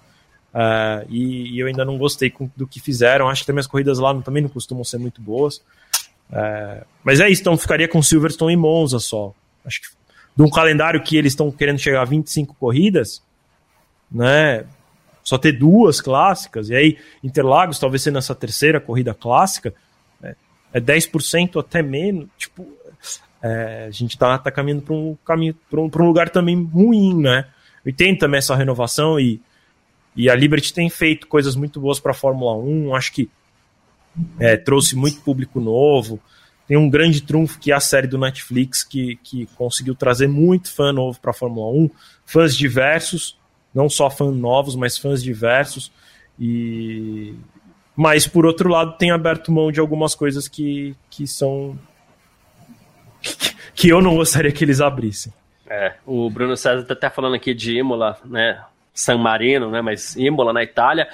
Uh, 0.56 1.06
e, 1.10 1.56
e, 1.56 1.60
eu 1.60 1.68
ainda 1.68 1.84
não 1.84 1.98
gostei 1.98 2.30
com, 2.30 2.50
do 2.56 2.66
que 2.66 2.80
fizeram. 2.80 3.28
Acho 3.28 3.42
que 3.42 3.48
também 3.48 3.60
as 3.60 3.68
corridas 3.68 4.00
lá 4.00 4.18
também 4.22 4.42
não 4.42 4.50
costumam 4.50 4.86
ser 4.86 4.98
muito 4.98 5.22
boas. 5.22 5.58
Uh, 6.30 6.86
mas 7.04 7.20
é 7.20 7.30
isso, 7.30 7.42
então 7.42 7.58
ficaria 7.58 7.90
com 7.90 8.02
Silverstone 8.02 8.54
e 8.54 8.56
Monza 8.56 9.00
só. 9.00 9.34
Acho 9.66 9.82
que 9.82 9.88
de 10.36 10.44
um 10.44 10.50
calendário 10.50 11.02
que 11.04 11.18
eles 11.18 11.34
estão 11.34 11.52
querendo 11.52 11.80
chegar 11.80 12.02
a 12.02 12.06
25 12.06 12.56
corridas, 12.56 13.22
né? 14.10 14.66
Só 15.24 15.38
ter 15.38 15.54
duas 15.54 16.00
clássicas, 16.00 16.70
e 16.70 16.76
aí 16.76 16.98
Interlagos 17.24 17.80
talvez 17.80 18.04
sendo 18.04 18.18
essa 18.18 18.36
terceira 18.36 18.80
corrida 18.80 19.14
clássica, 19.14 19.74
é, 20.22 20.36
é 20.74 20.80
10% 20.80 21.60
até 21.60 21.82
menos. 21.82 22.28
Tipo, 22.38 22.68
é, 23.42 23.86
a 23.88 23.92
gente 23.92 24.12
está 24.12 24.38
tá 24.38 24.52
caminhando 24.52 24.84
para 24.84 24.94
um 24.94 25.18
caminho 25.26 25.56
para 25.70 25.82
um, 25.82 25.90
um, 25.94 26.06
lugar 26.06 26.30
também 26.30 26.64
ruim, 26.64 27.22
né? 27.22 27.48
Eu 27.84 27.92
entendo 27.92 28.20
também 28.20 28.38
essa 28.38 28.56
renovação 28.56 29.20
e, 29.20 29.42
e 30.16 30.30
a 30.30 30.36
Liberty 30.36 30.74
tem 30.74 30.90
feito 30.90 31.28
coisas 31.28 31.56
muito 31.56 31.80
boas 31.80 32.00
para 32.00 32.12
a 32.12 32.16
Fórmula 32.16 32.56
1. 32.58 32.96
Acho 32.96 33.12
que 33.12 33.30
é, 34.40 34.56
trouxe 34.56 34.96
muito 34.96 35.22
público 35.22 35.60
novo. 35.60 36.20
Tem 36.68 36.78
um 36.78 36.90
grande 36.90 37.22
trunfo 37.22 37.60
que 37.60 37.72
é 37.72 37.76
a 37.76 37.80
série 37.80 38.08
do 38.08 38.18
Netflix 38.18 38.84
que, 38.84 39.18
que 39.18 39.46
conseguiu 39.56 39.94
trazer 39.94 40.28
muito 40.28 40.72
fã 40.74 40.92
novo 40.94 41.20
para 41.20 41.32
a 41.32 41.34
Fórmula 41.34 41.72
1, 41.72 41.90
fãs 42.26 42.56
diversos, 42.56 43.38
não 43.74 43.90
só 43.90 44.10
fãs 44.10 44.34
novos, 44.34 44.76
mas 44.76 44.98
fãs 44.98 45.22
diversos. 45.22 45.92
E 46.40 47.36
mas 47.96 48.28
por 48.28 48.46
outro 48.46 48.68
lado 48.68 48.98
tem 48.98 49.12
aberto 49.12 49.52
mão 49.52 49.72
de 49.72 49.80
algumas 49.80 50.14
coisas 50.16 50.50
que, 50.50 50.96
que 51.10 51.26
são 51.26 51.80
que 53.74 53.90
eu 53.90 54.02
não 54.02 54.16
gostaria 54.16 54.52
que 54.52 54.64
eles 54.64 54.82
abrissem. 54.82 55.32
É, 55.68 55.96
o 56.06 56.30
Bruno 56.30 56.58
César 56.58 56.82
está 56.82 56.94
até 56.94 57.10
falando 57.10 57.36
aqui 57.36 57.54
de 57.54 57.78
Imola, 57.78 58.20
né? 58.26 58.64
San 58.96 59.18
Marino, 59.18 59.70
né? 59.70 59.82
Mas 59.82 60.16
Imola 60.16 60.54
na 60.54 60.64
Itália. 60.64 61.08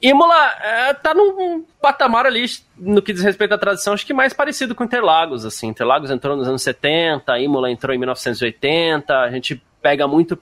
Imola 0.00 0.34
é, 0.62 0.94
tá 0.94 1.14
num 1.14 1.64
patamar 1.80 2.26
ali, 2.26 2.44
no 2.76 3.00
que 3.00 3.12
diz 3.12 3.22
respeito 3.22 3.54
à 3.54 3.58
tradição, 3.58 3.94
acho 3.94 4.04
que 4.04 4.12
mais 4.12 4.32
parecido 4.32 4.74
com 4.74 4.84
Interlagos, 4.84 5.44
assim. 5.44 5.68
Interlagos 5.68 6.10
entrou 6.10 6.36
nos 6.36 6.48
anos 6.48 6.62
70, 6.62 7.38
Imola 7.38 7.70
entrou 7.70 7.94
em 7.94 7.98
1980, 7.98 9.14
a 9.14 9.30
gente 9.30 9.62
pega 9.80 10.06
muito 10.08 10.38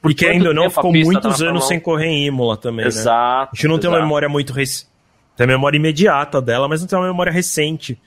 porque 0.00 0.26
ainda 0.26 0.52
não 0.52 0.68
ficou 0.68 0.92
muitos 0.92 1.38
tá 1.38 1.46
anos 1.46 1.66
sem 1.66 1.80
correr 1.80 2.08
em 2.08 2.26
Imola 2.26 2.58
também, 2.58 2.86
exato, 2.86 3.46
né? 3.46 3.48
A 3.52 3.56
gente 3.56 3.68
não 3.68 3.76
exato. 3.76 3.80
tem 3.80 3.90
uma 3.90 4.00
memória 4.00 4.28
muito 4.28 4.52
recente. 4.52 4.92
Tem 5.34 5.44
a 5.44 5.48
memória 5.48 5.78
imediata 5.78 6.42
dela, 6.42 6.68
mas 6.68 6.82
não 6.82 6.86
tem 6.86 6.98
uma 6.98 7.08
memória 7.08 7.32
recente 7.32 7.98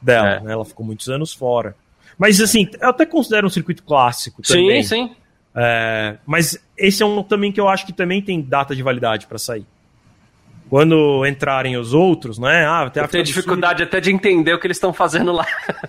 dela, 0.00 0.28
é. 0.28 0.40
né? 0.40 0.52
Ela 0.52 0.64
ficou 0.66 0.84
muitos 0.84 1.08
anos 1.08 1.32
fora. 1.32 1.74
Mas 2.18 2.40
assim, 2.42 2.68
eu 2.78 2.90
até 2.90 3.06
considero 3.06 3.46
um 3.46 3.50
circuito 3.50 3.82
clássico 3.82 4.42
também. 4.42 4.82
Sim, 4.82 5.08
sim. 5.08 5.16
É, 5.56 6.18
mas 6.26 6.58
esse 6.76 7.02
é 7.02 7.06
um 7.06 7.22
também 7.22 7.50
que 7.50 7.58
eu 7.58 7.66
acho 7.66 7.86
que 7.86 7.92
também 7.92 8.20
tem 8.20 8.42
data 8.42 8.76
de 8.76 8.82
validade 8.82 9.26
para 9.26 9.38
sair. 9.38 9.66
Quando 10.68 11.24
entrarem 11.24 11.76
os 11.76 11.94
outros, 11.94 12.38
né? 12.38 12.66
Ah, 12.66 12.82
até 12.82 13.00
eu 13.00 13.08
tenho 13.08 13.24
dificuldade 13.24 13.82
até 13.82 14.00
de 14.00 14.12
entender 14.12 14.52
o 14.52 14.60
que 14.60 14.66
eles 14.66 14.76
estão 14.76 14.92
fazendo 14.92 15.32
lá. 15.32 15.46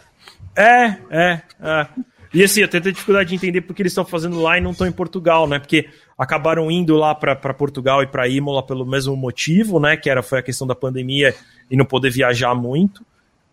É, 0.60 0.98
é, 1.12 1.42
é. 1.62 1.88
E 2.34 2.44
assim, 2.44 2.62
eu 2.62 2.68
tenho 2.68 2.82
dificuldade 2.92 3.30
de 3.30 3.36
entender 3.36 3.62
porque 3.62 3.80
eles 3.80 3.92
estão 3.92 4.04
fazendo 4.04 4.42
lá 4.42 4.58
e 4.58 4.62
não 4.62 4.72
estão 4.72 4.88
em 4.88 4.92
Portugal, 4.92 5.48
né? 5.48 5.60
Porque 5.60 5.88
acabaram 6.18 6.72
indo 6.72 6.96
lá 6.96 7.14
para 7.14 7.54
Portugal 7.54 8.02
e 8.02 8.08
para 8.08 8.28
Imola 8.28 8.66
pelo 8.66 8.84
mesmo 8.84 9.16
motivo, 9.16 9.80
né? 9.80 9.96
Que 9.96 10.10
era, 10.10 10.24
foi 10.24 10.40
a 10.40 10.42
questão 10.42 10.66
da 10.66 10.74
pandemia 10.74 11.36
e 11.70 11.78
não 11.78 11.86
poder 11.86 12.10
viajar 12.10 12.56
muito. 12.56 13.06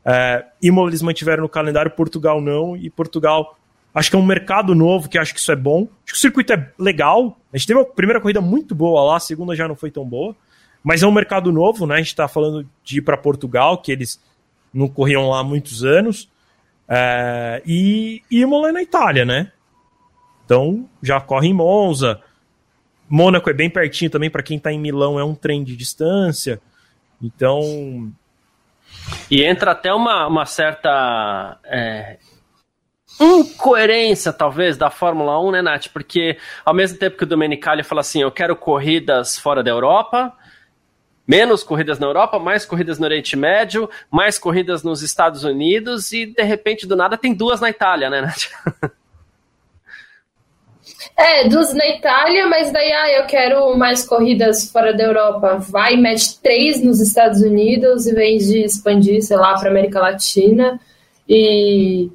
É, 0.02 0.46
Imola 0.62 0.88
eles 0.88 1.02
mantiveram 1.02 1.42
no 1.42 1.48
calendário, 1.48 1.90
Portugal 1.90 2.40
não, 2.40 2.74
e 2.74 2.88
Portugal 2.88 3.54
acho 3.94 4.10
que 4.10 4.16
é 4.16 4.18
um 4.18 4.26
mercado 4.26 4.74
novo, 4.74 5.08
que 5.08 5.16
acho 5.16 5.32
que 5.32 5.40
isso 5.40 5.52
é 5.52 5.56
bom. 5.56 5.88
Acho 6.04 6.12
que 6.12 6.18
o 6.18 6.20
circuito 6.20 6.52
é 6.52 6.72
legal. 6.78 7.38
A 7.52 7.56
gente 7.56 7.68
teve 7.68 7.80
a 7.80 7.84
primeira 7.84 8.20
corrida 8.20 8.40
muito 8.40 8.74
boa 8.74 9.02
lá, 9.04 9.16
a 9.16 9.20
segunda 9.20 9.54
já 9.54 9.68
não 9.68 9.76
foi 9.76 9.90
tão 9.90 10.04
boa. 10.04 10.34
Mas 10.82 11.02
é 11.02 11.06
um 11.06 11.12
mercado 11.12 11.50
novo, 11.52 11.86
né? 11.86 11.94
A 11.94 11.98
gente 11.98 12.08
está 12.08 12.28
falando 12.28 12.68
de 12.82 12.98
ir 12.98 13.02
para 13.02 13.16
Portugal, 13.16 13.78
que 13.78 13.92
eles 13.92 14.20
não 14.72 14.88
corriam 14.88 15.30
lá 15.30 15.40
há 15.40 15.44
muitos 15.44 15.84
anos. 15.84 16.28
É, 16.88 17.62
e, 17.64 18.22
e 18.30 18.40
Imola 18.40 18.68
é 18.68 18.72
na 18.72 18.82
Itália, 18.82 19.24
né? 19.24 19.52
Então 20.44 20.88
já 21.02 21.20
corre 21.20 21.48
em 21.48 21.54
Monza. 21.54 22.20
Mônaco 23.08 23.48
é 23.48 23.52
bem 23.52 23.70
pertinho 23.70 24.10
também, 24.10 24.28
para 24.28 24.42
quem 24.42 24.56
está 24.56 24.72
em 24.72 24.78
Milão, 24.78 25.18
é 25.18 25.24
um 25.24 25.34
trem 25.34 25.62
de 25.62 25.76
distância. 25.76 26.60
Então. 27.22 28.12
E 29.30 29.42
entra 29.42 29.72
até 29.72 29.92
uma, 29.92 30.26
uma 30.26 30.46
certa 30.46 31.58
é, 31.64 32.18
incoerência, 33.20 34.32
talvez, 34.32 34.76
da 34.76 34.90
Fórmula 34.90 35.40
1, 35.40 35.50
né, 35.52 35.62
Nath? 35.62 35.88
Porque 35.92 36.36
ao 36.64 36.74
mesmo 36.74 36.98
tempo 36.98 37.16
que 37.16 37.24
o 37.24 37.26
Domenicali 37.26 37.82
fala 37.82 38.00
assim: 38.00 38.22
eu 38.22 38.30
quero 38.30 38.56
corridas 38.56 39.38
fora 39.38 39.62
da 39.62 39.70
Europa, 39.70 40.32
menos 41.26 41.62
corridas 41.62 41.98
na 41.98 42.06
Europa, 42.06 42.38
mais 42.38 42.64
corridas 42.64 42.98
no 42.98 43.06
Oriente 43.06 43.36
Médio, 43.36 43.88
mais 44.10 44.38
corridas 44.38 44.82
nos 44.82 45.02
Estados 45.02 45.44
Unidos, 45.44 46.12
e 46.12 46.26
de 46.26 46.42
repente, 46.42 46.86
do 46.86 46.96
nada, 46.96 47.16
tem 47.16 47.34
duas 47.34 47.60
na 47.60 47.70
Itália, 47.70 48.10
né, 48.10 48.20
Nath? 48.20 48.92
É, 51.16 51.48
duas 51.48 51.72
na 51.72 51.86
Itália, 51.86 52.46
mas 52.48 52.72
daí, 52.72 52.92
ah, 52.92 53.20
eu 53.20 53.26
quero 53.26 53.76
mais 53.76 54.06
corridas 54.06 54.70
fora 54.70 54.92
da 54.92 55.04
Europa. 55.04 55.58
Vai, 55.58 55.96
mete 55.96 56.40
três 56.40 56.82
nos 56.82 57.00
Estados 57.00 57.40
Unidos, 57.40 58.06
em 58.06 58.14
vez 58.14 58.48
de 58.48 58.64
expandir, 58.64 59.22
sei 59.22 59.36
lá, 59.36 59.54
para 59.58 59.70
América 59.70 60.00
Latina. 60.00 60.80
E, 61.28 62.10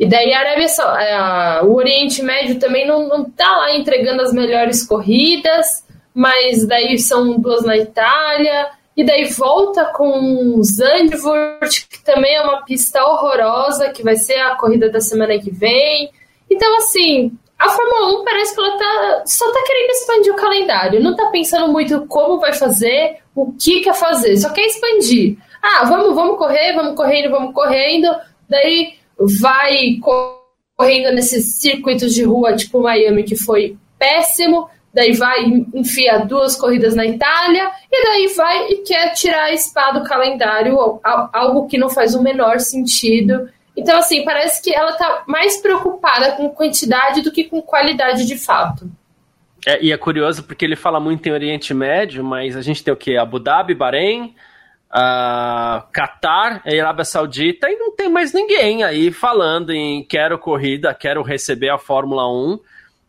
e 0.00 0.06
daí 0.06 0.32
a 0.32 0.40
Arábia, 0.40 0.66
a, 0.78 1.60
o 1.62 1.74
Oriente 1.74 2.22
Médio 2.22 2.58
também 2.58 2.86
não, 2.86 3.06
não 3.06 3.22
tá 3.22 3.54
lá 3.54 3.76
entregando 3.76 4.22
as 4.22 4.32
melhores 4.32 4.82
corridas, 4.82 5.86
mas 6.14 6.66
daí 6.66 6.98
são 6.98 7.38
duas 7.38 7.62
na 7.66 7.76
Itália. 7.76 8.70
E 8.96 9.04
daí 9.04 9.26
volta 9.26 9.84
com 9.94 10.62
Zandvoort, 10.62 11.86
que 11.86 12.02
também 12.02 12.34
é 12.34 12.40
uma 12.40 12.64
pista 12.64 13.04
horrorosa, 13.04 13.90
que 13.90 14.02
vai 14.02 14.16
ser 14.16 14.38
a 14.40 14.54
corrida 14.54 14.88
da 14.88 15.02
semana 15.02 15.38
que 15.38 15.50
vem. 15.50 16.10
Então, 16.50 16.78
assim, 16.78 17.32
a 17.58 17.68
Fórmula 17.68 18.22
1 18.22 18.24
parece 18.24 18.54
que 18.54 18.60
ela 18.60 18.78
tá, 18.78 19.22
só 19.26 19.52
tá 19.52 19.62
querendo 19.66 19.90
expandir 19.90 20.32
o 20.32 20.36
calendário, 20.36 21.02
não 21.02 21.14
tá 21.14 21.26
pensando 21.26 21.70
muito 21.70 22.06
como 22.06 22.40
vai 22.40 22.54
fazer, 22.54 23.18
o 23.34 23.52
que 23.52 23.82
quer 23.82 23.94
fazer, 23.94 24.34
só 24.38 24.48
quer 24.48 24.64
expandir. 24.64 25.36
Ah, 25.62 25.84
vamos, 25.84 26.14
vamos 26.14 26.38
correr, 26.38 26.72
vamos 26.72 26.96
correndo, 26.96 27.30
vamos 27.30 27.52
correndo, 27.52 28.08
daí 28.48 28.98
vai 29.40 29.98
correndo 30.76 31.14
nesses 31.14 31.60
circuitos 31.60 32.14
de 32.14 32.24
rua, 32.24 32.56
tipo 32.56 32.80
Miami, 32.80 33.22
que 33.22 33.36
foi 33.36 33.76
péssimo, 33.98 34.68
daí 34.92 35.12
vai 35.12 35.44
enfiar 35.74 36.26
duas 36.26 36.56
corridas 36.56 36.94
na 36.94 37.06
Itália, 37.06 37.70
e 37.90 38.04
daí 38.04 38.34
vai 38.34 38.68
e 38.70 38.76
quer 38.78 39.12
tirar 39.12 39.44
a 39.44 39.52
espada 39.52 40.00
do 40.00 40.06
calendário, 40.06 40.76
algo 41.32 41.66
que 41.66 41.78
não 41.78 41.88
faz 41.88 42.14
o 42.14 42.22
menor 42.22 42.60
sentido 42.60 43.48
então, 43.80 43.98
assim, 43.98 44.24
parece 44.24 44.62
que 44.62 44.74
ela 44.74 44.90
está 44.90 45.24
mais 45.26 45.56
preocupada 45.56 46.32
com 46.32 46.50
quantidade 46.50 47.22
do 47.22 47.32
que 47.32 47.44
com 47.44 47.62
qualidade 47.62 48.26
de 48.26 48.36
fato. 48.36 48.90
É, 49.66 49.82
e 49.82 49.92
é 49.92 49.96
curioso 49.96 50.42
porque 50.42 50.64
ele 50.64 50.76
fala 50.76 50.98
muito 50.98 51.26
em 51.26 51.32
Oriente 51.32 51.72
Médio, 51.72 52.24
mas 52.24 52.56
a 52.56 52.62
gente 52.62 52.82
tem 52.82 52.92
o 52.92 52.96
quê? 52.96 53.16
Abu 53.16 53.38
Dhabi, 53.38 53.74
Bahrein, 53.74 54.34
uh, 54.90 55.86
Qatar, 55.92 56.62
a 56.64 56.70
Arábia 56.70 57.04
Saudita, 57.04 57.70
e 57.70 57.76
não 57.76 57.94
tem 57.94 58.08
mais 58.08 58.32
ninguém 58.32 58.82
aí 58.82 59.10
falando 59.10 59.70
em 59.70 60.04
quero 60.04 60.38
corrida, 60.38 60.94
quero 60.94 61.22
receber 61.22 61.70
a 61.70 61.78
Fórmula 61.78 62.28
1. 62.30 62.60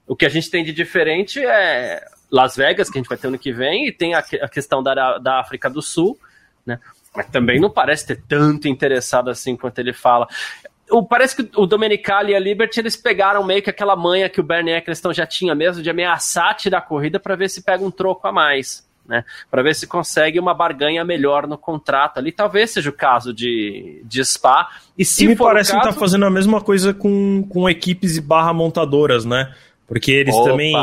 O 0.07 0.15
que 0.15 0.25
a 0.25 0.29
gente 0.29 0.49
tem 0.49 0.63
de 0.63 0.73
diferente 0.73 1.43
é 1.43 2.03
Las 2.31 2.55
Vegas, 2.55 2.89
que 2.89 2.97
a 2.97 3.01
gente 3.01 3.09
vai 3.09 3.17
ter 3.17 3.27
ano 3.27 3.39
que 3.39 3.51
vem, 3.51 3.87
e 3.87 3.91
tem 3.91 4.13
a, 4.13 4.19
a 4.19 4.49
questão 4.49 4.81
da, 4.83 5.17
da 5.17 5.39
África 5.39 5.69
do 5.69 5.81
Sul, 5.81 6.17
né? 6.65 6.79
Mas 7.13 7.27
também 7.27 7.59
não 7.59 7.69
parece 7.69 8.07
ter 8.07 8.21
tanto 8.25 8.69
interessado 8.69 9.29
assim 9.29 9.57
quanto 9.57 9.79
ele 9.79 9.91
fala. 9.91 10.27
O, 10.89 11.05
parece 11.05 11.35
que 11.35 11.59
o 11.59 11.65
Domenicali 11.65 12.31
e 12.31 12.35
a 12.35 12.39
Liberty 12.39 12.79
eles 12.79 12.95
pegaram 12.95 13.43
meio 13.43 13.61
que 13.61 13.69
aquela 13.69 13.95
manha 13.95 14.29
que 14.29 14.39
o 14.39 14.43
Bernie 14.43 14.73
Eccleston 14.73 15.11
já 15.11 15.25
tinha 15.25 15.53
mesmo 15.53 15.83
de 15.83 15.89
ameaçar 15.89 16.55
tirar 16.55 16.77
a 16.79 16.81
corrida 16.81 17.19
para 17.19 17.35
ver 17.35 17.49
se 17.49 17.63
pega 17.63 17.83
um 17.83 17.91
troco 17.91 18.27
a 18.27 18.31
mais. 18.31 18.89
Né, 19.11 19.25
para 19.49 19.61
ver 19.61 19.75
se 19.75 19.85
consegue 19.85 20.39
uma 20.39 20.53
barganha 20.53 21.03
melhor 21.03 21.45
no 21.45 21.57
contrato 21.57 22.17
ali. 22.17 22.31
Talvez 22.31 22.71
seja 22.71 22.89
o 22.89 22.93
caso 22.93 23.33
de, 23.33 24.01
de 24.05 24.23
Spa. 24.23 24.69
E 24.97 25.03
se 25.03 25.25
e 25.25 25.27
me 25.27 25.35
parece 25.35 25.73
caso... 25.73 25.83
que 25.83 25.93
tá 25.93 25.99
fazendo 25.99 26.25
a 26.25 26.29
mesma 26.29 26.61
coisa 26.61 26.93
com, 26.93 27.45
com 27.49 27.69
equipes 27.69 28.15
e 28.15 28.21
barra 28.21 28.53
montadoras, 28.53 29.25
né? 29.25 29.53
Porque 29.85 30.13
eles 30.13 30.33
Opa. 30.33 30.49
também 30.49 30.73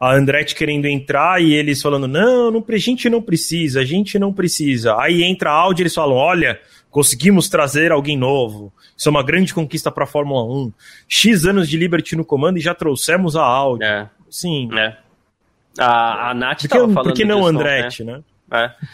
a 0.00 0.14
Andretti 0.14 0.54
querendo 0.54 0.86
entrar 0.86 1.42
e 1.42 1.52
eles 1.52 1.82
falando: 1.82 2.08
não, 2.08 2.50
não, 2.50 2.64
a 2.66 2.76
gente 2.78 3.10
não 3.10 3.20
precisa, 3.20 3.80
a 3.80 3.84
gente 3.84 4.18
não 4.18 4.32
precisa. 4.32 4.96
Aí 4.98 5.22
entra 5.22 5.50
a 5.50 5.54
Audi 5.54 5.82
e 5.82 5.84
eles 5.84 5.94
falam: 5.94 6.16
olha, 6.16 6.58
conseguimos 6.90 7.50
trazer 7.50 7.92
alguém 7.92 8.16
novo. 8.16 8.72
Isso 8.96 9.08
é 9.08 9.10
uma 9.10 9.22
grande 9.22 9.52
conquista 9.52 9.90
para 9.90 10.04
a 10.04 10.06
Fórmula 10.06 10.42
1. 10.42 10.72
X 11.06 11.44
anos 11.44 11.68
de 11.68 11.76
Liberty 11.76 12.16
no 12.16 12.24
comando 12.24 12.56
e 12.56 12.62
já 12.62 12.74
trouxemos 12.74 13.36
a 13.36 13.42
Audi. 13.42 13.84
É. 13.84 14.08
Sim. 14.30 14.70
É. 14.72 14.96
A, 15.78 16.30
a 16.30 16.34
Nath 16.34 16.64
estava 16.64 16.88
falando. 16.88 17.04
Por 17.04 17.12
que 17.12 17.24
não 17.24 17.38
disso, 17.38 17.48
Andretti, 17.48 18.04
né? 18.04 18.22
né? 18.50 18.74
É. 18.80 18.86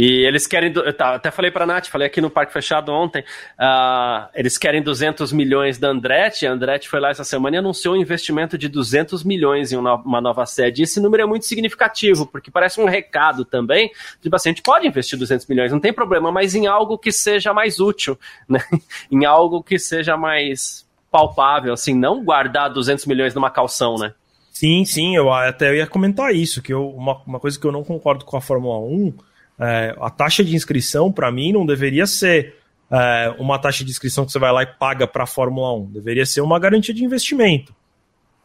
E 0.00 0.24
eles 0.24 0.46
querem, 0.46 0.72
eu 0.72 0.94
até 0.96 1.28
falei 1.28 1.50
para 1.50 1.64
a 1.64 1.66
Nath, 1.66 1.88
falei 1.88 2.06
aqui 2.06 2.20
no 2.20 2.30
Parque 2.30 2.52
Fechado 2.52 2.92
ontem, 2.92 3.24
uh, 3.58 4.28
eles 4.32 4.56
querem 4.56 4.80
200 4.80 5.32
milhões 5.32 5.76
da 5.76 5.88
Andretti, 5.88 6.46
a 6.46 6.52
Andretti 6.52 6.88
foi 6.88 7.00
lá 7.00 7.10
essa 7.10 7.24
semana 7.24 7.56
e 7.56 7.58
anunciou 7.58 7.96
um 7.96 7.96
investimento 7.96 8.56
de 8.56 8.68
200 8.68 9.24
milhões 9.24 9.72
em 9.72 9.76
uma 9.76 10.20
nova 10.20 10.46
sede. 10.46 10.84
Esse 10.84 11.00
número 11.00 11.24
é 11.24 11.26
muito 11.26 11.46
significativo, 11.46 12.26
porque 12.28 12.48
parece 12.48 12.80
um 12.80 12.84
recado 12.84 13.44
também, 13.44 13.90
tipo 14.22 14.36
assim, 14.36 14.50
a 14.50 14.52
gente 14.52 14.62
pode 14.62 14.86
investir 14.86 15.18
200 15.18 15.44
milhões, 15.48 15.72
não 15.72 15.80
tem 15.80 15.92
problema, 15.92 16.30
mas 16.30 16.54
em 16.54 16.68
algo 16.68 16.96
que 16.96 17.10
seja 17.10 17.52
mais 17.52 17.80
útil, 17.80 18.16
né? 18.48 18.62
em 19.10 19.24
algo 19.24 19.64
que 19.64 19.80
seja 19.80 20.16
mais 20.16 20.86
palpável, 21.10 21.72
assim, 21.72 21.92
não 21.92 22.22
guardar 22.22 22.70
200 22.70 23.04
milhões 23.06 23.34
numa 23.34 23.50
calção, 23.50 23.96
né? 23.96 24.14
Sim, 24.58 24.84
sim, 24.84 25.14
eu 25.14 25.32
até 25.32 25.76
ia 25.76 25.86
comentar 25.86 26.34
isso, 26.34 26.60
que 26.60 26.74
eu, 26.74 26.90
uma, 26.90 27.22
uma 27.24 27.38
coisa 27.38 27.56
que 27.56 27.64
eu 27.64 27.70
não 27.70 27.84
concordo 27.84 28.24
com 28.24 28.36
a 28.36 28.40
Fórmula 28.40 28.76
1 28.80 29.14
é, 29.56 29.94
a 30.00 30.10
taxa 30.10 30.42
de 30.42 30.56
inscrição, 30.56 31.12
para 31.12 31.30
mim, 31.30 31.52
não 31.52 31.64
deveria 31.64 32.08
ser 32.08 32.56
é, 32.90 33.32
uma 33.38 33.56
taxa 33.60 33.84
de 33.84 33.90
inscrição 33.92 34.26
que 34.26 34.32
você 34.32 34.38
vai 34.40 34.50
lá 34.50 34.64
e 34.64 34.66
paga 34.66 35.06
para 35.06 35.22
a 35.22 35.28
Fórmula 35.28 35.72
1. 35.74 35.92
Deveria 35.92 36.26
ser 36.26 36.40
uma 36.40 36.58
garantia 36.58 36.92
de 36.92 37.04
investimento. 37.04 37.72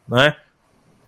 Né? 0.06 0.36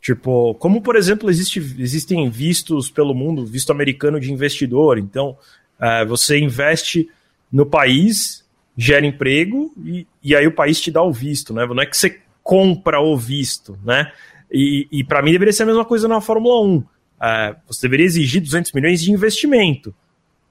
Tipo, 0.01 0.57
como 0.57 0.83
por 0.83 0.97
exemplo, 0.97 1.31
existe, 1.31 1.61
existem 1.79 2.29
vistos 2.29 2.91
pelo 2.91 3.15
mundo, 3.15 3.47
visto 3.47 3.71
americano 3.71 4.19
de 4.19 4.33
investidor. 4.33 4.99
Então, 4.99 5.39
é, 5.81 6.05
você 6.05 6.37
investe 6.37 7.09
no 7.53 7.65
país, 7.65 8.45
gera 8.77 9.07
emprego 9.07 9.73
e, 9.85 10.05
e 10.21 10.35
aí 10.35 10.49
o 10.49 10.53
país 10.53 10.81
te 10.81 10.91
dá 10.91 11.01
o 11.01 11.13
visto, 11.13 11.55
né? 11.55 11.65
Não 11.65 11.81
é 11.81 11.87
que 11.87 11.97
você 11.97 12.19
compra 12.43 13.01
o 13.01 13.17
visto, 13.17 13.79
né? 13.85 14.11
E, 14.51 14.89
e 14.91 15.05
para 15.05 15.23
mim 15.23 15.33
deveria 15.33 15.53
ser 15.53 15.65
a 15.65 15.67
mesma 15.67 15.85
coisa 15.85 16.07
na 16.07 16.21
Fórmula 16.21 16.63
1 16.63 16.85
é, 17.21 17.57
você 17.67 17.83
deveria 17.83 18.07
exigir 18.07 18.43
200 18.43 18.73
milhões 18.73 19.01
de 19.01 19.11
investimento 19.11 19.95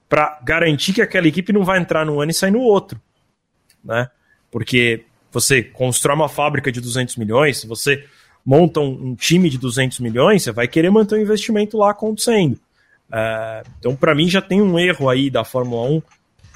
para 0.08 0.40
garantir 0.44 0.92
que 0.92 1.02
aquela 1.02 1.26
equipe 1.26 1.52
não 1.52 1.64
vai 1.64 1.78
entrar 1.78 2.04
num 2.04 2.20
ano 2.20 2.30
e 2.30 2.34
sair 2.34 2.50
no 2.50 2.60
outro. 2.60 3.00
Né? 3.84 4.08
Porque 4.50 5.04
você 5.30 5.62
constrói 5.62 6.16
uma 6.16 6.28
fábrica 6.28 6.70
de 6.70 6.80
200 6.80 7.16
milhões, 7.16 7.60
se 7.60 7.66
você 7.66 8.04
monta 8.44 8.80
um, 8.80 9.08
um 9.08 9.14
time 9.14 9.50
de 9.50 9.58
200 9.58 9.98
milhões, 10.00 10.42
você 10.42 10.52
vai 10.52 10.68
querer 10.68 10.90
manter 10.90 11.16
o 11.16 11.20
investimento 11.20 11.76
lá 11.76 11.90
acontecendo. 11.90 12.58
É, 13.12 13.62
então, 13.78 13.94
para 13.94 14.14
mim, 14.14 14.28
já 14.28 14.40
tem 14.40 14.60
um 14.60 14.78
erro 14.78 15.08
aí 15.08 15.30
da 15.30 15.44
Fórmula 15.44 15.88
1 15.90 16.02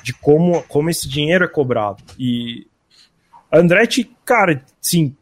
de 0.03 0.13
como, 0.15 0.63
como 0.63 0.89
esse 0.89 1.09
dinheiro 1.09 1.45
é 1.45 1.49
cobrado. 1.49 2.03
E 2.19 2.67
Andretti, 3.53 4.11
cara, 4.25 4.65
sim, 4.81 5.15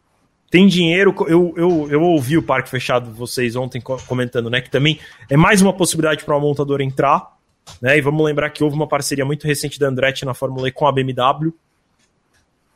tem 0.50 0.66
dinheiro. 0.66 1.14
Eu, 1.26 1.54
eu, 1.56 1.88
eu 1.90 2.02
ouvi 2.02 2.38
o 2.38 2.42
Parque 2.42 2.68
Fechado 2.68 3.10
vocês 3.10 3.56
ontem 3.56 3.80
comentando, 3.80 4.48
né? 4.48 4.60
Que 4.60 4.70
também 4.70 4.98
é 5.28 5.36
mais 5.36 5.60
uma 5.60 5.72
possibilidade 5.72 6.24
para 6.24 6.34
uma 6.34 6.40
montadora 6.40 6.82
entrar. 6.82 7.36
Né, 7.82 7.98
e 7.98 8.00
vamos 8.00 8.24
lembrar 8.24 8.48
que 8.48 8.64
houve 8.64 8.74
uma 8.74 8.86
parceria 8.86 9.26
muito 9.26 9.46
recente 9.46 9.78
da 9.78 9.88
Andretti 9.88 10.24
na 10.24 10.32
Fórmula 10.32 10.68
E 10.68 10.72
com 10.72 10.86
a 10.86 10.92
BMW. 10.92 11.52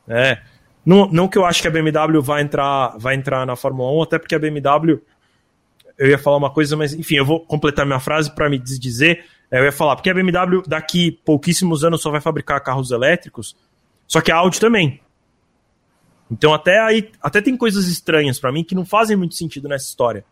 Né, 0.05 0.41
não, 0.85 1.07
não 1.07 1.27
que 1.27 1.37
eu 1.37 1.45
acho 1.45 1.61
que 1.61 1.67
a 1.67 1.71
BMW 1.71 2.21
vai 2.21 2.41
entrar, 2.41 2.95
vai 2.97 3.15
entrar 3.15 3.45
na 3.45 3.55
Fórmula 3.55 3.91
1, 3.99 4.03
até 4.03 4.19
porque 4.19 4.35
a 4.35 4.39
BMW. 4.39 5.01
Eu 5.97 6.09
ia 6.09 6.17
falar 6.17 6.37
uma 6.37 6.49
coisa, 6.49 6.75
mas 6.75 6.93
enfim, 6.93 7.15
eu 7.15 7.25
vou 7.25 7.39
completar 7.39 7.85
minha 7.85 7.99
frase 7.99 8.33
para 8.33 8.49
me 8.49 8.57
dizer. 8.57 9.25
É, 9.51 9.59
eu 9.59 9.65
ia 9.65 9.71
falar, 9.71 9.95
porque 9.95 10.09
a 10.09 10.13
BMW 10.13 10.63
daqui 10.67 11.11
pouquíssimos 11.23 11.83
anos 11.83 12.01
só 12.01 12.09
vai 12.09 12.19
fabricar 12.19 12.61
carros 12.61 12.89
elétricos, 12.91 13.55
só 14.07 14.19
que 14.19 14.31
a 14.31 14.35
Audi 14.35 14.59
também. 14.59 14.99
Então 16.31 16.53
até 16.53 16.79
aí, 16.79 17.11
até 17.21 17.41
tem 17.41 17.55
coisas 17.55 17.87
estranhas 17.87 18.39
para 18.39 18.51
mim 18.51 18.63
que 18.63 18.75
não 18.75 18.85
fazem 18.85 19.15
muito 19.15 19.35
sentido 19.35 19.67
nessa 19.67 19.87
história. 19.87 20.25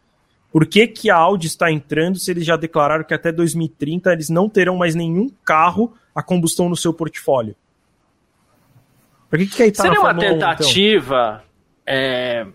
Por 0.51 0.65
que, 0.65 0.85
que 0.87 1.09
a 1.09 1.15
Audi 1.15 1.47
está 1.47 1.71
entrando 1.71 2.19
se 2.19 2.29
eles 2.29 2.45
já 2.45 2.57
declararam 2.57 3.05
que 3.05 3.13
até 3.13 3.31
2030 3.31 4.11
eles 4.11 4.29
não 4.29 4.49
terão 4.49 4.75
mais 4.75 4.95
nenhum 4.95 5.29
carro 5.45 5.93
a 6.13 6.21
combustão 6.21 6.67
no 6.67 6.75
seu 6.75 6.93
portfólio? 6.93 7.55
Por 9.29 9.39
que, 9.39 9.47
que 9.47 9.63
aí 9.63 9.71
tá 9.71 9.83
Seria 9.83 10.01
uma 10.01 10.13
tentativa 10.13 11.31
1, 11.31 11.35
então? 11.35 11.43
é, 11.85 12.47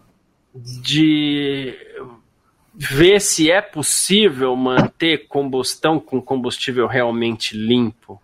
de 0.55 1.74
ver 2.74 3.20
se 3.20 3.51
é 3.51 3.62
possível 3.62 4.55
manter 4.55 5.26
combustão 5.26 5.99
com 5.99 6.20
combustível 6.20 6.87
realmente 6.87 7.57
limpo. 7.57 8.20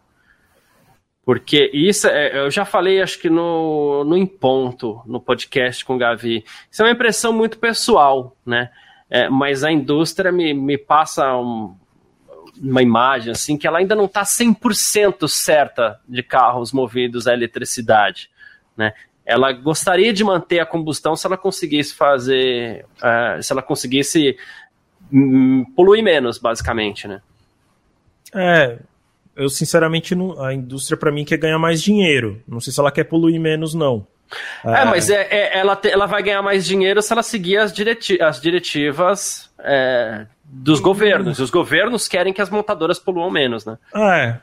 Porque 1.24 1.70
isso, 1.72 2.08
é, 2.08 2.36
eu 2.36 2.50
já 2.50 2.64
falei, 2.64 3.00
acho 3.00 3.18
que 3.18 3.30
no, 3.30 4.02
no 4.04 4.16
Em 4.16 4.26
Ponto, 4.26 5.00
no 5.06 5.20
podcast 5.20 5.84
com 5.84 5.94
o 5.94 5.98
Gavi, 5.98 6.44
isso 6.70 6.82
é 6.82 6.86
uma 6.86 6.92
impressão 6.92 7.32
muito 7.32 7.58
pessoal, 7.58 8.36
né? 8.44 8.70
É, 9.08 9.28
mas 9.28 9.62
a 9.62 9.70
indústria 9.70 10.32
me, 10.32 10.52
me 10.52 10.76
passa 10.76 11.36
um, 11.36 11.76
uma 12.60 12.82
imagem 12.82 13.30
assim 13.30 13.56
que 13.56 13.66
ela 13.66 13.78
ainda 13.78 13.94
não 13.94 14.06
está 14.06 14.22
100% 14.22 15.28
certa 15.28 16.00
de 16.08 16.22
carros 16.22 16.72
movidos 16.72 17.26
a 17.26 17.32
eletricidade, 17.32 18.28
né? 18.76 18.92
Ela 19.24 19.52
gostaria 19.52 20.12
de 20.12 20.24
manter 20.24 20.58
a 20.58 20.66
combustão 20.66 21.14
se 21.14 21.24
ela 21.24 21.36
conseguisse 21.36 21.94
fazer, 21.94 22.84
uh, 22.96 23.40
se 23.40 23.52
ela 23.52 23.62
conseguisse 23.62 24.36
um, 25.12 25.64
poluir 25.76 26.02
menos, 26.02 26.38
basicamente, 26.38 27.06
né? 27.06 27.22
É, 28.34 28.78
eu 29.36 29.48
sinceramente 29.48 30.14
não, 30.14 30.40
a 30.42 30.54
indústria 30.54 30.96
para 30.96 31.12
mim 31.12 31.24
quer 31.24 31.38
ganhar 31.38 31.58
mais 31.58 31.82
dinheiro. 31.82 32.42
Não 32.46 32.60
sei 32.60 32.72
se 32.72 32.80
ela 32.80 32.90
quer 32.90 33.04
poluir 33.04 33.40
menos 33.40 33.74
não. 33.74 34.06
É, 34.64 34.82
é 34.82 34.84
mas 34.84 35.10
é, 35.10 35.28
é, 35.30 35.58
ela, 35.58 35.76
te, 35.76 35.88
ela 35.88 36.06
vai 36.06 36.22
ganhar 36.22 36.42
mais 36.42 36.64
dinheiro 36.64 37.02
se 37.02 37.12
ela 37.12 37.22
seguir 37.22 37.58
as, 37.58 37.72
direti 37.72 38.20
as 38.22 38.40
diretivas 38.40 39.50
é, 39.58 40.26
dos 40.44 40.80
governos. 40.80 41.38
E 41.38 41.42
os 41.42 41.50
governos 41.50 42.08
querem 42.08 42.32
que 42.32 42.40
as 42.40 42.50
montadoras 42.50 42.98
poluam 42.98 43.30
menos, 43.30 43.64
né? 43.64 43.78
É. 43.94 44.36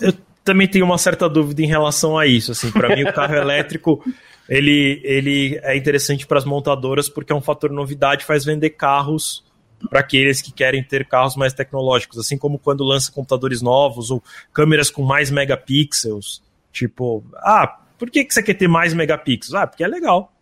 Eu 0.00 0.14
também 0.44 0.66
tenho 0.66 0.84
uma 0.84 0.98
certa 0.98 1.28
dúvida 1.28 1.62
em 1.62 1.66
relação 1.66 2.18
a 2.18 2.26
isso. 2.26 2.52
Assim, 2.52 2.70
para 2.70 2.94
mim 2.94 3.04
o 3.04 3.12
carro 3.12 3.34
elétrico 3.36 4.02
ele, 4.50 5.00
ele 5.04 5.60
é 5.62 5.76
interessante 5.76 6.26
para 6.26 6.36
as 6.36 6.44
montadoras 6.44 7.08
porque 7.08 7.32
é 7.32 7.36
um 7.36 7.40
fator 7.40 7.70
novidade, 7.70 8.24
faz 8.24 8.44
vender 8.44 8.70
carros 8.70 9.44
para 9.88 10.00
aqueles 10.00 10.42
que 10.42 10.52
querem 10.52 10.82
ter 10.82 11.06
carros 11.06 11.36
mais 11.36 11.52
tecnológicos, 11.52 12.18
assim 12.18 12.36
como 12.36 12.58
quando 12.58 12.84
lança 12.84 13.10
computadores 13.10 13.62
novos 13.62 14.10
ou 14.10 14.22
câmeras 14.52 14.90
com 14.90 15.02
mais 15.02 15.30
megapixels. 15.30 16.42
Tipo, 16.72 17.24
ah, 17.36 17.80
por 17.98 18.10
que, 18.10 18.24
que 18.24 18.34
você 18.34 18.42
quer 18.42 18.54
ter 18.54 18.68
mais 18.68 18.92
megapixels? 18.94 19.54
Ah, 19.54 19.66
porque 19.66 19.84
é 19.84 19.88
legal. 19.88 20.32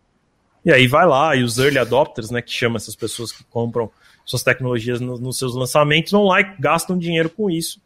E 0.65 0.73
aí 0.73 0.87
vai 0.87 1.07
lá, 1.07 1.35
e 1.37 1.43
os 1.43 1.59
early 1.59 1.79
adopters, 1.79 2.31
né, 2.31 2.43
que 2.43 2.51
chama 2.51 2.77
essas 2.77 2.97
pessoas 2.97 3.33
que 3.33 3.45
compram 3.45 3.91
suas 4.25 4.43
tecnologias 4.43 5.01
no, 5.01 5.19
nos 5.19 5.39
seus 5.39 5.55
lançamentos, 5.55 6.13
vão 6.13 6.25
lá 6.25 6.41
e 6.41 6.57
gastam 6.59 6.99
dinheiro 6.99 7.31
com 7.31 7.51
isso. 7.51 7.81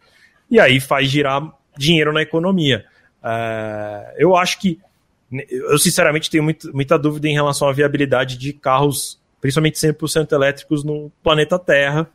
E 0.51 0.59
aí 0.59 0.81
faz 0.81 1.09
girar 1.09 1.53
dinheiro 1.77 2.13
na 2.13 2.23
economia. 2.23 2.85
Uh, 3.23 4.13
eu 4.17 4.35
acho 4.35 4.59
que, 4.59 4.81
eu 5.49 5.79
sinceramente 5.79 6.29
tenho 6.29 6.43
muito, 6.43 6.75
muita 6.75 6.99
dúvida 6.99 7.29
em 7.29 7.35
relação 7.35 7.69
à 7.69 7.73
viabilidade 7.73 8.37
de 8.37 8.53
carros 8.53 9.22
principalmente 9.43 9.77
100% 9.77 10.31
elétricos 10.33 10.85
no 10.85 11.11
planeta 11.21 11.59
Terra, 11.59 12.09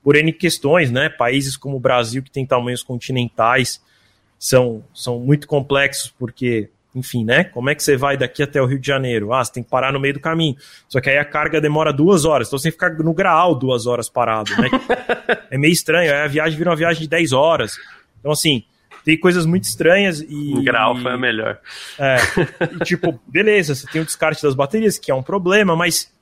por 0.00 0.14
N 0.14 0.32
questões, 0.32 0.92
né? 0.92 1.08
Países 1.08 1.56
como 1.56 1.76
o 1.76 1.80
Brasil, 1.80 2.22
que 2.22 2.30
tem 2.30 2.46
tamanhos 2.46 2.84
continentais, 2.84 3.82
são, 4.38 4.84
são 4.94 5.18
muito 5.18 5.48
complexos, 5.48 6.14
porque, 6.16 6.70
enfim, 6.94 7.24
né? 7.24 7.42
Como 7.42 7.68
é 7.68 7.74
que 7.74 7.82
você 7.82 7.96
vai 7.96 8.16
daqui 8.16 8.44
até 8.44 8.62
o 8.62 8.64
Rio 8.64 8.78
de 8.78 8.86
Janeiro? 8.86 9.32
Ah, 9.32 9.44
você 9.44 9.54
tem 9.54 9.62
que 9.64 9.68
parar 9.68 9.92
no 9.92 9.98
meio 9.98 10.14
do 10.14 10.20
caminho. 10.20 10.56
Só 10.88 11.00
que 11.00 11.10
aí 11.10 11.18
a 11.18 11.24
carga 11.24 11.60
demora 11.60 11.92
duas 11.92 12.24
horas, 12.24 12.46
então 12.46 12.56
você 12.56 12.70
tem 12.70 12.78
que 12.78 12.84
ficar 12.84 13.02
no 13.02 13.12
graal 13.12 13.56
duas 13.56 13.88
horas 13.88 14.08
parado, 14.08 14.52
né? 14.52 14.68
é 15.50 15.58
meio 15.58 15.72
estranho, 15.72 16.12
aí 16.12 16.20
a 16.20 16.28
viagem 16.28 16.56
vira 16.56 16.70
uma 16.70 16.76
viagem 16.76 17.02
de 17.02 17.08
10 17.08 17.32
horas. 17.32 17.76
Então, 18.20 18.30
assim, 18.30 18.62
tem 19.04 19.18
coisas 19.18 19.44
muito 19.44 19.64
estranhas 19.64 20.20
e. 20.20 20.54
Grau 20.62 20.94
foi 20.94 21.12
a 21.12 21.18
melhor. 21.18 21.58
É. 21.98 22.18
e, 22.76 22.84
tipo, 22.84 23.20
beleza, 23.26 23.74
você 23.74 23.86
tem 23.88 24.00
o 24.00 24.04
descarte 24.04 24.40
das 24.44 24.54
baterias, 24.54 24.96
que 24.96 25.10
é 25.10 25.14
um 25.14 25.24
problema, 25.24 25.74
mas 25.74 26.16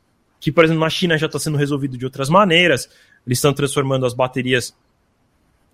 que, 0.46 0.52
por 0.52 0.62
exemplo, 0.62 0.80
na 0.80 0.88
China 0.88 1.18
já 1.18 1.26
está 1.26 1.40
sendo 1.40 1.58
resolvido 1.58 1.98
de 1.98 2.04
outras 2.04 2.28
maneiras. 2.28 2.88
Eles 3.26 3.38
estão 3.38 3.52
transformando 3.52 4.06
as 4.06 4.14
baterias 4.14 4.72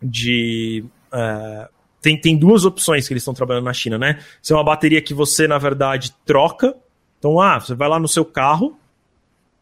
de. 0.03 0.83
Uh, 1.13 1.69
tem, 2.01 2.19
tem 2.19 2.35
duas 2.35 2.65
opções 2.65 3.07
que 3.07 3.13
eles 3.13 3.21
estão 3.21 3.35
trabalhando 3.35 3.67
na 3.67 3.75
China, 3.75 3.99
né? 3.99 4.19
Isso 4.43 4.55
é 4.55 4.57
uma 4.57 4.65
bateria 4.65 5.03
que 5.03 5.13
você, 5.13 5.47
na 5.47 5.59
verdade, 5.59 6.15
troca. 6.25 6.75
Então, 7.19 7.39
ah, 7.39 7.61
você 7.61 7.75
vai 7.75 7.87
lá 7.87 8.01
no 8.01 8.09
seu 8.09 8.25
carro, 8.25 8.79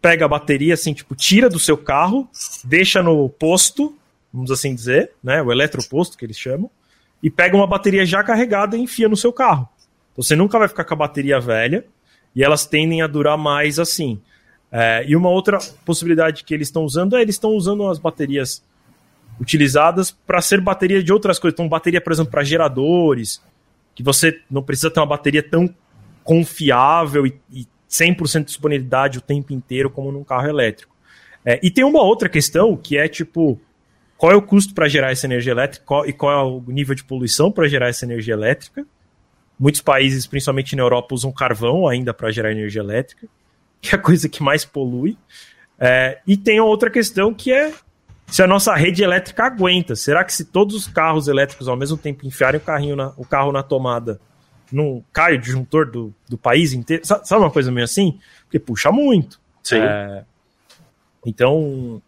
pega 0.01 0.27
a 0.27 0.29
bateria, 0.29 0.75
assim, 0.75 0.95
tipo, 0.95 1.17
tira 1.17 1.51
do 1.51 1.59
seu 1.59 1.77
carro, 1.77 2.31
deixa 2.63 3.03
no 3.03 3.29
posto, 3.29 3.99
vamos 4.33 4.53
assim 4.53 4.73
dizer, 4.73 5.11
né? 5.21 5.43
O 5.43 5.51
eletroposto 5.51 6.17
que 6.17 6.25
eles 6.25 6.39
chamam, 6.39 6.71
e 7.21 7.29
pega 7.29 7.57
uma 7.57 7.67
bateria 7.67 8.07
já 8.07 8.23
carregada 8.23 8.77
e 8.77 8.81
enfia 8.83 9.09
no 9.09 9.17
seu 9.17 9.33
carro. 9.33 9.69
Então, 10.13 10.23
você 10.23 10.37
nunca 10.37 10.57
vai 10.57 10.69
ficar 10.69 10.85
com 10.85 10.95
a 10.95 10.99
bateria 10.99 11.41
velha, 11.41 11.85
e 12.33 12.45
elas 12.45 12.65
tendem 12.65 13.03
a 13.03 13.09
durar 13.09 13.37
mais 13.37 13.81
assim. 13.81 14.21
É, 14.73 15.05
e 15.07 15.16
uma 15.16 15.29
outra 15.29 15.59
possibilidade 15.85 16.45
que 16.45 16.55
eles 16.55 16.68
estão 16.68 16.85
usando 16.85 17.16
é 17.16 17.23
eles 17.23 17.35
estão 17.35 17.51
usando 17.51 17.89
as 17.89 17.99
baterias 17.99 18.62
utilizadas 19.41 20.11
para 20.11 20.41
ser 20.41 20.61
bateria 20.61 21.03
de 21.03 21.12
outras 21.12 21.39
coisas. 21.39 21.55
Então, 21.55 21.68
bateria, 21.68 22.01
por 22.01 22.12
exemplo, 22.12 22.31
para 22.31 22.45
geradores, 22.45 23.43
que 23.95 24.03
você 24.03 24.41
não 24.51 24.62
precisa 24.62 24.91
ter 24.91 25.01
uma 25.01 25.07
bateria 25.07 25.43
tão 25.43 25.75
confiável 26.23 27.27
e, 27.27 27.41
e 27.51 27.66
100% 27.89 28.41
de 28.41 28.45
disponibilidade 28.45 29.18
o 29.18 29.23
tempo 29.23 29.53
inteiro 29.53 29.91
como 29.91 30.12
num 30.12 30.23
carro 30.23 30.49
elétrico. 30.49 30.95
É, 31.45 31.59
e 31.62 31.71
tem 31.71 31.85
uma 31.85 32.03
outra 32.03 32.29
questão 32.29 32.77
que 32.77 32.97
é 32.97 33.09
tipo, 33.09 33.59
qual 34.16 34.31
é 34.31 34.37
o 34.37 34.43
custo 34.43 34.75
para 34.75 34.87
gerar 34.87 35.11
essa 35.11 35.27
energia 35.27 35.53
elétrica 35.53 35.85
qual, 35.85 36.07
e 36.07 36.12
qual 36.12 36.33
é 36.33 36.43
o 36.45 36.62
nível 36.71 36.95
de 36.95 37.03
poluição 37.03 37.51
para 37.51 37.66
gerar 37.66 37.89
essa 37.89 38.05
energia 38.05 38.35
elétrica. 38.35 38.87
Muitos 39.59 39.81
países, 39.81 40.27
principalmente 40.27 40.77
na 40.77 40.83
Europa, 40.83 41.14
usam 41.14 41.33
carvão 41.33 41.89
ainda 41.89 42.14
para 42.14 42.31
gerar 42.31 42.53
energia 42.53 42.83
elétrica 42.83 43.27
que 43.81 43.95
é 43.95 43.99
a 43.99 44.01
coisa 44.01 44.28
que 44.28 44.43
mais 44.43 44.64
polui. 44.64 45.16
É, 45.78 46.20
e 46.26 46.37
tem 46.37 46.61
outra 46.61 46.91
questão 46.91 47.33
que 47.33 47.53
é 47.53 47.72
se 48.26 48.43
a 48.43 48.47
nossa 48.47 48.74
rede 48.74 49.03
elétrica 49.03 49.45
aguenta. 49.45 49.97
Será 49.97 50.24
que 50.24 50.33
se 50.33 50.45
todos 50.45 50.74
os 50.76 50.87
carros 50.87 51.26
elétricos 51.26 51.66
ao 51.66 51.76
mesmo 51.76 51.97
tempo 51.97 52.26
enfiarem 52.26 52.61
o, 52.61 52.64
carrinho 52.64 52.95
na, 52.95 53.12
o 53.16 53.24
carro 53.24 53.51
na 53.51 53.62
tomada, 53.62 54.20
não 54.70 55.03
cai 55.12 55.35
o 55.35 55.39
disjuntor 55.39 55.91
do, 55.91 56.14
do 56.28 56.39
país 56.39 56.72
inteiro? 56.72 57.05
Sabe 57.05 57.37
uma 57.37 57.51
coisa 57.51 57.72
meio 57.72 57.85
assim? 57.85 58.20
Porque 58.45 58.59
puxa 58.59 58.93
muito. 58.93 59.41
Sim. 59.62 59.78
É, 59.78 60.24
então, 61.26 62.01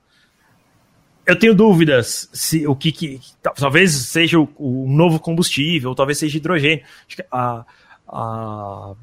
eu 1.27 1.39
tenho 1.39 1.55
dúvidas 1.55 2.29
se 2.33 2.67
o 2.67 2.75
que, 2.75 2.93
que 2.93 3.21
talvez 3.57 3.93
seja 3.93 4.39
o, 4.39 4.49
o, 4.57 4.87
novo 4.89 5.19
combustível, 5.19 5.95
talvez 5.95 6.19
seja 6.19 6.37
hidrogênio. 6.37 6.85
A, 7.31 7.65
a 8.09 8.95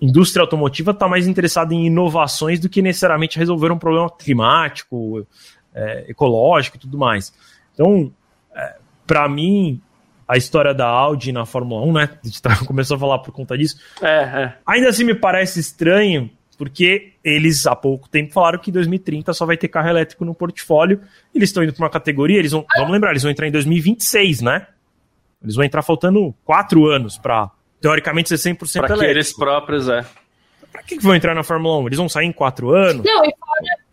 indústria 0.00 0.42
automotiva 0.42 0.90
está 0.90 1.08
mais 1.08 1.26
interessada 1.26 1.74
em 1.74 1.86
inovações 1.86 2.60
do 2.60 2.68
que 2.68 2.82
necessariamente 2.82 3.38
resolver 3.38 3.70
um 3.70 3.78
problema 3.78 4.10
climático, 4.10 5.26
é, 5.74 6.06
ecológico 6.08 6.76
e 6.76 6.80
tudo 6.80 6.98
mais. 6.98 7.32
Então, 7.74 8.12
é, 8.54 8.76
para 9.06 9.28
mim, 9.28 9.80
a 10.26 10.36
história 10.36 10.74
da 10.74 10.86
Audi 10.86 11.32
na 11.32 11.46
Fórmula 11.46 11.82
1, 11.86 11.92
né? 11.92 12.10
A 12.22 12.26
gente 12.26 12.42
tá, 12.42 12.56
começou 12.64 12.96
a 12.96 13.00
falar 13.00 13.18
por 13.20 13.32
conta 13.32 13.56
disso. 13.56 13.76
É, 14.02 14.22
é. 14.22 14.54
Ainda 14.66 14.88
assim 14.88 15.04
me 15.04 15.14
parece 15.14 15.60
estranho, 15.60 16.30
porque 16.58 17.12
eles 17.22 17.66
há 17.66 17.76
pouco 17.76 18.08
tempo 18.08 18.32
falaram 18.32 18.58
que 18.58 18.70
em 18.70 18.72
2030 18.72 19.32
só 19.32 19.46
vai 19.46 19.56
ter 19.56 19.68
carro 19.68 19.88
elétrico 19.88 20.24
no 20.24 20.34
portfólio. 20.34 21.00
Eles 21.34 21.50
estão 21.50 21.62
indo 21.62 21.72
para 21.72 21.84
uma 21.84 21.90
categoria, 21.90 22.38
eles 22.38 22.52
vão, 22.52 22.64
vamos 22.76 22.92
lembrar, 22.92 23.10
eles 23.10 23.22
vão 23.22 23.30
entrar 23.30 23.46
em 23.46 23.52
2026, 23.52 24.40
né? 24.42 24.66
Eles 25.42 25.54
vão 25.54 25.64
entrar 25.64 25.82
faltando 25.82 26.34
quatro 26.44 26.86
anos 26.86 27.18
para 27.18 27.50
teoricamente 27.80 28.28
ser 28.28 28.54
100% 28.54 28.72
pra 28.72 28.86
elétrico. 28.86 29.04
eles 29.04 29.36
próprios, 29.36 29.88
é. 29.88 30.04
Pra 30.72 30.82
que, 30.82 30.96
que 30.96 31.02
vão 31.02 31.14
entrar 31.14 31.34
na 31.34 31.42
Fórmula 31.42 31.78
1? 31.78 31.86
Eles 31.86 31.98
vão 31.98 32.08
sair 32.08 32.26
em 32.26 32.32
quatro 32.32 32.70
anos? 32.70 33.04
Não, 33.04 33.24
e 33.24 33.34
fora, 33.38 33.86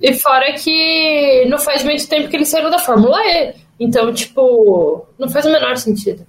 e 0.00 0.14
fora 0.14 0.52
que 0.54 1.46
não 1.48 1.58
faz 1.58 1.84
muito 1.84 2.08
tempo 2.08 2.28
que 2.28 2.36
eles 2.36 2.48
saíram 2.48 2.70
da 2.70 2.78
Fórmula 2.78 3.20
E. 3.24 3.54
Então, 3.80 4.12
tipo, 4.12 5.06
não 5.18 5.28
faz 5.28 5.46
o 5.46 5.52
menor 5.52 5.76
sentido. 5.76 6.26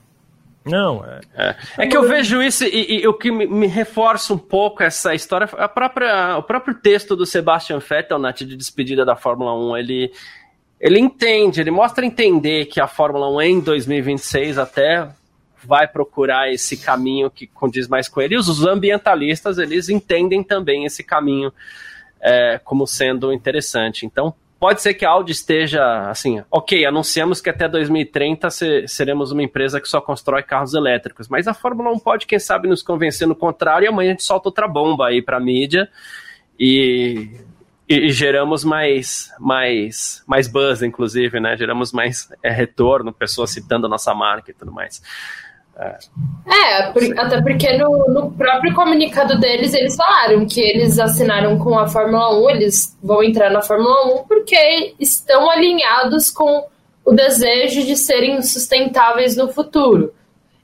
Não, 0.66 1.04
é. 1.04 1.22
É, 1.36 1.56
é 1.80 1.88
que 1.88 1.98
eu 1.98 2.08
vejo 2.08 2.42
isso 2.44 2.64
e, 2.66 3.02
e 3.02 3.08
o 3.08 3.14
que 3.14 3.32
me, 3.32 3.48
me, 3.48 3.66
reforça 3.66 4.34
um 4.34 4.38
pouco 4.38 4.84
essa 4.84 5.16
história, 5.16 5.50
a 5.58 5.68
própria, 5.68 6.38
o 6.38 6.44
próprio 6.44 6.76
texto 6.76 7.16
do 7.16 7.26
Sebastian 7.26 7.80
Vettel, 7.80 8.20
Nath, 8.20 8.40
de 8.40 8.56
despedida 8.56 9.04
da 9.04 9.16
Fórmula 9.16 9.56
1, 9.56 9.78
ele, 9.78 10.12
ele 10.80 11.00
entende, 11.00 11.62
ele 11.62 11.72
mostra 11.72 12.06
entender 12.06 12.66
que 12.66 12.80
a 12.80 12.88
Fórmula 12.88 13.30
1 13.38 13.42
em 13.42 13.60
2026 13.62 14.58
até 14.58 15.10
vai 15.64 15.88
procurar 15.88 16.52
esse 16.52 16.78
caminho 16.78 17.30
que 17.30 17.48
condiz 17.48 17.88
mais 17.88 18.08
com 18.08 18.22
ele. 18.22 18.36
E 18.36 18.38
os 18.38 18.66
ambientalistas, 18.66 19.58
eles 19.58 19.90
entendem 19.90 20.44
também 20.44 20.86
esse 20.86 21.04
caminho 21.04 21.54
é, 22.22 22.60
como 22.64 22.86
sendo 22.86 23.32
interessante. 23.34 24.06
Então, 24.06 24.34
pode 24.60 24.82
ser 24.82 24.94
que 24.94 25.06
a 25.06 25.10
Audi 25.10 25.32
esteja 25.32 26.10
assim, 26.10 26.44
ok, 26.52 26.86
anunciamos 26.86 27.40
que 27.40 27.50
até 27.50 27.68
2030 27.68 28.50
se, 28.50 28.88
seremos 28.88 29.32
uma 29.32 29.42
empresa 29.42 29.80
que 29.80 29.88
só 29.88 30.02
constrói 30.02 30.44
carros 30.44 30.74
elétricos, 30.74 31.30
mas 31.30 31.48
a 31.48 31.54
Fórmula 31.54 31.92
1 31.92 32.00
pode, 32.00 32.28
quem 32.28 32.40
sabe, 32.40 32.68
nos 32.68 32.84
convencer 32.84 33.28
no 33.28 33.36
contrário 33.36 33.86
e 33.86 33.88
amanhã 33.88 34.10
a 34.10 34.14
gente 34.14 34.24
solta 34.24 34.50
outra 34.50 34.68
bomba 34.68 35.08
aí 35.08 35.22
para 35.22 35.38
a 35.38 35.40
mídia 35.40 35.90
e, 36.60 37.30
e, 37.88 38.12
geramos 38.12 38.66
mais, 38.66 39.34
mais, 39.40 40.22
mais 40.28 40.48
buzz, 40.48 40.82
inclusive, 40.82 41.40
né? 41.40 41.56
Geramos 41.56 41.94
mais 41.94 42.30
é, 42.44 42.50
retorno, 42.50 43.14
pessoas 43.14 43.52
citando 43.52 43.86
a 43.86 43.90
nossa 43.90 44.14
marca 44.14 44.52
e 44.52 44.54
tudo 44.54 44.72
mais. 44.72 45.02
É, 45.80 46.82
é 46.82 46.92
por, 46.92 47.02
até 47.18 47.42
porque 47.42 47.78
no, 47.78 48.10
no, 48.10 48.32
próprio 48.32 48.74
comunicado 48.76 49.40
deles, 49.40 49.74
eles 49.74 49.96
falaram 49.96 50.46
que 50.46 50.60
eles 50.60 51.00
assinaram 51.00 51.58
com 51.58 51.80
a 51.80 51.88
Fórmula 51.88 52.38
1, 52.38 52.50
eles 52.50 52.98
vão 53.02 53.24
entrar 53.24 53.50
na 53.50 53.62
Fórmula 53.62 54.22
1 54.22 54.28
porque 54.28 54.94
estão 55.00 55.50
alinhados 55.50 56.30
com 56.30 56.68
o 57.06 57.14
desejo 57.14 57.86
de 57.86 57.96
serem 57.96 58.42
sustentáveis 58.42 59.38
no 59.38 59.48
futuro. 59.48 60.14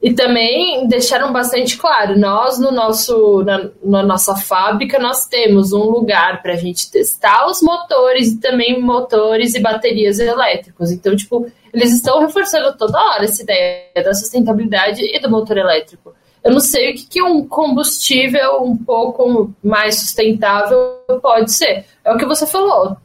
E 0.01 0.13
também 0.13 0.87
deixaram 0.87 1.31
bastante 1.31 1.77
claro, 1.77 2.19
nós 2.19 2.59
no 2.59 2.71
nosso, 2.71 3.41
na, 3.43 3.69
na 3.83 4.03
nossa 4.03 4.35
fábrica 4.35 4.99
nós 4.99 5.25
temos 5.25 5.71
um 5.71 5.83
lugar 5.89 6.43
para 6.43 6.53
a 6.53 6.57
gente 6.57 6.91
testar 6.91 7.47
os 7.47 7.61
motores 7.61 8.33
e 8.33 8.39
também 8.39 8.79
motores 8.79 9.55
e 9.55 9.59
baterias 9.59 10.19
elétricos. 10.19 10.91
Então, 10.91 11.15
tipo, 11.15 11.47
eles 11.75 11.93
estão 11.93 12.19
reforçando 12.19 12.75
toda 12.77 12.99
hora 12.99 13.25
essa 13.25 13.43
ideia 13.43 13.91
da 13.95 14.13
sustentabilidade 14.13 15.01
e 15.03 15.19
do 15.19 15.29
motor 15.29 15.57
elétrico. 15.57 16.15
Eu 16.43 16.51
não 16.51 16.59
sei 16.59 16.91
o 16.91 16.95
que, 16.95 17.05
que 17.05 17.21
um 17.21 17.47
combustível 17.47 18.63
um 18.63 18.77
pouco 18.77 19.51
mais 19.63 19.99
sustentável 19.99 20.99
pode 21.21 21.51
ser. 21.51 21.85
É 22.03 22.13
o 22.13 22.17
que 22.17 22.25
você 22.25 22.45
falou. 22.45 22.97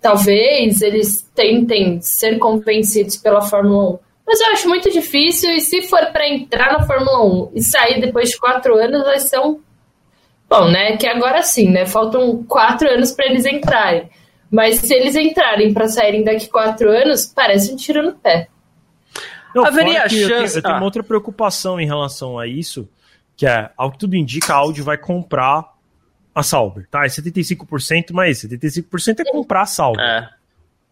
Talvez 0.00 0.82
eles 0.82 1.28
tentem 1.34 2.00
ser 2.00 2.38
convencidos 2.38 3.16
pela 3.16 3.40
Fórmula 3.40 3.94
1 3.94 3.98
mas 4.28 4.42
eu 4.42 4.46
acho 4.48 4.68
muito 4.68 4.90
difícil, 4.90 5.50
e 5.52 5.60
se 5.62 5.80
for 5.88 6.04
para 6.12 6.28
entrar 6.28 6.74
na 6.74 6.86
Fórmula 6.86 7.24
1 7.24 7.52
e 7.54 7.62
sair 7.62 7.98
depois 7.98 8.28
de 8.28 8.38
quatro 8.38 8.74
anos, 8.76 9.02
vai 9.02 9.18
ser 9.20 9.38
um. 9.38 9.58
Bom, 10.50 10.68
né? 10.68 10.98
Que 10.98 11.06
agora 11.06 11.40
sim, 11.40 11.70
né? 11.70 11.86
Faltam 11.86 12.44
quatro 12.46 12.90
anos 12.90 13.10
para 13.10 13.24
eles 13.24 13.46
entrarem. 13.46 14.10
Mas 14.50 14.76
se 14.76 14.94
eles 14.94 15.14
entrarem 15.14 15.72
para 15.74 15.88
saírem 15.88 16.24
daqui 16.24 16.48
quatro 16.48 16.90
anos, 16.90 17.26
parece 17.26 17.72
um 17.72 17.76
tiro 17.76 18.02
no 18.02 18.12
pé. 18.12 18.48
Não, 19.54 19.64
Haveria 19.64 20.08
chance. 20.08 20.22
Eu 20.22 20.28
tenho, 20.28 20.44
eu 20.44 20.62
tenho 20.62 20.74
ah. 20.74 20.78
uma 20.78 20.84
outra 20.84 21.02
preocupação 21.02 21.80
em 21.80 21.86
relação 21.86 22.38
a 22.38 22.46
isso, 22.46 22.88
que 23.36 23.46
é, 23.46 23.70
ao 23.76 23.90
que 23.90 23.98
tudo 23.98 24.16
indica, 24.16 24.54
a 24.54 24.56
Audi 24.56 24.82
vai 24.82 24.96
comprar 24.96 25.74
a 26.34 26.42
Sauber. 26.42 26.86
Tá, 26.90 27.04
é 27.04 27.08
75%, 27.08 28.12
mas 28.12 28.38
75% 28.42 29.20
é 29.20 29.30
comprar 29.30 29.62
a 29.62 29.66
Sauber. 29.66 30.04
É. 30.04 30.28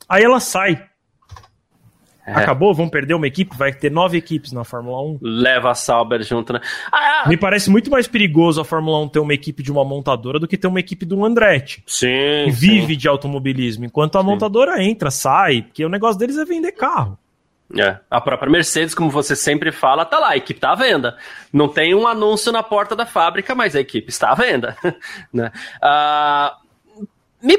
Aí 0.09 0.23
ela 0.23 0.41
sai. 0.41 0.85
É. 2.27 2.33
Acabou? 2.33 2.75
Vão 2.75 2.89
perder 2.89 3.15
uma 3.15 3.27
equipe? 3.27 3.57
Vai 3.57 3.73
ter 3.73 3.91
nove 3.91 4.19
equipes 4.19 4.51
na 4.51 4.65
Fórmula 4.65 5.01
1? 5.01 5.19
Leva 5.23 5.71
a 5.71 5.75
Sauber 5.75 6.23
junto, 6.25 6.53
né? 6.53 6.61
Ah, 6.93 7.23
ah, 7.25 7.29
Me 7.29 7.37
parece 7.37 7.71
muito 7.71 7.89
mais 7.89 8.09
perigoso 8.09 8.61
a 8.61 8.65
Fórmula 8.65 8.99
1 9.05 9.09
ter 9.09 9.21
uma 9.21 9.33
equipe 9.33 9.63
de 9.63 9.71
uma 9.71 9.85
montadora 9.85 10.41
do 10.41 10.49
que 10.49 10.59
ter 10.59 10.67
uma 10.67 10.81
equipe 10.81 11.07
do 11.07 11.25
Andretti. 11.25 11.85
Sim. 11.87 12.09
Que 12.47 12.51
vive 12.51 12.95
sim. 12.95 12.99
de 12.99 13.09
automobilismo. 13.09 13.85
Enquanto 13.85 14.19
a 14.19 14.23
sim. 14.23 14.27
montadora 14.27 14.83
entra, 14.83 15.09
sai, 15.11 15.63
porque 15.63 15.85
o 15.85 15.89
negócio 15.89 16.19
deles 16.19 16.37
é 16.37 16.45
vender 16.45 16.73
carro. 16.73 17.17
É. 17.79 17.99
A 18.11 18.21
própria 18.21 18.51
Mercedes, 18.51 18.95
como 18.95 19.11
você 19.11 19.35
sempre 19.35 19.73
fala, 19.73 20.05
tá 20.05 20.19
lá, 20.19 20.31
a 20.31 20.37
equipe 20.37 20.59
tá 20.59 20.73
à 20.73 20.75
venda. 20.75 21.17
Não 21.53 21.69
tem 21.69 21.95
um 21.95 22.07
anúncio 22.07 22.53
na 22.53 22.63
porta 22.63 22.95
da 22.95 23.07
fábrica, 23.07 23.55
mas 23.55 23.75
a 23.75 23.81
equipe 23.81 24.09
está 24.09 24.31
à 24.31 24.35
venda. 24.35 24.77
né? 25.33 25.51
Uh, 25.83 26.66
me, 27.47 27.57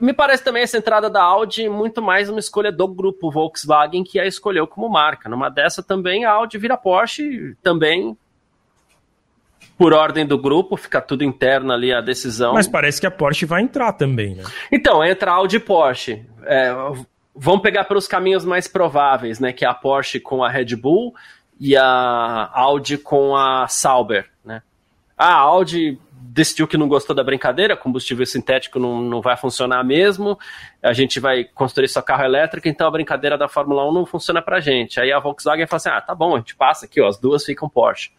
me 0.00 0.12
parece 0.14 0.42
também 0.42 0.62
essa 0.62 0.78
entrada 0.78 1.10
da 1.10 1.22
Audi 1.22 1.68
muito 1.68 2.00
mais 2.00 2.30
uma 2.30 2.40
escolha 2.40 2.72
do 2.72 2.88
grupo 2.88 3.30
Volkswagen 3.30 4.02
que 4.02 4.18
a 4.18 4.26
escolheu 4.26 4.66
como 4.66 4.88
marca. 4.88 5.28
Numa 5.28 5.50
dessa 5.50 5.82
também 5.82 6.24
a 6.24 6.32
Audi 6.32 6.56
vira 6.56 6.76
Porsche, 6.76 7.54
também 7.62 8.16
por 9.76 9.92
ordem 9.92 10.24
do 10.24 10.38
grupo, 10.38 10.76
fica 10.76 11.02
tudo 11.02 11.22
interno 11.22 11.70
ali 11.70 11.92
a 11.92 12.00
decisão. 12.00 12.54
Mas 12.54 12.66
parece 12.66 12.98
que 12.98 13.06
a 13.06 13.10
Porsche 13.10 13.44
vai 13.44 13.60
entrar 13.60 13.92
também, 13.92 14.34
né? 14.34 14.44
Então, 14.72 15.04
entra 15.04 15.32
a 15.32 15.34
Audi 15.34 15.56
e 15.56 15.60
Porsche. 15.60 16.24
É, 16.44 16.74
vão 17.34 17.58
pegar 17.58 17.84
pelos 17.84 18.08
caminhos 18.08 18.44
mais 18.44 18.66
prováveis, 18.66 19.38
né? 19.38 19.52
Que 19.52 19.66
é 19.66 19.68
a 19.68 19.74
Porsche 19.74 20.18
com 20.18 20.42
a 20.42 20.48
Red 20.48 20.74
Bull 20.76 21.14
e 21.60 21.76
a 21.76 22.50
Audi 22.54 22.96
com 22.96 23.36
a 23.36 23.68
Sauber, 23.68 24.30
né? 25.18 25.24
A 25.24 25.34
Audi 25.34 25.98
decidiu 26.36 26.68
que 26.68 26.76
não 26.76 26.86
gostou 26.86 27.16
da 27.16 27.24
brincadeira, 27.24 27.76
combustível 27.76 28.26
sintético 28.26 28.78
não, 28.78 29.00
não 29.00 29.22
vai 29.22 29.36
funcionar 29.36 29.82
mesmo, 29.82 30.38
a 30.82 30.92
gente 30.92 31.18
vai 31.18 31.44
construir 31.44 31.88
só 31.88 32.02
carro 32.02 32.24
elétrico, 32.24 32.68
então 32.68 32.86
a 32.86 32.90
brincadeira 32.90 33.38
da 33.38 33.48
Fórmula 33.48 33.88
1 33.88 33.92
não 33.92 34.04
funciona 34.04 34.42
pra 34.42 34.60
gente. 34.60 35.00
Aí 35.00 35.10
a 35.10 35.18
Volkswagen 35.18 35.66
fala 35.66 35.78
assim: 35.78 35.88
ah, 35.88 36.00
tá 36.00 36.14
bom, 36.14 36.34
a 36.34 36.38
gente 36.38 36.54
passa 36.54 36.84
aqui, 36.84 37.00
ó, 37.00 37.08
as 37.08 37.18
duas 37.18 37.44
ficam 37.44 37.68
Porsche. 37.68 38.10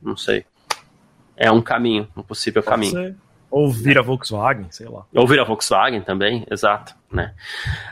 Não 0.00 0.16
sei. 0.16 0.46
É 1.36 1.50
um 1.50 1.60
caminho, 1.60 2.08
um 2.16 2.22
possível 2.22 2.62
Pode 2.62 2.70
caminho. 2.70 2.92
Ser. 2.92 3.16
Ou 3.50 3.70
vira 3.70 4.02
Volkswagen, 4.02 4.66
sei 4.70 4.88
lá. 4.88 5.04
Ou 5.14 5.26
vira 5.26 5.44
Volkswagen 5.44 6.00
também, 6.00 6.46
exato 6.50 6.94
né? 7.14 7.32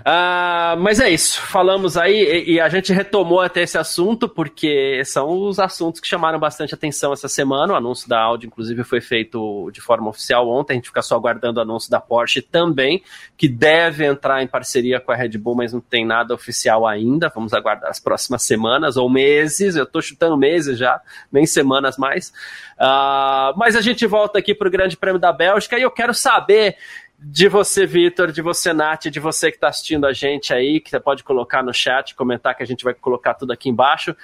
Uh, 0.00 0.76
mas 0.80 0.98
é 0.98 1.08
isso, 1.08 1.40
falamos 1.40 1.96
aí 1.96 2.12
e, 2.12 2.54
e, 2.54 2.60
a 2.60 2.68
gente 2.68 2.92
retomou 2.92 3.40
até 3.40 3.62
esse 3.62 3.78
assunto 3.78 4.28
porque 4.28 5.00
são 5.04 5.30
os 5.30 5.60
assuntos 5.60 6.00
que 6.00 6.08
chamaram 6.08 6.40
bastante 6.40 6.74
atenção 6.74 7.12
essa 7.12 7.28
semana. 7.28 7.72
O 7.72 7.76
anúncio 7.76 8.08
da 8.08 8.20
Audi, 8.20 8.48
inclusive, 8.48 8.82
foi 8.82 9.00
feito 9.00 9.70
de 9.72 9.80
forma 9.80 10.08
oficial 10.10 10.48
ontem. 10.48 10.72
A 10.72 10.76
gente 10.76 10.88
fica 10.88 11.02
só 11.02 11.14
aguardando 11.14 11.60
o 11.60 11.62
anúncio 11.62 11.88
da 11.88 12.00
Porsche 12.00 12.42
também, 12.42 13.02
que 13.36 13.48
deve 13.48 14.04
entrar 14.04 14.42
em 14.42 14.48
parceria 14.48 14.98
com 14.98 15.12
a 15.12 15.14
Red 15.14 15.38
Bull, 15.38 15.54
mas 15.54 15.72
não 15.72 15.80
tem 15.80 16.04
nada 16.04 16.34
oficial 16.34 16.84
ainda. 16.84 17.30
Vamos 17.32 17.54
aguardar 17.54 17.90
as 17.90 18.00
próximas 18.00 18.42
semanas 18.42 18.96
ou 18.96 19.08
meses. 19.08 19.76
Eu 19.76 19.84
estou 19.84 20.02
chutando 20.02 20.36
meses 20.36 20.76
já, 20.76 21.00
nem 21.30 21.46
semanas 21.46 21.96
mais. 21.96 22.30
Uh, 22.74 23.56
mas 23.56 23.76
a 23.76 23.80
gente 23.80 24.04
volta 24.04 24.40
aqui 24.40 24.52
para 24.52 24.66
o 24.66 24.70
Grande 24.70 24.96
Prêmio 24.96 25.20
da 25.20 25.32
Bélgica 25.32 25.78
e 25.78 25.82
eu 25.82 25.90
quero 25.90 26.12
saber 26.12 26.76
de 27.24 27.48
você, 27.48 27.86
Vitor, 27.86 28.32
de 28.32 28.42
você, 28.42 28.72
Nath, 28.72 29.04
de 29.04 29.20
você 29.20 29.50
que 29.50 29.56
está 29.56 29.68
assistindo 29.68 30.06
a 30.06 30.12
gente 30.12 30.52
aí, 30.52 30.80
que 30.80 30.90
você 30.90 30.98
pode 30.98 31.22
colocar 31.22 31.62
no 31.62 31.72
chat, 31.72 32.14
comentar 32.14 32.54
que 32.56 32.62
a 32.62 32.66
gente 32.66 32.82
vai 32.82 32.94
colocar 32.94 33.34
tudo 33.34 33.52
aqui 33.52 33.68
embaixo. 33.68 34.16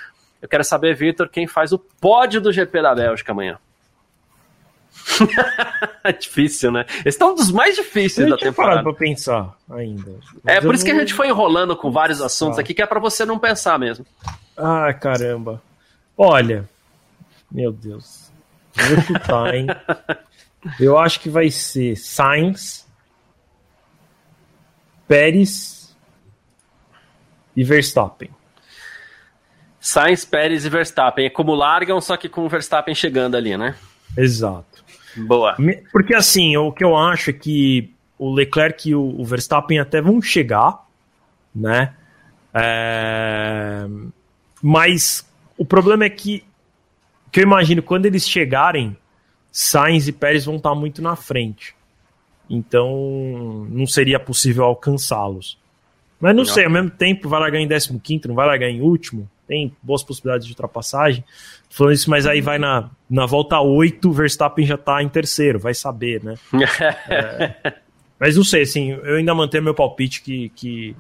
Eu 0.42 0.49
quero 0.49 0.64
saber, 0.64 0.94
Vitor, 0.94 1.28
quem 1.28 1.46
faz 1.46 1.72
o 1.72 1.78
pódio 1.78 2.40
do 2.40 2.53
GP 2.53 2.82
da 2.82 2.94
Bélgica 2.94 3.32
amanhã. 3.32 3.59
é 6.03 6.12
difícil, 6.12 6.72
né? 6.72 6.84
Esse 7.05 7.22
é 7.22 7.26
um 7.26 7.34
dos 7.34 7.53
mais 7.53 7.76
difíceis 7.76 8.28
da 8.28 8.36
temporada. 8.36 8.82
para 8.82 8.92
pensar 8.94 9.57
ainda. 9.70 10.12
Mas 10.42 10.57
é 10.57 10.61
por 10.61 10.74
isso 10.74 10.84
não... 10.84 10.92
que 10.92 10.96
a 10.96 11.01
gente 11.01 11.14
foi 11.14 11.28
enrolando 11.28 11.76
com 11.76 11.90
vários 11.90 12.20
assuntos 12.20 12.59
aqui, 12.59 12.74
que 12.74 12.82
é 12.82 12.86
para 12.86 12.99
você 12.99 13.24
não 13.24 13.38
pensar 13.38 13.78
mesmo. 13.78 14.05
Ah, 14.57 14.92
caramba. 14.92 15.62
Olha, 16.16 16.68
meu 17.51 17.70
Deus. 17.70 18.30
Vou 18.74 19.01
chutar, 19.03 19.55
hein? 19.55 19.66
Eu 20.80 20.99
acho 20.99 21.20
que 21.20 21.30
vai 21.30 21.51
ser 21.51 21.94
Sainz, 21.96 22.88
Pérez 25.09 25.96
e 27.56 27.64
Verstappen. 27.64 28.30
Sainz, 29.80 30.24
Pérez 30.24 30.66
e 30.66 30.68
Verstappen. 30.68 31.24
É 31.24 31.30
como 31.30 31.54
largam, 31.54 32.00
só 32.00 32.16
que 32.16 32.28
com 32.28 32.44
o 32.44 32.48
Verstappen 32.48 32.94
chegando 32.94 33.36
ali, 33.36 33.56
né? 33.56 33.74
Exato. 34.16 34.84
Boa. 35.16 35.56
Porque 35.90 36.14
assim, 36.14 36.56
o 36.56 36.70
que 36.70 36.84
eu 36.84 36.96
acho 36.96 37.30
é 37.30 37.32
que 37.32 37.92
o 38.18 38.32
Leclerc 38.32 38.90
e 38.90 38.94
o 38.94 39.24
Verstappen 39.24 39.78
até 39.78 40.00
vão 40.00 40.20
chegar, 40.20 40.86
né? 41.54 41.94
É... 42.52 43.86
Mas 44.62 45.26
o 45.56 45.64
problema 45.64 46.04
é 46.04 46.11
que, 46.11 46.44
que 47.32 47.40
eu 47.40 47.44
imagino 47.44 47.82
quando 47.82 48.06
eles 48.06 48.28
chegarem, 48.28 48.96
Sainz 49.50 50.06
e 50.06 50.12
Pérez 50.12 50.44
vão 50.44 50.56
estar 50.56 50.74
muito 50.74 51.00
na 51.00 51.16
frente. 51.16 51.77
Então, 52.49 53.66
não 53.70 53.86
seria 53.86 54.18
possível 54.18 54.64
alcançá-los. 54.64 55.59
Mas 56.20 56.34
não, 56.34 56.42
não, 56.42 56.51
sei, 56.51 56.64
ao 56.64 56.70
mesmo 56.70 56.90
tempo, 56.90 57.28
vai 57.28 57.40
largar 57.40 57.61
em 57.61 57.68
15, 57.68 58.28
não 58.28 58.34
vai 58.34 58.46
largar 58.46 58.68
em 58.68 58.80
último. 58.80 59.28
Tem 59.46 59.74
boas 59.82 60.03
possibilidades 60.03 60.46
de 60.46 60.53
ultrapassagem. 60.53 61.24
Falando 61.70 61.94
isso, 61.94 62.11
mas 62.11 62.26
aí 62.26 62.40
vai 62.40 62.59
na, 62.59 62.90
na 63.09 63.26
volta 63.26 63.61
8, 63.61 64.11
Verstappen 64.11 64.66
já 64.66 64.74
está 64.74 65.03
em 65.03 65.09
terceiro, 65.09 65.59
vai 65.59 65.74
saber, 65.74 66.22
né? 66.24 66.34
é, 67.09 67.74
mas 68.18 68.36
não 68.36 68.44
sei, 68.44 68.62
assim, 68.62 68.90
eu 68.90 69.16
ainda 69.16 69.34
mantenho 69.34 69.62
meu 69.62 69.74
palpite 69.74 70.22
que, 70.22 70.49
que 70.51 70.96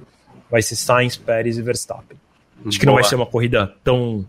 vai 0.50 0.62
ser 0.62 0.76
Sainz, 0.76 1.16
Pérez 1.16 1.58
e 1.58 1.62
Verstappen. 1.62 2.16
Acho 2.58 2.64
Boa. 2.64 2.78
que 2.78 2.86
não 2.86 2.94
vai 2.94 3.04
ser 3.04 3.14
uma 3.16 3.26
corrida 3.26 3.74
tão 3.82 4.26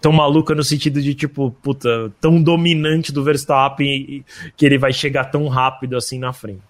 tão 0.00 0.12
maluca 0.12 0.54
no 0.54 0.62
sentido 0.62 1.00
de, 1.00 1.14
tipo, 1.14 1.50
puta, 1.62 2.12
tão 2.20 2.42
dominante 2.42 3.12
do 3.12 3.24
Verstappen 3.24 4.24
que 4.56 4.66
ele 4.66 4.78
vai 4.78 4.92
chegar 4.92 5.26
tão 5.26 5.48
rápido 5.48 5.96
assim 5.96 6.18
na 6.18 6.32
frente. 6.32 6.60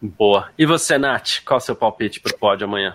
Boa. 0.00 0.50
E 0.58 0.66
você, 0.66 0.98
Nath, 0.98 1.42
qual 1.44 1.58
é 1.58 1.62
o 1.62 1.64
seu 1.64 1.74
palpite 1.74 2.20
pro 2.20 2.36
pódio 2.36 2.66
amanhã? 2.66 2.94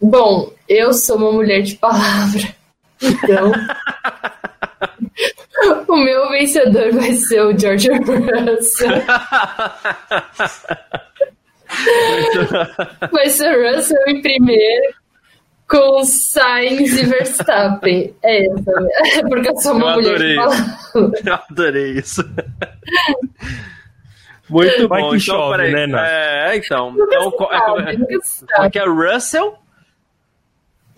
Bom, 0.00 0.52
eu 0.68 0.92
sou 0.92 1.16
uma 1.16 1.32
mulher 1.32 1.62
de 1.62 1.74
palavra. 1.76 2.54
Então. 3.00 3.52
o 5.88 5.96
meu 5.96 6.28
vencedor 6.30 6.92
vai 6.92 7.14
ser 7.14 7.42
o 7.42 7.58
George 7.58 7.88
Russell. 7.88 8.90
vai 13.10 13.28
ser 13.28 13.56
o 13.56 13.74
Russell 13.74 13.98
em 14.08 14.22
primeiro 14.22 15.01
com 15.72 16.04
Sainz 16.04 16.92
e 16.98 17.06
Verstappen. 17.06 18.14
É 18.22 18.46
essa, 18.46 19.18
é 19.18 19.22
porque 19.26 19.48
eu 19.48 19.56
sou 19.56 19.72
uma 19.74 19.92
eu 19.92 19.94
mulher 19.94 20.14
adorei. 20.14 20.36
Eu 21.26 21.34
adorei 21.34 21.92
isso. 21.92 22.22
Muito 24.50 24.88
Vai 24.88 25.00
bom. 25.00 25.10
Que 25.10 25.16
então, 25.16 25.20
chove, 25.20 25.72
né, 25.72 25.86
Nath? 25.86 26.08
É, 26.08 26.56
então. 26.56 26.94
então 26.94 27.32
sabe, 27.38 28.06
é, 28.60 28.66
é, 28.66 28.70
que 28.70 28.78
é 28.78 28.84
Russell? 28.84 29.58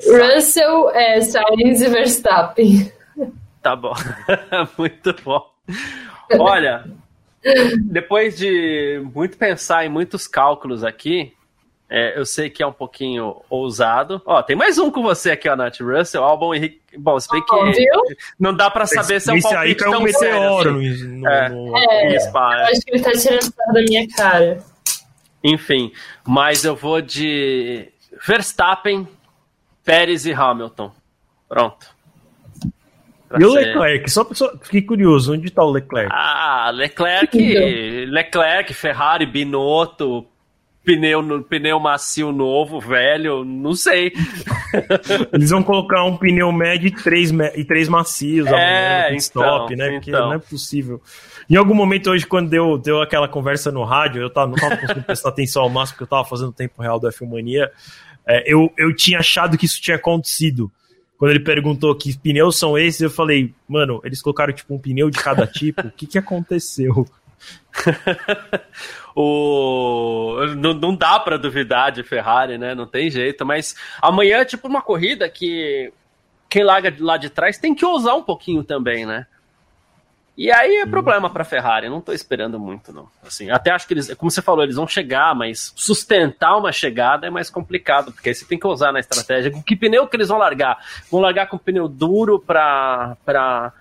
Russell, 0.03 0.91
é, 0.91 1.21
Sainz 1.21 1.81
e 1.81 1.89
Verstappen. 1.89 2.93
Tá 3.63 3.77
bom. 3.77 3.95
Muito 4.77 5.15
bom. 5.25 5.51
Olha, 6.39 6.85
depois 7.85 8.37
de 8.37 9.01
muito 9.15 9.39
pensar 9.39 9.87
em 9.87 9.89
muitos 9.89 10.27
cálculos 10.27 10.83
aqui, 10.83 11.33
é, 11.89 12.19
eu 12.19 12.25
sei 12.25 12.49
que 12.49 12.63
é 12.63 12.67
um 12.67 12.73
pouquinho 12.73 13.43
ousado. 13.49 14.21
Ó, 14.25 14.43
tem 14.43 14.57
mais 14.57 14.79
um 14.79 14.91
com 14.91 15.03
você 15.03 15.33
aqui, 15.33 15.49
ó, 15.49 15.55
Nath 15.55 15.81
Russell, 15.81 16.25
Albon 16.25 16.55
Henrique. 16.55 16.81
Bom, 16.97 17.19
se 17.21 17.29
bem 17.31 17.45
que 17.45 17.55
oh, 17.55 18.15
não 18.39 18.55
dá 18.55 18.71
pra 18.71 18.87
saber 18.87 19.21
se 19.21 19.31
é 19.31 19.35
um 19.35 19.37
Esse 19.37 19.49
palpite 19.49 19.85
aí 19.85 19.93
é 19.93 19.97
um 19.97 20.03
meteoro 20.03 20.79
assim. 20.79 21.05
no, 21.05 21.29
é, 21.29 21.49
no... 21.49 21.77
É, 21.77 22.21
Spa, 22.21 22.59
eu 22.59 22.67
acho 22.67 22.81
que 22.81 22.95
ele 22.95 23.03
tá 23.03 23.13
tirando 23.13 23.53
da 23.73 23.83
minha 23.83 24.09
cara. 24.09 24.59
Enfim, 25.43 25.93
mas 26.27 26.65
eu 26.65 26.75
vou 26.75 27.03
de 27.03 27.89
Verstappen, 28.27 29.07
Pérez 29.85 30.25
e 30.25 30.33
Hamilton. 30.33 30.91
Pronto. 31.49 31.95
Pra 33.29 33.41
e 33.41 33.45
o 33.45 33.53
Leclerc? 33.53 34.11
Só, 34.11 34.27
só 34.33 34.57
fiquei 34.63 34.83
curioso, 34.83 35.35
onde 35.35 35.49
está 35.49 35.63
o 35.63 35.71
Leclerc? 35.71 36.11
Ah, 36.13 36.71
Leclerc, 36.73 37.37
Leclerc, 38.07 38.73
Ferrari, 38.73 39.27
Binotto, 39.27 40.27
pneu, 40.85 41.43
pneu 41.43 41.81
macio 41.81 42.31
novo, 42.31 42.79
velho, 42.79 43.45
não 43.45 43.75
sei. 43.75 44.13
Eles 45.33 45.51
vão 45.51 45.63
colocar 45.63 46.05
um 46.05 46.17
pneu 46.17 46.53
médio 46.53 46.89
e 46.89 46.91
três, 46.91 47.31
e 47.57 47.65
três 47.65 47.89
macios 47.89 48.47
é, 48.47 48.51
amanhã 49.07 49.17
stop, 49.17 49.73
então, 49.73 49.87
né? 49.87 49.93
Porque 49.95 50.11
então. 50.11 50.27
não 50.27 50.35
é 50.35 50.39
possível. 50.39 51.01
Em 51.49 51.57
algum 51.57 51.75
momento 51.75 52.11
hoje, 52.11 52.27
quando 52.27 52.49
deu, 52.49 52.79
deu 52.79 53.03
aquela 53.03 53.29
conversa 53.29 53.73
no 53.73 53.85
rádio, 53.85 54.23
eu 54.23 54.31
tava, 54.31 54.49
não 54.49 54.55
estava 54.55 54.77
conseguindo 54.77 55.07
prestar 55.07 55.29
atenção 55.31 55.63
ao 55.63 55.71
máximo, 55.71 55.95
porque 55.95 56.05
eu 56.05 56.17
estava 56.17 56.25
fazendo 56.25 56.49
o 56.51 56.53
tempo 56.53 56.81
real 56.83 57.01
do 57.01 57.09
F1 57.09 57.29
Mania, 57.29 57.71
é, 58.27 58.53
eu, 58.53 58.73
eu 58.79 58.95
tinha 58.95 59.19
achado 59.19 59.57
que 59.57 59.67
isso 59.67 59.81
tinha 59.81 59.97
acontecido. 59.97 60.71
Quando 61.17 61.31
ele 61.31 61.41
perguntou 61.41 61.95
que 61.95 62.19
pneus 62.19 62.59
são 62.59 62.77
esses, 62.77 63.01
eu 63.01 63.11
falei, 63.11 63.55
mano, 63.69 64.01
eles 64.05 64.21
colocaram 64.21 64.53
tipo 64.53 64.75
um 64.75 64.79
pneu 64.79 65.09
de 65.09 65.19
cada 65.19 65.47
tipo, 65.47 65.87
o 65.87 65.91
que, 65.91 66.07
que 66.07 66.19
aconteceu? 66.19 67.07
o... 69.15 70.37
não, 70.57 70.75
não 70.75 70.95
dá 70.95 71.19
para 71.19 71.37
duvidar 71.37 71.93
de 71.93 72.03
Ferrari, 72.03 72.59
né? 72.59 72.75
Não 72.75 72.87
tem 72.87 73.11
jeito. 73.11 73.45
Mas 73.45 73.75
amanhã 74.01 74.39
é 74.39 74.45
tipo 74.45 74.69
uma 74.69 74.83
corrida 74.83 75.29
que 75.29 75.93
quem 76.49 76.63
larga 76.63 76.95
lá 76.99 77.17
de 77.17 77.31
trás 77.31 77.59
tem 77.59 77.75
que 77.75 77.85
ousar 77.85 78.15
um 78.15 78.23
pouquinho 78.23 78.63
também, 78.63 79.05
né? 79.05 79.27
E 80.37 80.51
aí 80.51 80.79
é 80.79 80.87
problema 80.87 81.31
para 81.31 81.45
Ferrari, 81.45 81.89
não 81.89 82.01
tô 82.01 82.13
esperando 82.13 82.59
muito, 82.59 82.93
não. 82.93 83.09
Assim, 83.25 83.51
até 83.51 83.71
acho 83.71 83.87
que 83.87 83.95
eles, 83.95 84.13
como 84.15 84.31
você 84.31 84.43
falou, 84.43 84.65
eles 84.65 84.75
vão 84.75 84.87
chegar, 84.87 85.33
mas 85.33 85.73
sustentar 85.77 86.57
uma 86.57 86.73
chegada 86.73 87.29
é 87.29 87.31
mais 87.31 87.49
complicado, 87.49 88.11
porque 88.13 88.31
aí 88.31 88.35
você 88.35 88.45
tem 88.45 88.59
que 88.59 88.67
usar 88.67 88.91
na 88.91 88.99
estratégia. 88.99 89.53
Que 89.65 89.77
pneu 89.77 90.09
que 90.09 90.17
eles 90.17 90.29
vão 90.29 90.39
largar? 90.39 90.85
Vão 91.09 91.21
largar 91.21 91.47
com 91.47 91.57
pneu 91.57 91.87
duro 91.87 92.41
para 92.41 93.17
para 93.25 93.73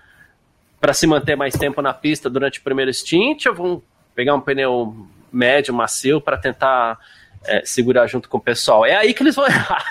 se 0.91 1.07
manter 1.07 1.38
mais 1.38 1.53
tempo 1.53 1.81
na 1.81 1.93
pista 1.93 2.29
durante 2.29 2.59
o 2.59 2.63
primeiro 2.63 2.93
stint, 2.93 3.45
ou 3.45 3.53
vão 3.53 3.81
pegar 4.13 4.36
um 4.36 4.41
pneu 4.41 5.07
médio, 5.31 5.73
macio, 5.73 6.19
para 6.19 6.36
tentar 6.36 6.99
é, 7.45 7.63
segurar 7.63 8.07
junto 8.07 8.27
com 8.27 8.38
o 8.38 8.41
pessoal? 8.41 8.86
É 8.86 8.95
aí 8.95 9.13
que 9.13 9.23
eles 9.23 9.36
vão 9.36 9.45
errar. 9.47 9.86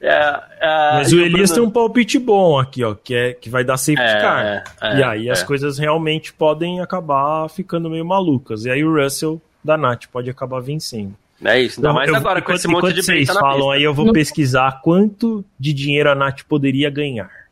É, 0.00 0.42
é, 0.60 0.92
Mas 0.92 1.12
o 1.12 1.18
Elias 1.18 1.50
Bruno... 1.50 1.54
tem 1.54 1.62
um 1.62 1.70
palpite 1.70 2.18
bom 2.18 2.58
aqui, 2.58 2.84
ó, 2.84 2.94
que, 2.94 3.14
é, 3.14 3.32
que 3.32 3.48
vai 3.48 3.64
dar 3.64 3.78
safety 3.78 4.02
é, 4.02 4.20
car. 4.20 4.64
É, 4.82 4.98
e 4.98 5.02
aí 5.02 5.30
as 5.30 5.42
é. 5.42 5.46
coisas 5.46 5.78
realmente 5.78 6.32
podem 6.32 6.80
acabar 6.80 7.48
ficando 7.48 7.88
meio 7.88 8.04
malucas. 8.04 8.66
E 8.66 8.70
aí 8.70 8.84
o 8.84 8.94
Russell 8.94 9.40
da 9.64 9.78
Nath 9.78 10.04
pode 10.12 10.28
acabar 10.28 10.60
vencendo. 10.60 11.14
É 11.42 11.60
isso, 11.60 11.80
ainda 11.80 11.92
mais 11.92 12.08
eu, 12.08 12.16
agora 12.16 12.40
com 12.40 12.52
esse 12.52 12.68
monte 12.68 12.92
de 12.92 13.02
vocês 13.02 13.28
falam 13.28 13.70
aí, 13.70 13.82
eu 13.82 13.92
vou 13.92 14.12
pesquisar 14.12 14.80
quanto 14.82 15.44
de 15.58 15.72
dinheiro 15.72 16.10
a 16.10 16.14
Nath 16.14 16.42
poderia 16.48 16.88
ganhar. 16.90 17.43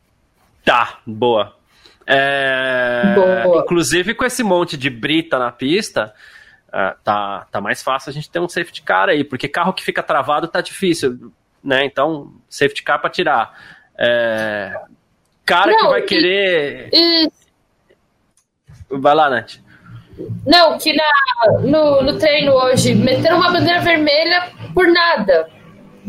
Tá, 0.65 0.99
boa. 1.07 1.57
É... 2.07 3.15
boa. 3.15 3.63
Inclusive 3.63 4.15
com 4.15 4.25
esse 4.25 4.43
monte 4.43 4.77
de 4.77 4.91
brita 4.91 5.39
na 5.39 5.53
pista, 5.53 6.13
uh, 6.69 6.97
tá, 7.03 7.47
tá 7.51 7.61
mais 7.61 7.83
fácil 7.83 8.11
a 8.11 8.13
gente 8.13 8.31
ter 8.31 8.41
um 8.41 8.49
safety 8.49 8.83
car 8.83 9.09
aí, 9.09 9.25
porque 9.25 9.49
carro 9.49 9.73
que 9.73 9.85
fica 9.85 10.03
travado 10.03 10.49
tá 10.49 10.61
difícil 10.61 11.33
né? 11.63 11.85
Então, 11.85 12.33
safety 12.49 12.83
car 12.83 13.01
para 13.01 13.11
tirar. 13.11 13.57
É, 13.97 14.73
cara 15.45 15.71
não, 15.71 15.79
que 15.79 15.89
vai 15.89 16.03
querer. 16.03 16.89
E... 16.93 17.31
Vai 18.91 19.15
lá, 19.15 19.31
Nath. 19.31 19.61
Não, 20.47 20.77
que 20.77 20.93
na, 20.95 21.61
no, 21.61 22.03
no 22.03 22.19
treino 22.19 22.53
hoje 22.53 22.95
meteram 22.95 23.39
uma 23.39 23.51
bandeira 23.51 23.81
vermelha 23.81 24.51
por 24.75 24.87
nada. 24.89 25.49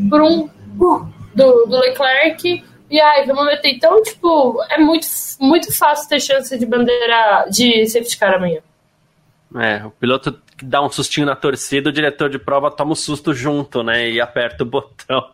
Por 0.09 0.21
um 0.21 0.49
uh, 0.79 1.07
do, 1.33 1.65
do 1.65 1.79
Leclerc. 1.79 2.63
E 2.93 3.01
ai, 3.01 3.25
vamos 3.25 3.45
meter. 3.47 3.71
Então, 3.71 4.03
tipo, 4.03 4.63
é 4.69 4.77
muito, 4.77 5.07
muito 5.39 5.75
fácil 5.75 6.07
ter 6.07 6.19
chance 6.19 6.55
de 6.55 6.63
bandeira 6.63 7.47
de 7.49 7.87
safety 7.87 8.19
car 8.19 8.35
amanhã. 8.35 8.61
É, 9.55 9.83
o 9.83 9.89
piloto 9.89 10.39
dá 10.61 10.79
um 10.79 10.91
sustinho 10.91 11.25
na 11.25 11.35
torcida, 11.35 11.89
o 11.89 11.91
diretor 11.91 12.29
de 12.29 12.37
prova 12.37 12.69
toma 12.69 12.91
um 12.91 12.95
susto 12.95 13.33
junto, 13.33 13.81
né? 13.81 14.11
E 14.11 14.21
aperta 14.21 14.61
o 14.61 14.67
botão. 14.67 15.27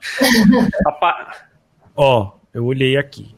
Ó, 1.93 2.21
oh, 2.21 2.31
eu 2.53 2.65
olhei 2.65 2.95
aqui. 2.95 3.35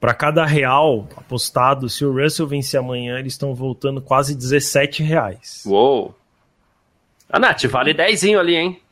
Para 0.00 0.12
cada 0.12 0.44
real 0.44 1.06
apostado, 1.16 1.88
se 1.88 2.04
o 2.04 2.12
Russell 2.12 2.48
vencer 2.48 2.80
amanhã, 2.80 3.16
eles 3.16 3.34
estão 3.34 3.54
voltando 3.54 4.02
quase 4.02 4.34
17 4.34 5.04
reais. 5.04 5.62
Uou! 5.64 6.16
A 7.30 7.36
ah, 7.36 7.38
Nath, 7.38 7.62
vale 7.66 7.94
10 7.94 8.24
ali, 8.34 8.56
hein? 8.56 8.82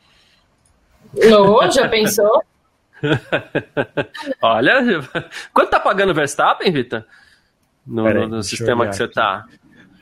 Ô, 1.13 1.69
já 1.69 1.89
pensou? 1.89 2.41
Olha, 4.41 5.01
quanto 5.53 5.69
tá 5.69 5.79
pagando 5.79 6.11
o 6.11 6.15
Verstappen, 6.15 6.71
Vitor? 6.71 7.03
No, 7.85 8.11
no, 8.13 8.27
no 8.27 8.43
sistema 8.43 8.87
que 8.87 8.95
você 8.95 9.03
aqui. 9.03 9.13
tá? 9.13 9.45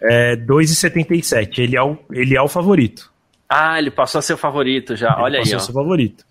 É 0.01 0.35
2,77. 0.35 1.59
Ele, 1.59 1.77
é 1.77 1.81
o, 1.81 1.97
ele 2.11 2.35
é 2.35 2.41
o 2.41 2.47
favorito. 2.47 3.11
Ah, 3.49 3.79
ele 3.79 3.89
passou 3.89 4.19
a 4.19 4.21
ser 4.21 4.33
o 4.33 4.37
favorito 4.37 4.95
já. 4.95 5.13
Ele 5.13 5.21
Olha 5.21 5.39
aí. 5.39 5.43
Passou 5.43 5.57
a 5.57 5.59
ser 5.61 5.71
o 5.71 5.73
favorito. 5.73 6.25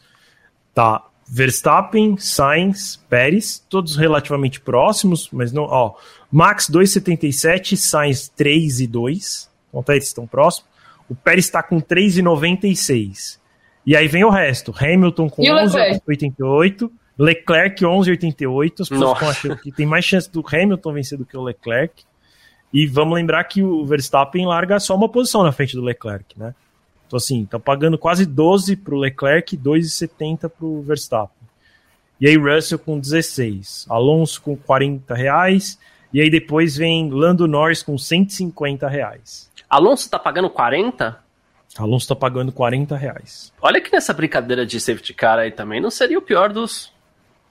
Tá. 0.75 1.03
Verstappen, 1.29 2.17
Sainz, 2.19 3.03
Pérez, 3.09 3.59
todos 3.69 3.97
relativamente 3.97 4.61
próximos, 4.61 5.29
mas 5.33 5.53
não. 5.53 5.64
Ó, 5.64 5.97
Max 6.31 6.71
2,77, 6.71 7.77
Sainz 7.77 8.31
3,2. 8.39 9.49
Então 9.69 9.83
tá, 9.83 9.95
eles 9.95 10.07
estão 10.07 10.27
próximos. 10.27 10.69
O 11.09 11.14
Pérez 11.14 11.47
está 11.47 11.62
com 11.62 11.81
3,96. 11.81 13.39
E 13.87 13.95
aí 13.95 14.09
vem 14.09 14.24
o 14.24 14.30
resto. 14.30 14.74
Hamilton 14.76 15.30
com 15.30 15.43
11,88. 15.43 16.91
Leclerc 17.16 17.84
11,88. 17.84 18.80
As 18.80 18.89
pessoas 18.89 19.12
estão 19.12 19.28
achando 19.30 19.57
que 19.59 19.70
tem 19.70 19.87
mais 19.87 20.05
chance 20.05 20.30
do 20.30 20.45
Hamilton 20.45 20.93
vencer 20.93 21.16
do 21.16 21.24
que 21.24 21.37
o 21.37 21.43
Leclerc. 21.43 22.05
E 22.72 22.87
vamos 22.87 23.14
lembrar 23.14 23.45
que 23.45 23.62
o 23.62 23.87
Verstappen 23.87 24.45
larga 24.45 24.80
só 24.80 24.97
uma 24.97 25.09
posição 25.09 25.45
na 25.45 25.53
frente 25.53 25.76
do 25.76 25.82
Leclerc, 25.82 26.39
né? 26.39 26.55
Então, 27.07 27.16
assim, 27.16 27.45
tá 27.45 27.59
pagando 27.59 27.97
quase 27.97 28.26
12 28.26 28.76
para 28.76 28.95
o 28.95 28.99
Leclerc, 28.99 29.57
2,70 29.57 30.51
para 30.51 30.66
o 30.66 30.82
Verstappen. 30.82 31.47
E 32.20 32.26
aí, 32.26 32.37
Russell 32.37 32.78
com 32.78 32.99
16, 32.99 33.87
Alonso 33.89 34.43
com 34.43 34.57
40 34.57 35.14
reais, 35.14 35.78
e 36.12 36.20
aí 36.20 36.28
depois 36.28 36.76
vem 36.76 37.11
Lando 37.11 37.47
Norris 37.47 37.82
com 37.82 37.97
150 37.97 38.89
reais. 38.89 39.49
Alonso 39.70 40.11
tá 40.11 40.18
pagando 40.18 40.51
40? 40.51 41.26
Alonso 41.79 42.09
tá 42.09 42.16
pagando 42.16 42.53
40 42.53 42.97
reais. 42.97 43.53
Olha 43.61 43.81
que 43.81 43.93
nessa 43.93 44.12
brincadeira 44.12 44.64
de 44.64 44.81
safety 44.81 45.14
car 45.14 45.39
aí 45.39 45.51
também 45.51 45.81
não 45.81 45.91
seria 45.91 46.18
o 46.18 46.22
pior 46.22 46.53
dos, 46.53 46.93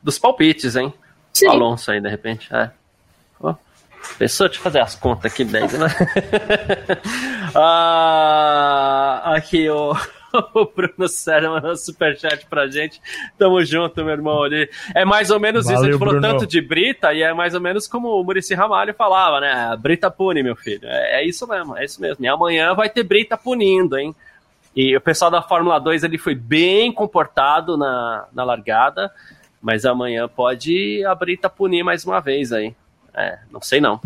dos 0.01 0.17
palpites, 0.17 0.75
hein? 0.75 0.93
Sim. 1.33 1.47
Alonso 1.47 1.91
aí, 1.91 2.01
de 2.01 2.09
repente. 2.09 2.53
É. 2.53 2.71
Pensou? 4.17 4.47
Deixa 4.47 4.59
eu 4.59 4.63
fazer 4.63 4.79
as 4.79 4.95
contas 4.95 5.31
aqui, 5.31 5.43
10, 5.43 5.73
né? 5.73 5.87
ah, 7.55 9.33
aqui, 9.35 9.69
o, 9.69 9.93
o 10.53 10.65
Bruno 10.65 11.07
Sérgio 11.07 11.51
mandou 11.51 11.75
superchat 11.75 12.45
pra 12.47 12.67
gente. 12.67 13.01
Tamo 13.37 13.63
junto, 13.63 14.03
meu 14.03 14.13
irmão. 14.13 14.43
Ali. 14.43 14.69
É 14.93 15.05
mais 15.05 15.29
ou 15.29 15.39
menos 15.39 15.65
Valeu, 15.65 15.77
isso. 15.77 15.87
A 15.87 15.91
gente 15.91 15.99
falou 15.99 16.19
Bruno. 16.19 16.27
tanto 16.27 16.47
de 16.47 16.61
Brita 16.61 17.13
e 17.13 17.21
é 17.21 17.33
mais 17.33 17.53
ou 17.53 17.61
menos 17.61 17.87
como 17.87 18.09
o 18.19 18.23
Murici 18.23 18.53
Ramalho 18.53 18.93
falava, 18.93 19.39
né? 19.39 19.75
Brita 19.77 20.09
pune, 20.11 20.43
meu 20.43 20.55
filho. 20.55 20.87
É, 20.87 21.21
é, 21.21 21.25
isso 21.25 21.47
mesmo, 21.47 21.77
é 21.77 21.85
isso 21.85 22.01
mesmo. 22.01 22.23
E 22.23 22.27
amanhã 22.27 22.73
vai 22.73 22.89
ter 22.89 23.03
Brita 23.03 23.37
punindo, 23.37 23.97
hein? 23.97 24.15
E 24.75 24.95
o 24.95 25.01
pessoal 25.01 25.31
da 25.31 25.41
Fórmula 25.41 25.79
2 25.79 26.03
ele 26.03 26.17
foi 26.17 26.35
bem 26.35 26.91
comportado 26.91 27.77
na, 27.77 28.27
na 28.33 28.43
largada, 28.43 29.09
mas 29.61 29.85
amanhã 29.85 30.27
pode 30.27 31.03
a 31.05 31.15
Brita 31.15 31.49
punir 31.49 31.83
mais 31.83 32.03
uma 32.03 32.19
vez 32.19 32.51
aí. 32.51 32.75
É, 33.13 33.39
não 33.49 33.61
sei 33.61 33.79
não. 33.79 34.01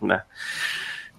Né? 0.00 0.22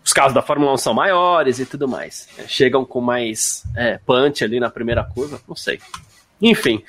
Os 0.08 0.14
carros 0.14 0.34
da 0.34 0.42
Fórmula 0.42 0.72
1 0.72 0.78
são 0.78 0.94
maiores 0.94 1.60
e 1.60 1.66
tudo 1.66 1.86
mais. 1.86 2.30
Chegam 2.48 2.86
com 2.86 3.02
mais 3.02 3.66
é, 3.76 4.00
punch 4.06 4.42
ali 4.42 4.58
na 4.58 4.70
primeira 4.70 5.04
curva, 5.04 5.38
não 5.46 5.54
sei. 5.54 5.82
Enfim. 6.42 6.82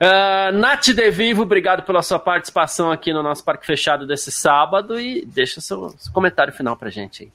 Uh, 0.00 0.50
Nath 0.52 0.86
De 0.86 1.08
Vivo, 1.08 1.42
obrigado 1.42 1.84
pela 1.84 2.02
sua 2.02 2.18
participação 2.18 2.90
aqui 2.90 3.12
no 3.12 3.22
nosso 3.22 3.44
Parque 3.44 3.64
Fechado 3.64 4.08
desse 4.08 4.32
sábado 4.32 4.98
e 4.98 5.24
deixa 5.24 5.60
seu, 5.60 5.94
seu 5.96 6.12
comentário 6.12 6.52
final 6.52 6.76
pra 6.76 6.90
gente 6.90 7.22
aí. 7.22 7.32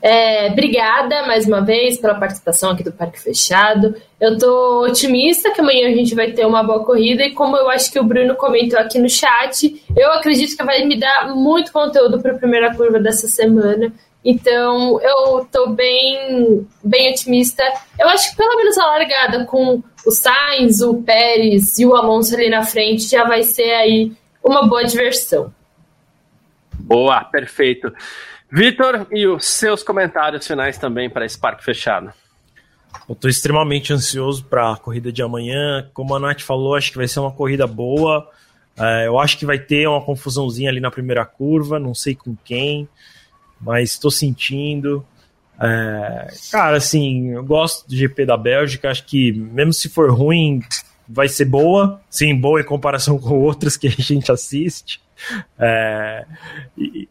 É, 0.00 0.48
obrigada 0.48 1.26
mais 1.26 1.46
uma 1.46 1.60
vez 1.60 1.98
pela 1.98 2.14
participação 2.14 2.70
aqui 2.70 2.82
do 2.82 2.92
Parque 2.92 3.20
Fechado. 3.20 3.94
Eu 4.20 4.38
tô 4.38 4.84
otimista 4.84 5.50
que 5.50 5.60
amanhã 5.60 5.88
a 5.88 5.94
gente 5.94 6.14
vai 6.14 6.32
ter 6.32 6.46
uma 6.46 6.62
boa 6.62 6.84
corrida 6.84 7.24
e 7.24 7.32
como 7.32 7.56
eu 7.56 7.68
acho 7.70 7.92
que 7.92 7.98
o 7.98 8.04
Bruno 8.04 8.34
comentou 8.34 8.78
aqui 8.78 8.98
no 8.98 9.08
chat, 9.08 9.82
eu 9.96 10.12
acredito 10.12 10.56
que 10.56 10.64
vai 10.64 10.84
me 10.84 10.98
dar 10.98 11.28
muito 11.34 11.72
conteúdo 11.72 12.20
para 12.20 12.32
a 12.32 12.38
primeira 12.38 12.74
curva 12.74 12.98
dessa 12.98 13.28
semana. 13.28 13.92
Então, 14.24 15.00
eu 15.00 15.46
tô 15.50 15.68
bem, 15.70 16.66
bem 16.82 17.10
otimista. 17.10 17.62
Eu 17.98 18.08
acho 18.08 18.30
que 18.30 18.36
pelo 18.36 18.56
menos 18.56 18.76
a 18.76 18.86
largada 18.86 19.44
com 19.44 19.82
o 20.04 20.10
Sainz, 20.10 20.80
o 20.80 21.02
Pérez 21.02 21.78
e 21.78 21.86
o 21.86 21.94
Alonso 21.94 22.34
ali 22.34 22.50
na 22.50 22.62
frente 22.62 23.08
já 23.08 23.24
vai 23.24 23.42
ser 23.42 23.70
aí 23.74 24.12
uma 24.42 24.66
boa 24.66 24.84
diversão. 24.84 25.52
Boa, 26.72 27.24
perfeito. 27.24 27.92
Vitor, 28.50 29.06
e 29.10 29.26
os 29.26 29.46
seus 29.46 29.82
comentários 29.82 30.46
finais 30.46 30.78
também 30.78 31.10
para 31.10 31.26
esse 31.26 31.38
parque 31.38 31.64
fechado? 31.64 32.12
Eu 33.08 33.12
estou 33.12 33.28
extremamente 33.28 33.92
ansioso 33.92 34.44
para 34.44 34.72
a 34.72 34.76
corrida 34.76 35.12
de 35.12 35.22
amanhã. 35.22 35.88
Como 35.92 36.14
a 36.14 36.18
Nath 36.18 36.40
falou, 36.40 36.74
acho 36.74 36.90
que 36.90 36.96
vai 36.96 37.06
ser 37.06 37.20
uma 37.20 37.32
corrida 37.32 37.66
boa. 37.66 38.28
É, 38.76 39.06
eu 39.06 39.18
acho 39.18 39.36
que 39.38 39.44
vai 39.44 39.58
ter 39.58 39.88
uma 39.88 40.00
confusãozinha 40.00 40.70
ali 40.70 40.80
na 40.80 40.90
primeira 40.90 41.24
curva, 41.26 41.78
não 41.78 41.94
sei 41.94 42.14
com 42.14 42.36
quem, 42.44 42.88
mas 43.60 43.90
estou 43.90 44.10
sentindo. 44.10 45.04
É, 45.60 46.28
cara, 46.52 46.76
assim, 46.76 47.30
eu 47.30 47.44
gosto 47.44 47.88
do 47.88 47.96
GP 47.96 48.24
da 48.24 48.36
Bélgica, 48.36 48.90
acho 48.90 49.04
que 49.04 49.32
mesmo 49.32 49.72
se 49.72 49.88
for 49.88 50.10
ruim, 50.10 50.62
vai 51.08 51.28
ser 51.28 51.46
boa, 51.46 52.00
sim, 52.08 52.34
boa 52.36 52.60
em 52.60 52.64
comparação 52.64 53.18
com 53.20 53.34
outras 53.40 53.76
que 53.76 53.88
a 53.88 53.90
gente 53.90 54.30
assiste. 54.30 55.00
É, 55.58 56.24
e, 56.76 57.08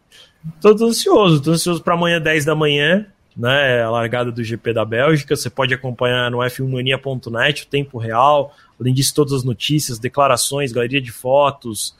Tô, 0.61 0.75
tô 0.75 0.85
ansioso, 0.85 1.41
tô 1.41 1.51
ansioso 1.51 1.81
para 1.81 1.93
amanhã, 1.93 2.19
10 2.19 2.45
da 2.45 2.55
manhã, 2.55 3.05
né? 3.35 3.83
A 3.83 3.89
largada 3.89 4.31
do 4.31 4.43
GP 4.43 4.73
da 4.73 4.83
Bélgica. 4.83 5.35
Você 5.35 5.49
pode 5.49 5.73
acompanhar 5.73 6.31
no 6.31 6.39
f1mania.net 6.39 7.63
o 7.63 7.67
tempo 7.67 7.97
real. 7.97 8.55
Além 8.79 8.93
disso, 8.93 9.13
todas 9.13 9.33
as 9.33 9.43
notícias, 9.43 9.99
declarações, 9.99 10.71
galeria 10.71 11.01
de 11.01 11.11
fotos, 11.11 11.95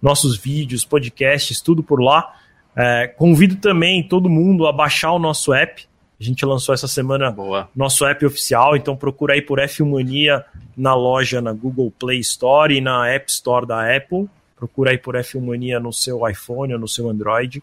nossos 0.00 0.36
vídeos, 0.36 0.84
podcasts, 0.84 1.60
tudo 1.60 1.82
por 1.82 2.00
lá. 2.00 2.34
É, 2.76 3.06
convido 3.06 3.56
também 3.56 4.02
todo 4.02 4.28
mundo 4.28 4.66
a 4.66 4.72
baixar 4.72 5.12
o 5.12 5.18
nosso 5.18 5.52
app. 5.52 5.86
A 6.20 6.22
gente 6.22 6.44
lançou 6.44 6.74
essa 6.74 6.88
semana 6.88 7.30
Boa. 7.30 7.68
nosso 7.74 8.04
app 8.06 8.24
oficial, 8.24 8.76
então 8.76 8.96
procura 8.96 9.34
aí 9.34 9.42
por 9.42 9.58
F1 9.58 9.90
Mania 9.90 10.44
na 10.76 10.94
loja 10.94 11.40
na 11.40 11.52
Google 11.52 11.92
Play 11.98 12.20
Store 12.20 12.74
e 12.74 12.80
na 12.80 13.08
App 13.08 13.30
Store 13.30 13.66
da 13.66 13.96
Apple 13.96 14.28
procura 14.56 14.90
aí 14.90 14.98
por 14.98 15.14
F1 15.14 15.40
Mania 15.40 15.80
no 15.80 15.92
seu 15.92 16.26
iPhone 16.28 16.72
ou 16.74 16.78
no 16.78 16.88
seu 16.88 17.08
Android, 17.08 17.62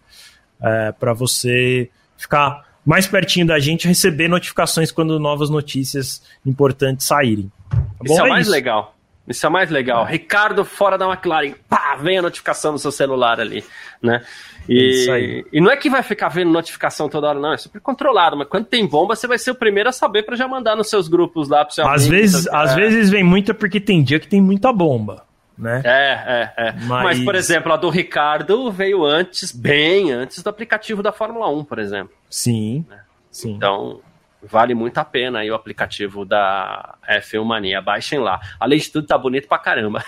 é, 0.62 0.92
para 0.92 1.14
você 1.14 1.90
ficar 2.18 2.66
mais 2.86 3.08
pertinho 3.08 3.46
da 3.46 3.60
gente 3.60 3.88
receber 3.88 4.28
notificações 4.28 4.92
quando 4.92 5.20
novas 5.20 5.50
notícias 5.50 6.22
importantes 6.46 7.06
saírem. 7.06 7.52
Tá 7.70 7.78
isso 8.04 8.22
é 8.22 8.26
é 8.26 8.30
mais 8.30 8.46
isso. 8.48 8.52
legal. 8.52 8.96
Isso 9.28 9.46
é 9.46 9.50
mais 9.50 9.70
legal. 9.70 10.08
É. 10.08 10.12
Ricardo 10.12 10.66
fora 10.66 10.98
da 10.98 11.08
McLaren, 11.08 11.54
pá, 11.70 11.96
vem 11.96 12.18
a 12.18 12.22
notificação 12.22 12.72
no 12.72 12.80
seu 12.80 12.92
celular 12.92 13.40
ali, 13.40 13.64
né? 14.02 14.24
E, 14.68 15.46
e 15.54 15.62
não 15.62 15.72
é 15.72 15.78
que 15.78 15.90
vai 15.90 16.04
ficar 16.04 16.30
vendo 16.30 16.52
notificação 16.52 17.08
toda 17.08 17.28
hora, 17.28 17.40
não, 17.40 17.54
é 17.54 17.58
super 17.58 17.80
controlado, 17.82 18.36
mas 18.36 18.48
quando 18.48 18.66
tem 18.66 18.86
bomba, 18.86 19.16
você 19.16 19.28
vai 19.28 19.38
ser 19.38 19.52
o 19.52 19.56
primeiro 19.56 19.90
a 19.90 19.92
saber 19.92 20.24
para 20.24 20.36
já 20.36 20.48
mandar 20.48 20.76
nos 20.76 20.90
seus 20.90 21.08
grupos 21.08 21.50
lá 21.50 21.64
pro 21.64 21.74
seu 21.74 21.88
Às 21.88 22.02
amigo, 22.02 22.16
vezes, 22.16 22.48
às 22.48 22.76
vezes 22.76 23.10
vem 23.10 23.24
muita 23.24 23.54
porque 23.54 23.80
tem 23.80 24.04
dia 24.04 24.20
que 24.20 24.28
tem 24.28 24.42
muita 24.42 24.74
bomba 24.74 25.24
né? 25.58 25.82
É, 25.84 26.54
é, 26.58 26.68
é. 26.68 26.72
Mas... 26.84 27.04
Mas... 27.04 27.24
por 27.24 27.36
exemplo, 27.36 27.72
a 27.72 27.78
do 27.78 27.90
Ricardo 27.90 28.72
veio 28.72 29.06
antes, 29.06 29.52
bem 29.52 30.12
antes 30.12 30.42
do 30.42 30.50
aplicativo 30.50 31.04
da 31.04 31.12
Fórmula 31.12 31.50
1, 31.50 31.64
por 31.64 31.80
exemplo. 31.80 32.14
Sim, 32.30 32.86
né? 32.90 33.02
sim. 33.30 33.52
Então, 33.52 34.02
vale 34.42 34.74
muito 34.74 34.98
a 34.98 35.06
pena 35.06 35.40
aí 35.40 35.52
o 35.52 35.56
aplicativo 35.56 36.26
da 36.26 36.96
F1 37.08 37.44
Mania. 37.44 37.82
Baixem 37.82 38.20
lá. 38.20 38.40
Além 38.60 38.80
de 38.80 38.92
tudo, 38.92 39.08
tá 39.08 39.18
bonito 39.18 39.48
pra 39.48 39.60
caramba. 39.60 40.04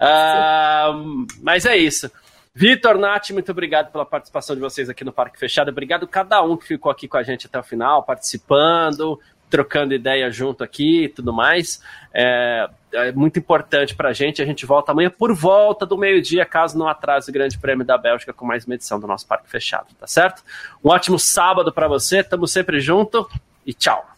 uh, 0.00 1.26
mas 1.42 1.64
é 1.64 1.76
isso. 1.76 2.10
Vitor, 2.56 2.96
Nath, 2.98 3.30
muito 3.30 3.50
obrigado 3.50 3.90
pela 3.90 4.06
participação 4.06 4.54
de 4.54 4.62
vocês 4.62 4.88
aqui 4.88 5.02
no 5.04 5.12
Parque 5.12 5.38
Fechado. 5.38 5.72
Obrigado 5.72 6.04
a 6.04 6.08
cada 6.08 6.40
um 6.40 6.56
que 6.56 6.64
ficou 6.64 6.90
aqui 6.90 7.08
com 7.08 7.16
a 7.16 7.22
gente 7.24 7.48
até 7.48 7.58
o 7.58 7.64
final, 7.64 8.04
participando, 8.04 9.20
trocando 9.54 9.94
ideia 9.94 10.28
junto 10.32 10.64
aqui 10.64 11.04
e 11.04 11.08
tudo 11.08 11.32
mais. 11.32 11.80
É, 12.12 12.68
é 12.92 13.12
muito 13.12 13.38
importante 13.38 13.94
para 13.94 14.08
a 14.08 14.12
gente. 14.12 14.42
A 14.42 14.44
gente 14.44 14.66
volta 14.66 14.90
amanhã 14.90 15.08
por 15.08 15.32
volta 15.32 15.86
do 15.86 15.96
meio-dia, 15.96 16.44
caso 16.44 16.76
não 16.76 16.88
atrase 16.88 17.30
o 17.30 17.32
Grande 17.32 17.56
Prêmio 17.56 17.86
da 17.86 17.96
Bélgica 17.96 18.32
com 18.32 18.44
mais 18.44 18.64
uma 18.64 18.74
edição 18.74 18.98
do 18.98 19.06
nosso 19.06 19.28
Parque 19.28 19.48
Fechado, 19.48 19.94
tá 19.94 20.08
certo? 20.08 20.42
Um 20.84 20.88
ótimo 20.88 21.20
sábado 21.20 21.72
para 21.72 21.86
você, 21.86 22.24
tamo 22.24 22.48
sempre 22.48 22.80
junto 22.80 23.30
e 23.64 23.72
tchau. 23.72 24.13